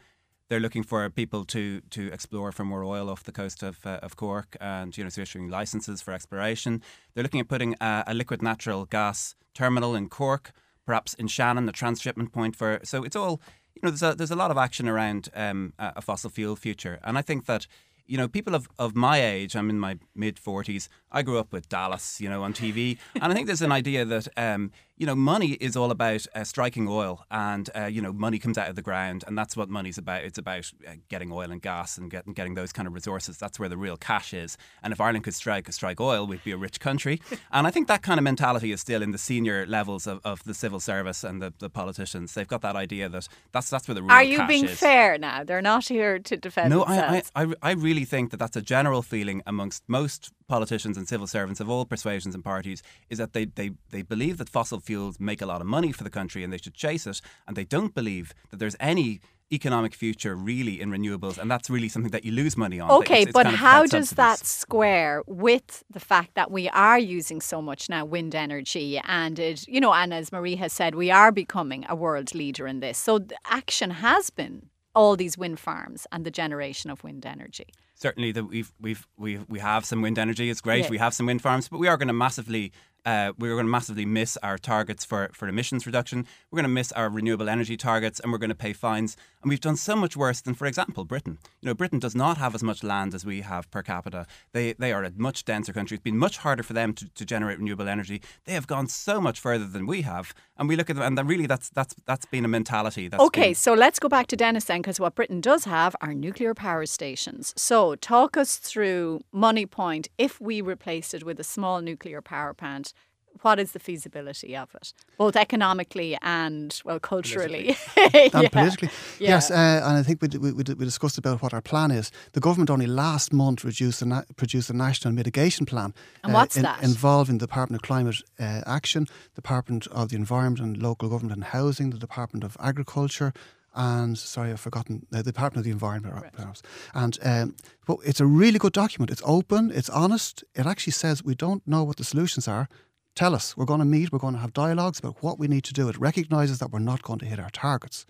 they're 0.47 0.62
looking 0.62 0.84
for 0.84 1.09
people 1.09 1.43
to 1.45 1.82
to 1.89 2.07
explore 2.14 2.53
for 2.53 2.64
more 2.64 2.86
oil 2.86 3.09
off 3.09 3.26
the 3.26 3.34
coast 3.34 3.62
of 3.62 3.86
uh, 3.86 3.99
of 4.01 4.16
Cork, 4.16 4.55
and 4.62 4.97
you 4.97 5.03
know, 5.03 5.09
so 5.09 5.22
issuing 5.22 5.49
licenses 5.49 6.01
for 6.01 6.14
exploration. 6.14 6.82
They're 7.14 7.24
looking 7.24 7.41
at 7.41 7.49
putting 7.49 7.76
a, 7.82 8.05
a 8.07 8.14
liquid 8.14 8.41
natural 8.41 8.86
gas 8.86 9.36
terminal 9.53 9.95
in 9.95 10.07
Cork, 10.07 10.53
perhaps 10.92 11.14
in 11.14 11.28
Shannon, 11.28 11.66
the 11.68 11.72
transshipment 11.72 12.34
point 12.34 12.54
for. 12.54 12.82
So 12.84 13.06
it's 13.06 13.16
all 13.16 13.39
you 13.76 13.82
know. 13.82 13.92
There's 13.92 14.04
a 14.04 14.14
there's 14.14 14.32
a 14.32 14.36
lot 14.36 14.52
of 14.52 14.58
action 14.58 14.89
around 14.89 15.30
um, 15.34 15.72
a, 15.80 16.02
fossil 16.02 16.30
fuel 16.30 16.58
future, 16.58 17.00
and 17.02 17.18
I 17.18 17.22
think 17.22 17.46
that 17.46 17.66
you 18.12 18.18
know, 18.18 18.28
people 18.28 18.56
of, 18.56 18.68
of 18.78 18.94
my 18.94 19.24
age, 19.24 19.56
I'm 19.56 19.70
in 19.70 19.80
my 19.80 19.98
mid 20.14 20.36
40s, 20.36 20.89
I 21.12 21.22
grew 21.22 21.39
up 21.39 21.51
with 21.51 21.68
Dallas, 21.70 22.22
you 22.22 22.30
know, 22.30 22.43
on 22.43 22.53
TV. 22.53 22.97
and 23.16 23.32
I 23.32 23.34
think 23.34 23.47
there's 23.47 23.62
an 23.62 23.72
idea 23.72 24.05
that, 24.05 24.28
um, 24.38 24.72
you 24.97 25.05
know, 25.05 25.16
money 25.16 25.53
is 25.53 25.76
all 25.76 25.91
about 25.91 26.26
uh, 26.36 26.43
striking 26.43 26.88
oil 26.88 27.26
and, 27.32 27.70
uh, 27.76 27.86
you 27.86 28.01
know, 28.01 28.14
money 28.14 28.39
comes 28.39 28.57
out 28.57 28.70
of 28.70 28.76
the 28.76 28.82
ground. 28.82 29.24
And 29.28 29.38
that's 29.38 29.57
what 29.57 29.70
money's 29.70 29.97
about. 29.97 30.24
It's 30.24 30.38
about 30.38 30.72
uh, 30.88 30.91
getting 31.09 31.32
oil 31.32 31.51
and 31.51 31.62
gas 31.62 31.97
and 31.97 32.09
getting, 32.09 32.34
getting 32.34 32.53
those 32.53 32.72
kind 32.72 32.88
of 32.88 32.93
resources. 32.93 33.38
That's 33.38 33.59
where 33.59 33.68
the 33.68 33.78
real 33.78 33.97
cash 33.97 34.34
is. 34.34 34.57
And 34.84 34.93
if 34.93 35.01
Ireland 35.01 35.26
could 35.26 35.34
strike, 35.34 35.72
strike 35.74 35.99
oil, 35.99 36.28
we'd 36.28 36.43
be 36.43 36.51
a 36.51 36.57
rich 36.57 36.80
country. 36.80 37.22
and 37.51 37.68
I 37.68 37.72
think 37.72 37.88
that 37.88 38.03
kind 38.03 38.20
of 38.20 38.24
mentality 38.24 38.72
is 38.72 38.80
still 38.80 39.01
in 39.01 39.12
the 39.12 39.18
senior 39.18 39.66
levels 39.66 40.07
of, 40.07 40.22
of 40.24 40.43
the 40.43 40.53
civil 40.53 40.80
service 40.80 41.24
and 41.24 41.41
the, 41.41 41.53
the 41.59 41.70
politicians. 41.70 42.34
They've 42.34 42.47
got 42.47 42.62
that 42.62 42.76
idea 42.76 43.09
that 43.09 43.28
that's, 43.51 43.70
that's 43.70 43.88
where 43.88 43.95
the 43.95 44.03
real 44.03 44.09
cash 44.09 44.26
is. 44.26 44.39
Are 44.39 44.41
you 44.43 44.47
being 44.47 44.66
is. 44.66 44.80
fair 44.80 45.18
now? 45.18 45.43
They're 45.43 45.62
not 45.62 45.88
here 45.88 46.20
to 46.20 46.38
defend 46.38 46.70
No, 46.70 46.84
I, 46.84 47.18
I. 47.36 47.43
I, 47.43 47.53
I 47.62 47.72
really 47.72 48.05
think 48.05 48.32
that 48.32 48.38
that's 48.38 48.55
a 48.55 48.62
general 48.62 49.01
feeling 49.01 49.41
amongst 49.45 49.84
most 49.88 50.32
politicians 50.56 50.95
and 50.97 51.06
civil 51.14 51.28
servants 51.38 51.60
of 51.62 51.68
all 51.72 51.86
persuasions 51.93 52.34
and 52.36 52.43
parties 52.43 52.80
is 53.12 53.18
that 53.22 53.32
they, 53.36 53.45
they, 53.60 53.70
they 53.95 54.02
believe 54.14 54.36
that 54.39 54.49
fossil 54.58 54.80
fuels 54.88 55.16
make 55.30 55.41
a 55.41 55.45
lot 55.52 55.62
of 55.64 55.68
money 55.78 55.91
for 55.97 56.04
the 56.08 56.10
country 56.20 56.43
and 56.43 56.52
they 56.54 56.58
should 56.64 56.74
chase 56.86 57.06
it. 57.08 57.22
And 57.47 57.56
they 57.56 57.64
don't 57.76 57.93
believe 58.02 58.28
that 58.49 58.58
there's 58.62 58.76
any 58.93 59.22
economic 59.60 59.93
future 60.04 60.34
really 60.52 60.76
in 60.84 60.89
renewables. 60.97 61.38
And 61.38 61.47
that's 61.54 61.70
really 61.76 61.89
something 61.89 62.12
that 62.12 62.24
you 62.26 62.32
lose 62.41 62.56
money 62.66 62.80
on. 62.82 62.89
Okay, 62.99 63.22
It's- 63.22 63.28
it's 63.28 63.34
but 63.39 63.43
kind 63.43 63.56
of 63.56 63.60
how 63.68 63.82
does 63.86 64.10
that 64.24 64.39
square 64.62 65.16
with 65.47 65.70
the 65.97 65.99
fact 66.12 66.32
that 66.39 66.49
we 66.58 66.64
are 66.89 66.99
using 67.20 67.39
so 67.41 67.58
much 67.70 67.82
now 67.95 68.04
wind 68.16 68.34
energy 68.36 68.89
and 69.24 69.36
it, 69.39 69.58
you 69.74 69.80
know, 69.84 69.93
and 70.02 70.14
as 70.14 70.32
Marie 70.36 70.58
has 70.64 70.72
said, 70.80 70.91
we 70.95 71.10
are 71.22 71.32
becoming 71.43 71.82
a 71.93 71.95
world 71.95 72.30
leader 72.41 72.66
in 72.68 72.78
this. 72.86 72.97
So 73.08 73.20
the 73.20 73.38
action 73.62 73.89
has 74.08 74.30
been 74.41 74.56
all 74.93 75.16
these 75.16 75.36
wind 75.43 75.60
farms 75.68 76.02
and 76.12 76.26
the 76.26 76.32
generation 76.43 76.88
of 76.93 76.97
wind 77.08 77.26
energy. 77.26 77.70
Certainly 78.02 78.32
that 78.32 78.45
we've 78.45 78.72
we've 78.82 79.08
we 79.18 79.39
we 79.47 79.60
have 79.60 79.86
some 79.86 80.02
wind 80.02 80.18
energy. 80.18 80.49
It's 80.49 80.62
great. 80.62 80.86
Yeah. 80.86 80.89
We 80.89 80.97
have 80.97 81.14
some 81.14 81.28
wind 81.28 81.41
farms, 81.41 81.70
but 81.70 81.80
we 81.80 81.88
are 81.88 81.97
going 81.97 82.08
to 82.08 82.14
massively. 82.14 82.72
Uh, 83.04 83.34
we're 83.39 83.56
going 83.56 83.66
to 83.66 83.72
massively 83.72 84.06
miss 84.06 84.38
our 84.43 84.60
targets 84.60 85.04
for, 85.04 85.32
for 85.34 85.47
emissions 85.47 85.88
reduction. 85.88 86.28
We're 86.52 86.58
going 86.58 86.66
to 86.66 86.70
miss 86.70 86.91
our 86.91 87.10
renewable 87.10 87.49
energy 87.49 87.76
targets, 87.76 88.20
and 88.20 88.32
we're 88.32 88.38
going 88.38 88.52
to 88.52 88.56
pay 88.56 88.74
fines. 88.74 89.18
And 89.42 89.50
we've 89.50 89.60
done 89.60 89.76
so 89.76 89.96
much 89.96 90.16
worse 90.16 90.39
than, 90.42 90.54
for 90.54 90.68
example, 90.68 91.04
Britain. 91.04 91.39
You 91.62 91.68
know, 91.68 91.74
Britain 91.74 91.98
does 92.00 92.14
not 92.16 92.38
have 92.38 92.54
as 92.54 92.62
much 92.62 92.84
land 92.84 93.14
as 93.16 93.26
we 93.26 93.42
have 93.42 93.70
per 93.72 93.82
capita. 93.82 94.28
They 94.54 94.74
they 94.74 94.94
are 94.94 95.04
a 95.04 95.12
much 95.16 95.46
denser 95.46 95.74
country. 95.74 95.96
It's 95.96 96.04
been 96.04 96.18
much 96.18 96.38
harder 96.38 96.64
for 96.64 96.74
them 96.74 96.94
to, 96.94 97.10
to 97.10 97.26
generate 97.26 97.58
renewable 97.58 97.89
energy. 97.89 98.22
They 98.46 98.54
have 98.54 98.68
gone 98.68 98.88
so 98.88 99.20
much 99.20 99.39
further 99.39 99.66
than 99.66 99.88
we 99.88 100.04
have, 100.04 100.34
and 100.58 100.70
we 100.70 100.76
look 100.76 100.89
at 100.89 100.96
them, 100.96 101.06
and 101.06 101.18
then 101.18 101.26
really 101.28 101.48
that's 101.48 101.70
that's 101.70 101.96
that's 102.06 102.26
been 102.28 102.46
a 102.46 102.48
mentality. 102.48 103.08
That's 103.08 103.24
Okay, 103.24 103.50
been- 103.50 103.56
so 103.56 103.74
let's 103.74 104.00
go 104.00 104.08
back 104.10 104.28
to 104.28 104.36
Denis 104.36 104.66
then, 104.66 104.82
because 104.82 105.00
what 105.00 105.16
Britain 105.16 105.42
does 105.42 105.64
have 105.66 105.96
are 106.02 106.14
nuclear 106.14 106.54
power 106.54 106.86
stations. 106.86 107.54
So 107.58 107.96
talk 107.96 108.38
us 108.38 108.58
through 108.58 109.22
Moneypoint. 109.34 110.08
If 110.18 110.39
we 110.39 110.62
replaced 110.62 111.14
it 111.14 111.24
with 111.24 111.39
a 111.39 111.44
small 111.44 111.82
nuclear 111.82 112.22
power 112.22 112.54
plant, 112.54 112.94
what 113.42 113.60
is 113.60 113.72
the 113.72 113.80
feasibility 113.80 114.56
of 114.58 114.70
it, 114.76 114.94
both 115.18 115.36
economically 115.36 116.18
and 116.22 116.80
well 116.86 117.00
culturally? 117.00 117.76
and 118.14 118.44
Yeah. 118.44 118.50
politically. 118.50 118.90
Yeah. 119.20 119.30
Yes, 119.30 119.52
uh, 119.52 119.82
and 119.86 119.98
I 119.98 120.04
think 120.04 120.22
we, 120.22 120.28
we, 120.38 120.52
we 120.52 120.64
we 120.76 120.86
discussed 120.86 121.18
about 121.18 121.42
what 121.42 121.54
our 121.54 121.62
plan 121.62 121.92
is. 121.92 122.12
The 122.34 122.40
government 122.40 122.70
only 122.70 122.88
last 122.88 123.34
month 123.34 123.64
reduced 123.64 124.02
a 124.02 124.06
na- 124.06 124.24
produced 124.36 124.70
a 124.70 124.74
national 124.74 125.14
mitigation 125.14 125.66
plan. 125.66 125.94
And 126.24 126.34
what's 126.34 126.56
in- 126.58 126.64
that? 126.64 126.84
Involving 126.84 127.38
the 127.40 127.48
Department 127.48 127.82
of 127.82 127.88
Climate 127.88 128.22
uh, 128.40 128.62
Action, 128.66 129.08
Department 129.36 129.88
of 129.88 130.10
the 130.10 130.16
Environment 130.16 130.60
and 130.60 130.82
Local 130.84 131.10
Government 131.10 131.34
and 131.36 131.44
Housing, 131.46 131.90
the 131.92 131.98
Department 132.00 132.44
of 132.44 132.56
Agriculture, 132.60 133.32
and 133.74 134.18
sorry, 134.18 134.52
I've 134.52 134.60
forgotten 134.60 135.06
uh, 135.14 135.18
the 135.18 135.32
Department 135.32 135.60
of 135.60 135.64
the 135.64 135.72
Environment, 135.72 136.14
perhaps. 136.34 136.62
And 136.94 137.18
um, 137.24 137.56
but 137.88 137.98
it's 138.06 138.20
a 138.20 138.26
really 138.26 138.60
good 138.60 138.74
document. 138.74 139.12
It's 139.12 139.22
open. 139.26 139.72
It's 139.74 139.90
honest. 139.90 140.44
It 140.56 140.66
actually 140.66 140.94
says 140.94 141.24
we 141.24 141.36
don't 141.36 141.66
know 141.66 141.84
what 141.84 141.96
the 141.98 142.04
solutions 142.04 142.48
are. 142.48 142.68
Tell 143.16 143.36
us. 143.36 143.57
We're 143.57 143.66
going 143.66 143.80
to 143.80 143.86
meet. 143.86 144.12
We're 144.12 144.20
going 144.20 144.36
to 144.36 144.39
have 144.39 144.53
dialogues 144.53 144.99
about 144.99 145.22
what 145.22 145.38
we 145.38 145.47
need 145.47 145.64
to 145.66 145.74
do. 145.74 145.89
It 145.89 145.97
recognises 145.97 146.59
that 146.59 146.72
we're 146.72 146.80
not 146.80 147.01
going 147.01 147.20
to 147.20 147.26
hit 147.26 147.39
our 147.39 147.49
targets. 147.49 148.05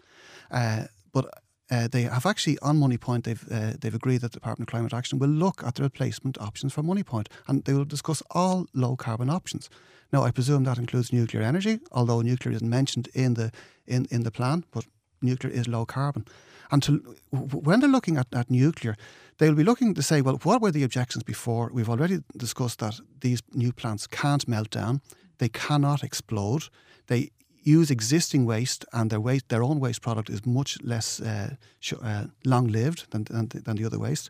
Uh, 0.52 0.86
but 1.12 1.26
uh, 1.72 1.88
they 1.88 2.04
have 2.04 2.26
actually 2.26 2.60
on 2.60 2.78
Moneypoint 2.78 3.24
they've 3.24 3.46
uh, 3.50 3.74
they've 3.80 3.96
agreed 3.96 4.22
that 4.22 4.34
the 4.34 4.40
Department 4.40 4.70
of 4.70 4.72
Climate 4.72 4.94
Action 4.94 5.20
will 5.20 5.30
look 5.30 5.64
at 5.64 5.76
the 5.76 5.84
replacement 5.84 6.38
options 6.40 6.74
for 6.74 6.84
Moneypoint, 6.84 7.28
and 7.48 7.64
they 7.64 7.74
will 7.74 7.86
discuss 7.86 8.22
all 8.32 8.68
low 8.74 8.96
carbon 8.96 9.30
options. 9.30 9.70
Now, 10.12 10.24
I 10.24 10.32
presume 10.32 10.66
that 10.66 10.78
includes 10.78 11.14
nuclear 11.14 11.42
energy, 11.42 11.80
although 11.92 12.22
nuclear 12.22 12.54
isn't 12.56 12.70
mentioned 12.70 13.08
in 13.14 13.36
the 13.36 13.52
in, 13.88 14.06
in 14.12 14.24
the 14.24 14.32
plan, 14.32 14.66
but 14.72 14.86
nuclear 15.22 15.54
is 15.54 15.68
low 15.68 15.86
carbon. 15.86 16.26
And 16.72 16.84
to, 16.84 17.16
when 17.32 17.80
they're 17.80 17.90
looking 17.90 18.18
at, 18.18 18.28
at 18.34 18.50
nuclear, 18.50 18.96
they'll 19.42 19.56
be 19.56 19.64
looking 19.64 19.96
to 19.96 20.04
say, 20.04 20.22
well, 20.22 20.40
what 20.44 20.62
were 20.62 20.72
the 20.72 20.84
objections 20.84 21.24
before? 21.24 21.72
We've 21.74 21.90
already 21.90 22.20
discussed 22.38 22.78
that 22.78 23.00
these 23.22 23.42
new 23.54 23.74
plants 23.74 24.06
can't 24.06 24.48
melt 24.48 24.70
down, 24.70 25.02
they 25.40 25.50
cannot 25.50 26.04
explode, 26.04 26.70
they 27.08 27.32
use 27.64 27.90
existing 27.90 28.46
waste, 28.46 28.86
and 28.94 29.10
their 29.10 29.20
waste, 29.20 29.50
their 29.50 29.64
own 29.64 29.80
waste 29.80 30.02
product 30.04 30.30
is 30.30 30.46
much 30.46 30.78
less 30.84 31.20
uh, 31.20 31.56
sh- 31.80 31.94
uh, 32.04 32.26
long 32.46 32.68
lived 32.68 33.10
than, 33.10 33.24
than, 33.24 33.48
the- 33.48 33.62
than 33.62 33.78
the 33.78 33.86
other 33.86 33.98
waste. 33.98 34.30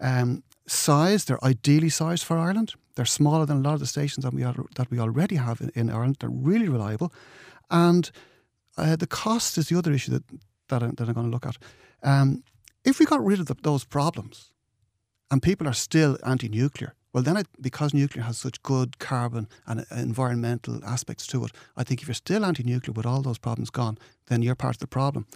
Um, 0.00 0.42
size, 0.66 1.26
they're 1.26 1.44
ideally 1.44 1.90
sized 1.90 2.24
for 2.24 2.38
Ireland. 2.38 2.74
They're 2.94 3.04
smaller 3.04 3.44
than 3.44 3.58
a 3.58 3.60
lot 3.60 3.74
of 3.74 3.80
the 3.80 3.86
stations 3.86 4.24
that 4.24 4.32
we, 4.32 4.42
al- 4.42 4.68
that 4.76 4.90
we 4.90 4.98
already 4.98 5.36
have 5.36 5.60
in, 5.60 5.70
in 5.74 5.90
Ireland. 5.90 6.16
They're 6.20 6.30
really 6.30 6.68
reliable. 6.68 7.12
And 7.68 8.10
uh, 8.78 8.96
the 8.96 9.06
cost 9.06 9.58
is 9.58 9.68
the 9.68 9.76
other 9.76 9.92
issue 9.92 10.12
that, 10.12 10.24
that, 10.68 10.82
I, 10.82 10.86
that 10.96 11.08
I'm 11.08 11.14
going 11.14 11.26
to 11.26 11.32
look 11.32 11.46
at. 11.46 11.56
Um, 12.02 12.42
if 12.86 12.98
we 12.98 13.04
got 13.04 13.22
rid 13.22 13.40
of 13.40 13.46
the, 13.46 13.56
those 13.62 13.84
problems 13.84 14.52
and 15.30 15.42
people 15.42 15.68
are 15.68 15.74
still 15.74 16.16
anti 16.24 16.48
nuclear, 16.48 16.94
well, 17.12 17.22
then 17.22 17.36
I, 17.36 17.42
because 17.60 17.92
nuclear 17.92 18.24
has 18.24 18.38
such 18.38 18.62
good 18.62 18.98
carbon 18.98 19.48
and 19.66 19.80
uh, 19.80 19.84
environmental 19.96 20.84
aspects 20.84 21.26
to 21.28 21.44
it, 21.44 21.52
I 21.76 21.82
think 21.82 22.00
if 22.00 22.08
you're 22.08 22.14
still 22.14 22.44
anti 22.44 22.62
nuclear 22.62 22.92
with 22.92 23.06
all 23.06 23.22
those 23.22 23.38
problems 23.38 23.70
gone, 23.70 23.98
then 24.28 24.42
you're 24.42 24.54
part 24.54 24.76
of 24.76 24.80
the 24.80 24.86
problem. 24.86 25.26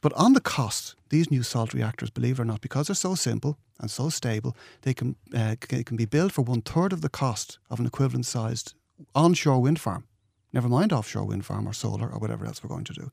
But 0.00 0.12
on 0.12 0.34
the 0.34 0.40
cost, 0.40 0.94
these 1.08 1.30
new 1.30 1.42
salt 1.42 1.74
reactors, 1.74 2.10
believe 2.10 2.38
it 2.38 2.42
or 2.42 2.44
not, 2.44 2.60
because 2.60 2.86
they're 2.86 2.94
so 2.94 3.14
simple 3.14 3.58
and 3.80 3.90
so 3.90 4.08
stable, 4.08 4.56
they 4.82 4.94
can, 4.94 5.16
uh, 5.34 5.56
can 5.60 5.96
be 5.96 6.04
built 6.04 6.32
for 6.32 6.42
one 6.42 6.62
third 6.62 6.92
of 6.92 7.00
the 7.00 7.08
cost 7.08 7.58
of 7.70 7.80
an 7.80 7.86
equivalent 7.86 8.26
sized 8.26 8.74
onshore 9.14 9.60
wind 9.60 9.80
farm. 9.80 10.04
Never 10.52 10.68
mind 10.68 10.92
offshore 10.92 11.24
wind 11.24 11.44
farm 11.44 11.66
or 11.66 11.72
solar 11.72 12.08
or 12.08 12.18
whatever 12.18 12.44
else 12.44 12.62
we're 12.62 12.68
going 12.68 12.84
to 12.84 12.92
do. 12.92 13.10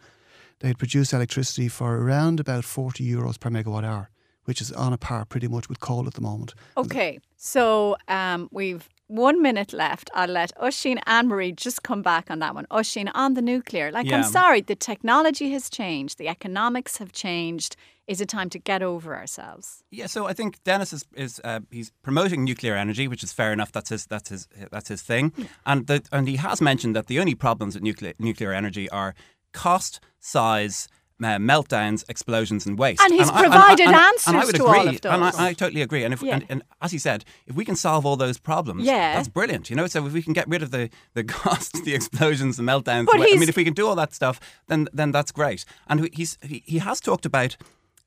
They'd 0.59 0.77
produce 0.77 1.13
electricity 1.13 1.67
for 1.67 1.97
around 1.97 2.39
about 2.39 2.65
40 2.65 3.03
euros 3.07 3.39
per 3.39 3.49
megawatt 3.49 3.83
hour, 3.83 4.09
which 4.45 4.61
is 4.61 4.71
on 4.71 4.93
a 4.93 4.97
par 4.97 5.25
pretty 5.25 5.47
much 5.47 5.69
with 5.69 5.79
coal 5.79 6.07
at 6.07 6.13
the 6.15 6.21
moment. 6.21 6.55
Okay, 6.75 7.19
so 7.35 7.95
um, 8.07 8.49
we've 8.51 8.89
one 9.07 9.41
minute 9.41 9.71
left. 9.71 10.09
I'll 10.13 10.27
let 10.29 10.51
Ossian 10.57 10.99
and 11.05 11.29
Marie 11.29 11.51
just 11.51 11.83
come 11.83 12.01
back 12.01 12.29
on 12.29 12.39
that 12.39 12.53
one. 12.55 12.65
Ossian, 12.71 13.09
on 13.13 13.35
the 13.35 13.41
nuclear. 13.41 13.91
Like, 13.91 14.07
Yeah. 14.07 14.17
I'm 14.17 14.23
sorry, 14.23 14.61
the 14.61 14.75
technology 14.75 15.51
has 15.51 15.69
changed, 15.69 16.17
the 16.17 16.27
economics 16.27 16.97
have 16.97 17.11
changed. 17.13 17.75
Is 18.07 18.21
it 18.21 18.29
time 18.29 18.49
to 18.51 18.59
get 18.59 18.81
over 18.81 19.15
ourselves? 19.17 19.83
Yeah, 19.91 20.07
so 20.07 20.27
I 20.27 20.33
think 20.33 20.63
Denis 20.63 20.93
is, 20.93 21.05
is 21.13 21.41
uh, 21.43 21.59
he's 21.69 21.91
promoting 22.03 22.45
nuclear 22.45 22.73
energy, 22.73 23.05
which 23.07 23.21
is 23.21 23.33
fair 23.33 23.51
enough. 23.51 23.73
That's 23.73 23.89
his 23.89 24.05
that's 24.05 24.29
his 24.29 24.47
that's 24.71 24.87
his 24.87 25.01
thing, 25.01 25.33
and 25.65 25.87
the, 25.87 26.01
and 26.13 26.25
he 26.25 26.37
has 26.37 26.61
mentioned 26.61 26.95
that 26.95 27.07
the 27.07 27.19
only 27.19 27.35
problems 27.35 27.75
with 27.75 27.83
nuclear 27.83 28.13
nuclear 28.17 28.53
energy 28.53 28.89
are 28.91 29.13
cost, 29.53 29.99
size. 30.19 30.87
Uh, 31.19 31.39
meltdowns, 31.39 32.05
explosions, 32.09 32.67
and 32.67 32.77
waste. 32.77 33.01
And 33.01 33.11
he's 33.11 33.27
I- 33.27 33.41
provided 33.41 33.87
and 33.87 33.95
I 33.95 34.07
answers 34.09 34.33
would 34.45 34.55
to 34.55 34.63
agree, 34.65 34.77
all 34.79 34.87
of 34.87 34.95
And 35.05 35.23
I, 35.23 35.31
those. 35.31 35.39
I 35.39 35.53
totally 35.53 35.81
agree. 35.81 36.03
And, 36.03 36.13
if, 36.13 36.21
Yeah. 36.21 36.35
and, 36.35 36.45
and 36.47 36.61
as 36.79 36.91
he 36.91 36.99
said, 36.99 37.25
if 37.47 37.55
we 37.55 37.65
can 37.65 37.75
solve 37.75 38.05
all 38.05 38.15
those 38.17 38.37
problems, 38.37 38.83
Yeah. 38.83 39.15
that's 39.15 39.27
brilliant. 39.27 39.71
You 39.71 39.77
know, 39.77 39.87
so 39.87 40.05
if 40.05 40.13
we 40.13 40.21
can 40.21 40.33
get 40.33 40.47
rid 40.47 40.61
of 40.61 40.69
the, 40.69 40.91
the 41.15 41.23
cost, 41.39 41.83
the 41.85 41.95
explosions, 41.95 42.57
the 42.57 42.61
meltdowns, 42.61 43.07
the 43.07 43.13
I 43.15 43.17
mean, 43.35 43.49
if 43.49 43.55
we 43.57 43.63
can 43.63 43.73
do 43.73 43.87
all 43.87 43.95
that 43.95 44.13
stuff, 44.13 44.39
then 44.67 44.89
then 44.93 45.11
that's 45.11 45.31
great. 45.31 45.65
And 45.87 46.07
he's 46.13 46.37
he, 46.43 46.61
he 46.67 46.77
has 46.77 46.99
talked 47.01 47.25
about 47.25 47.57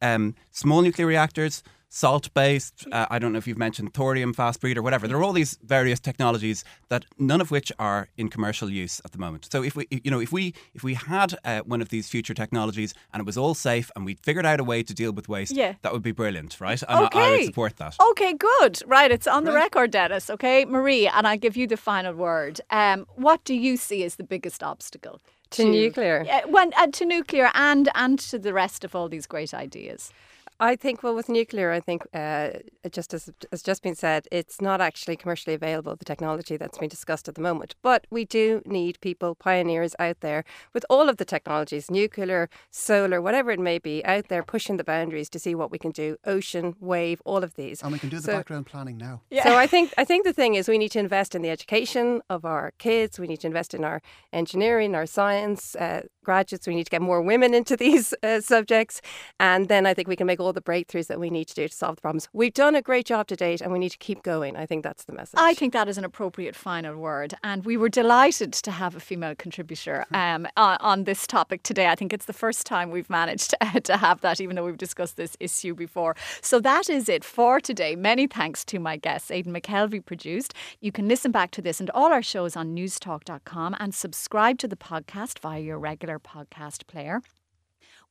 um, 0.00 0.36
small 0.52 0.80
nuclear 0.80 1.08
reactors, 1.08 1.64
salt 1.92 2.32
based. 2.34 2.86
Uh, 2.92 3.04
I 3.10 3.18
don't 3.18 3.32
know 3.32 3.38
if 3.38 3.46
you've 3.48 3.58
mentioned 3.58 3.92
thorium 3.94 4.32
fast 4.32 4.60
breed 4.60 4.78
or 4.78 4.82
whatever. 4.82 5.08
There 5.08 5.16
are 5.18 5.24
all 5.24 5.32
these 5.32 5.58
various 5.64 5.98
technologies 5.98 6.64
that 6.88 7.04
none 7.18 7.40
of 7.40 7.50
which 7.50 7.72
are 7.80 8.08
in 8.16 8.28
commercial 8.28 8.70
use 8.70 9.00
at 9.04 9.10
the 9.10 9.18
moment. 9.18 9.48
So 9.50 9.64
if 9.64 9.74
we, 9.74 9.88
you 9.90 10.10
know, 10.10 10.20
if 10.20 10.30
we 10.32 10.54
if 10.72 10.84
we 10.84 10.94
had 10.94 11.34
uh, 11.44 11.60
one 11.62 11.82
of 11.82 11.88
these 11.88 12.08
future 12.08 12.32
technologies 12.32 12.94
and 13.12 13.20
it 13.20 13.26
was 13.26 13.36
all 13.36 13.54
safe 13.54 13.90
and 13.96 14.04
we 14.04 14.14
figured 14.22 14.46
out 14.46 14.60
a 14.60 14.64
way 14.64 14.84
to 14.84 14.94
deal 14.94 15.12
with 15.12 15.28
waste, 15.28 15.52
Yeah. 15.56 15.74
that 15.82 15.92
would 15.92 16.02
be 16.02 16.12
brilliant, 16.12 16.60
right? 16.60 16.80
And 16.88 17.08
I, 17.08 17.08
I 17.12 17.30
would 17.32 17.44
support 17.44 17.76
that. 17.78 17.96
Okay, 18.10 18.34
good. 18.34 18.80
Right, 18.86 19.10
it's 19.10 19.26
on 19.26 19.42
the 19.44 19.50
Right. 19.52 19.64
record, 19.64 19.90
Denis. 19.90 20.30
Okay, 20.30 20.64
Marie, 20.64 21.08
and 21.08 21.26
I 21.26 21.34
give 21.36 21.56
you 21.56 21.66
the 21.66 21.76
final 21.76 22.14
word. 22.14 22.60
Um, 22.70 23.04
what 23.16 23.42
do 23.44 23.54
you 23.54 23.76
see 23.76 24.04
as 24.04 24.14
the 24.14 24.22
biggest 24.24 24.62
obstacle 24.62 25.20
To 25.50 25.64
nuclear? 25.64 26.22
Yeah, 26.24 26.44
when, 26.46 26.72
uh, 26.78 26.86
to 26.92 27.04
nuclear 27.04 27.50
and 27.54 27.88
and 27.96 28.16
to 28.30 28.38
the 28.38 28.52
rest 28.52 28.84
of 28.84 28.94
all 28.94 29.08
these 29.08 29.26
great 29.26 29.52
ideas. 29.52 30.12
I 30.60 30.76
think, 30.76 31.02
well, 31.02 31.14
with 31.14 31.28
nuclear, 31.28 31.72
I 31.72 31.80
think, 31.80 32.02
uh, 32.14 32.50
just 32.90 33.14
as 33.14 33.30
has 33.50 33.62
just 33.62 33.82
been 33.82 33.94
said, 33.94 34.28
it's 34.30 34.60
not 34.60 34.80
actually 34.80 35.16
commercially 35.16 35.54
available, 35.54 35.96
the 35.96 36.04
technology 36.04 36.56
that's 36.58 36.76
been 36.78 36.88
discussed 36.90 37.28
at 37.28 37.34
the 37.34 37.40
moment. 37.40 37.74
But 37.82 38.06
we 38.10 38.24
do 38.26 38.60
need 38.66 39.00
people, 39.00 39.34
pioneers 39.34 39.96
out 39.98 40.20
there 40.20 40.44
with 40.74 40.84
all 40.90 41.08
of 41.08 41.16
the 41.16 41.24
technologies, 41.24 41.90
nuclear, 41.90 42.50
solar, 42.70 43.20
whatever 43.22 43.50
it 43.50 43.58
may 43.58 43.78
be, 43.78 44.04
out 44.04 44.28
there 44.28 44.42
pushing 44.42 44.76
the 44.76 44.84
boundaries 44.84 45.30
to 45.30 45.38
see 45.38 45.54
what 45.54 45.70
we 45.70 45.78
can 45.78 45.90
do. 45.92 46.16
Ocean, 46.26 46.74
wave, 46.78 47.22
all 47.24 47.42
of 47.42 47.54
these. 47.54 47.82
And 47.82 47.92
we 47.92 47.98
can 47.98 48.10
do 48.10 48.16
the 48.16 48.22
So- 48.22 48.32
background 48.32 48.66
planning 48.66 48.98
now. 48.98 49.22
So 49.42 49.56
I 49.56 49.66
think 49.74 49.94
I 49.96 50.04
think 50.04 50.24
the 50.24 50.32
thing 50.34 50.54
is 50.56 50.68
we 50.68 50.76
need 50.78 50.92
to 50.92 50.98
invest 51.00 51.34
in 51.34 51.40
the 51.42 51.50
education 51.50 52.20
of 52.28 52.44
our 52.44 52.72
kids. 52.78 53.18
We 53.18 53.26
need 53.26 53.40
to 53.40 53.46
invest 53.46 53.72
in 53.72 53.82
our 53.82 54.02
engineering, 54.32 54.94
our 54.94 55.06
science 55.06 55.74
uh, 55.76 56.02
graduates. 56.22 56.66
We 56.66 56.74
need 56.74 56.84
to 56.84 56.90
get 56.90 57.00
more 57.00 57.22
women 57.22 57.54
into 57.54 57.76
these 57.76 58.12
uh, 58.22 58.40
subjects, 58.40 59.00
and 59.38 59.68
then 59.68 59.86
I 59.86 59.94
think 59.94 60.06
we 60.06 60.16
can 60.16 60.26
make 60.26 60.38
all 60.50 60.52
the 60.52 60.60
breakthroughs 60.60 61.06
that 61.06 61.20
we 61.20 61.30
need 61.30 61.46
to 61.46 61.54
do 61.54 61.68
to 61.68 61.74
solve 61.74 61.94
the 61.94 62.02
problems. 62.02 62.28
We've 62.32 62.52
done 62.52 62.74
a 62.74 62.82
great 62.82 63.06
job 63.06 63.28
to 63.28 63.36
date, 63.36 63.60
and 63.60 63.72
we 63.72 63.78
need 63.78 63.90
to 63.90 63.98
keep 63.98 64.24
going. 64.24 64.56
I 64.56 64.66
think 64.66 64.82
that's 64.82 65.04
the 65.04 65.12
message. 65.12 65.38
I 65.38 65.54
think 65.54 65.72
that 65.74 65.88
is 65.88 65.96
an 65.96 66.04
appropriate 66.04 66.56
final 66.56 66.96
word. 66.96 67.34
And 67.44 67.64
we 67.64 67.76
were 67.76 67.88
delighted 67.88 68.52
to 68.52 68.72
have 68.72 68.96
a 68.96 69.00
female 69.00 69.36
contributor 69.36 70.06
um, 70.12 70.48
on, 70.56 70.76
on 70.80 71.04
this 71.04 71.24
topic 71.24 71.62
today. 71.62 71.86
I 71.86 71.94
think 71.94 72.12
it's 72.12 72.24
the 72.24 72.32
first 72.32 72.66
time 72.66 72.90
we've 72.90 73.08
managed 73.08 73.50
to, 73.50 73.80
to 73.84 73.96
have 73.96 74.22
that, 74.22 74.40
even 74.40 74.56
though 74.56 74.64
we've 74.64 74.76
discussed 74.76 75.16
this 75.16 75.36
issue 75.38 75.72
before. 75.72 76.16
So 76.40 76.58
that 76.60 76.90
is 76.90 77.08
it 77.08 77.22
for 77.22 77.60
today. 77.60 77.94
Many 77.94 78.26
thanks 78.26 78.64
to 78.66 78.80
my 78.80 78.96
guests. 78.96 79.30
Aidan 79.30 79.54
McKelvey 79.54 80.04
produced. 80.04 80.52
You 80.80 80.90
can 80.90 81.06
listen 81.06 81.30
back 81.30 81.52
to 81.52 81.62
this 81.62 81.78
and 81.78 81.90
all 81.90 82.12
our 82.12 82.22
shows 82.22 82.56
on 82.56 82.74
newstalk.com 82.74 83.76
and 83.78 83.94
subscribe 83.94 84.58
to 84.58 84.66
the 84.66 84.76
podcast 84.76 85.38
via 85.38 85.60
your 85.60 85.78
regular 85.78 86.18
podcast 86.18 86.88
player 86.88 87.22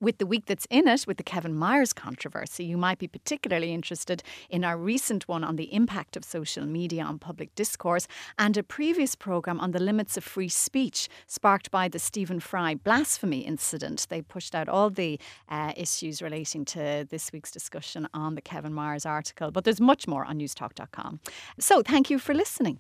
with 0.02 0.18
the 0.18 0.26
week 0.26 0.46
that's 0.46 0.68
in 0.70 0.88
it, 0.88 1.06
with 1.06 1.18
the 1.18 1.24
Kevin 1.24 1.56
Myers 1.56 1.94
controversy, 1.94 2.64
you 2.64 2.78
might 2.78 3.00
be 3.00 3.08
particularly 3.08 3.74
interested 3.74 4.24
in 4.50 4.64
our 4.64 4.78
recent 4.78 5.28
one 5.28 5.44
on 5.44 5.56
the 5.56 5.74
impact 5.74 6.16
of 6.16 6.24
social 6.24 6.66
media 6.66 7.04
on 7.04 7.20
public 7.20 7.54
discourse 7.56 8.08
and 8.38 8.56
a 8.58 8.64
previous 8.64 9.16
programme 9.16 9.60
on 9.60 9.72
the 9.72 9.80
limits 9.80 10.18
of 10.18 10.24
free 10.24 10.50
speech, 10.50 11.10
sparked 11.28 11.72
by 11.72 11.88
the 11.88 12.00
Stephen 12.00 12.40
Fry 12.40 12.76
blasphemy 12.76 13.40
incident. 13.40 14.08
They 14.10 14.22
pushed 14.22 14.56
out 14.56 14.70
all 14.70 14.90
the 14.90 15.20
uh, 15.50 15.74
issues 15.76 16.22
relating 16.22 16.66
to 16.66 17.06
this 17.10 17.32
week's 17.32 17.52
discussion 17.52 18.08
on 18.14 18.36
the 18.36 18.42
Kevin 18.42 18.74
Myers 18.74 19.06
article, 19.06 19.52
but 19.52 19.64
there's 19.64 19.82
much 19.82 20.08
more 20.08 20.26
on 20.26 20.40
newstalk.com. 20.40 21.20
So 21.60 21.82
thank 21.82 22.10
you 22.10 22.20
for 22.20 22.34
listening. 22.34 22.80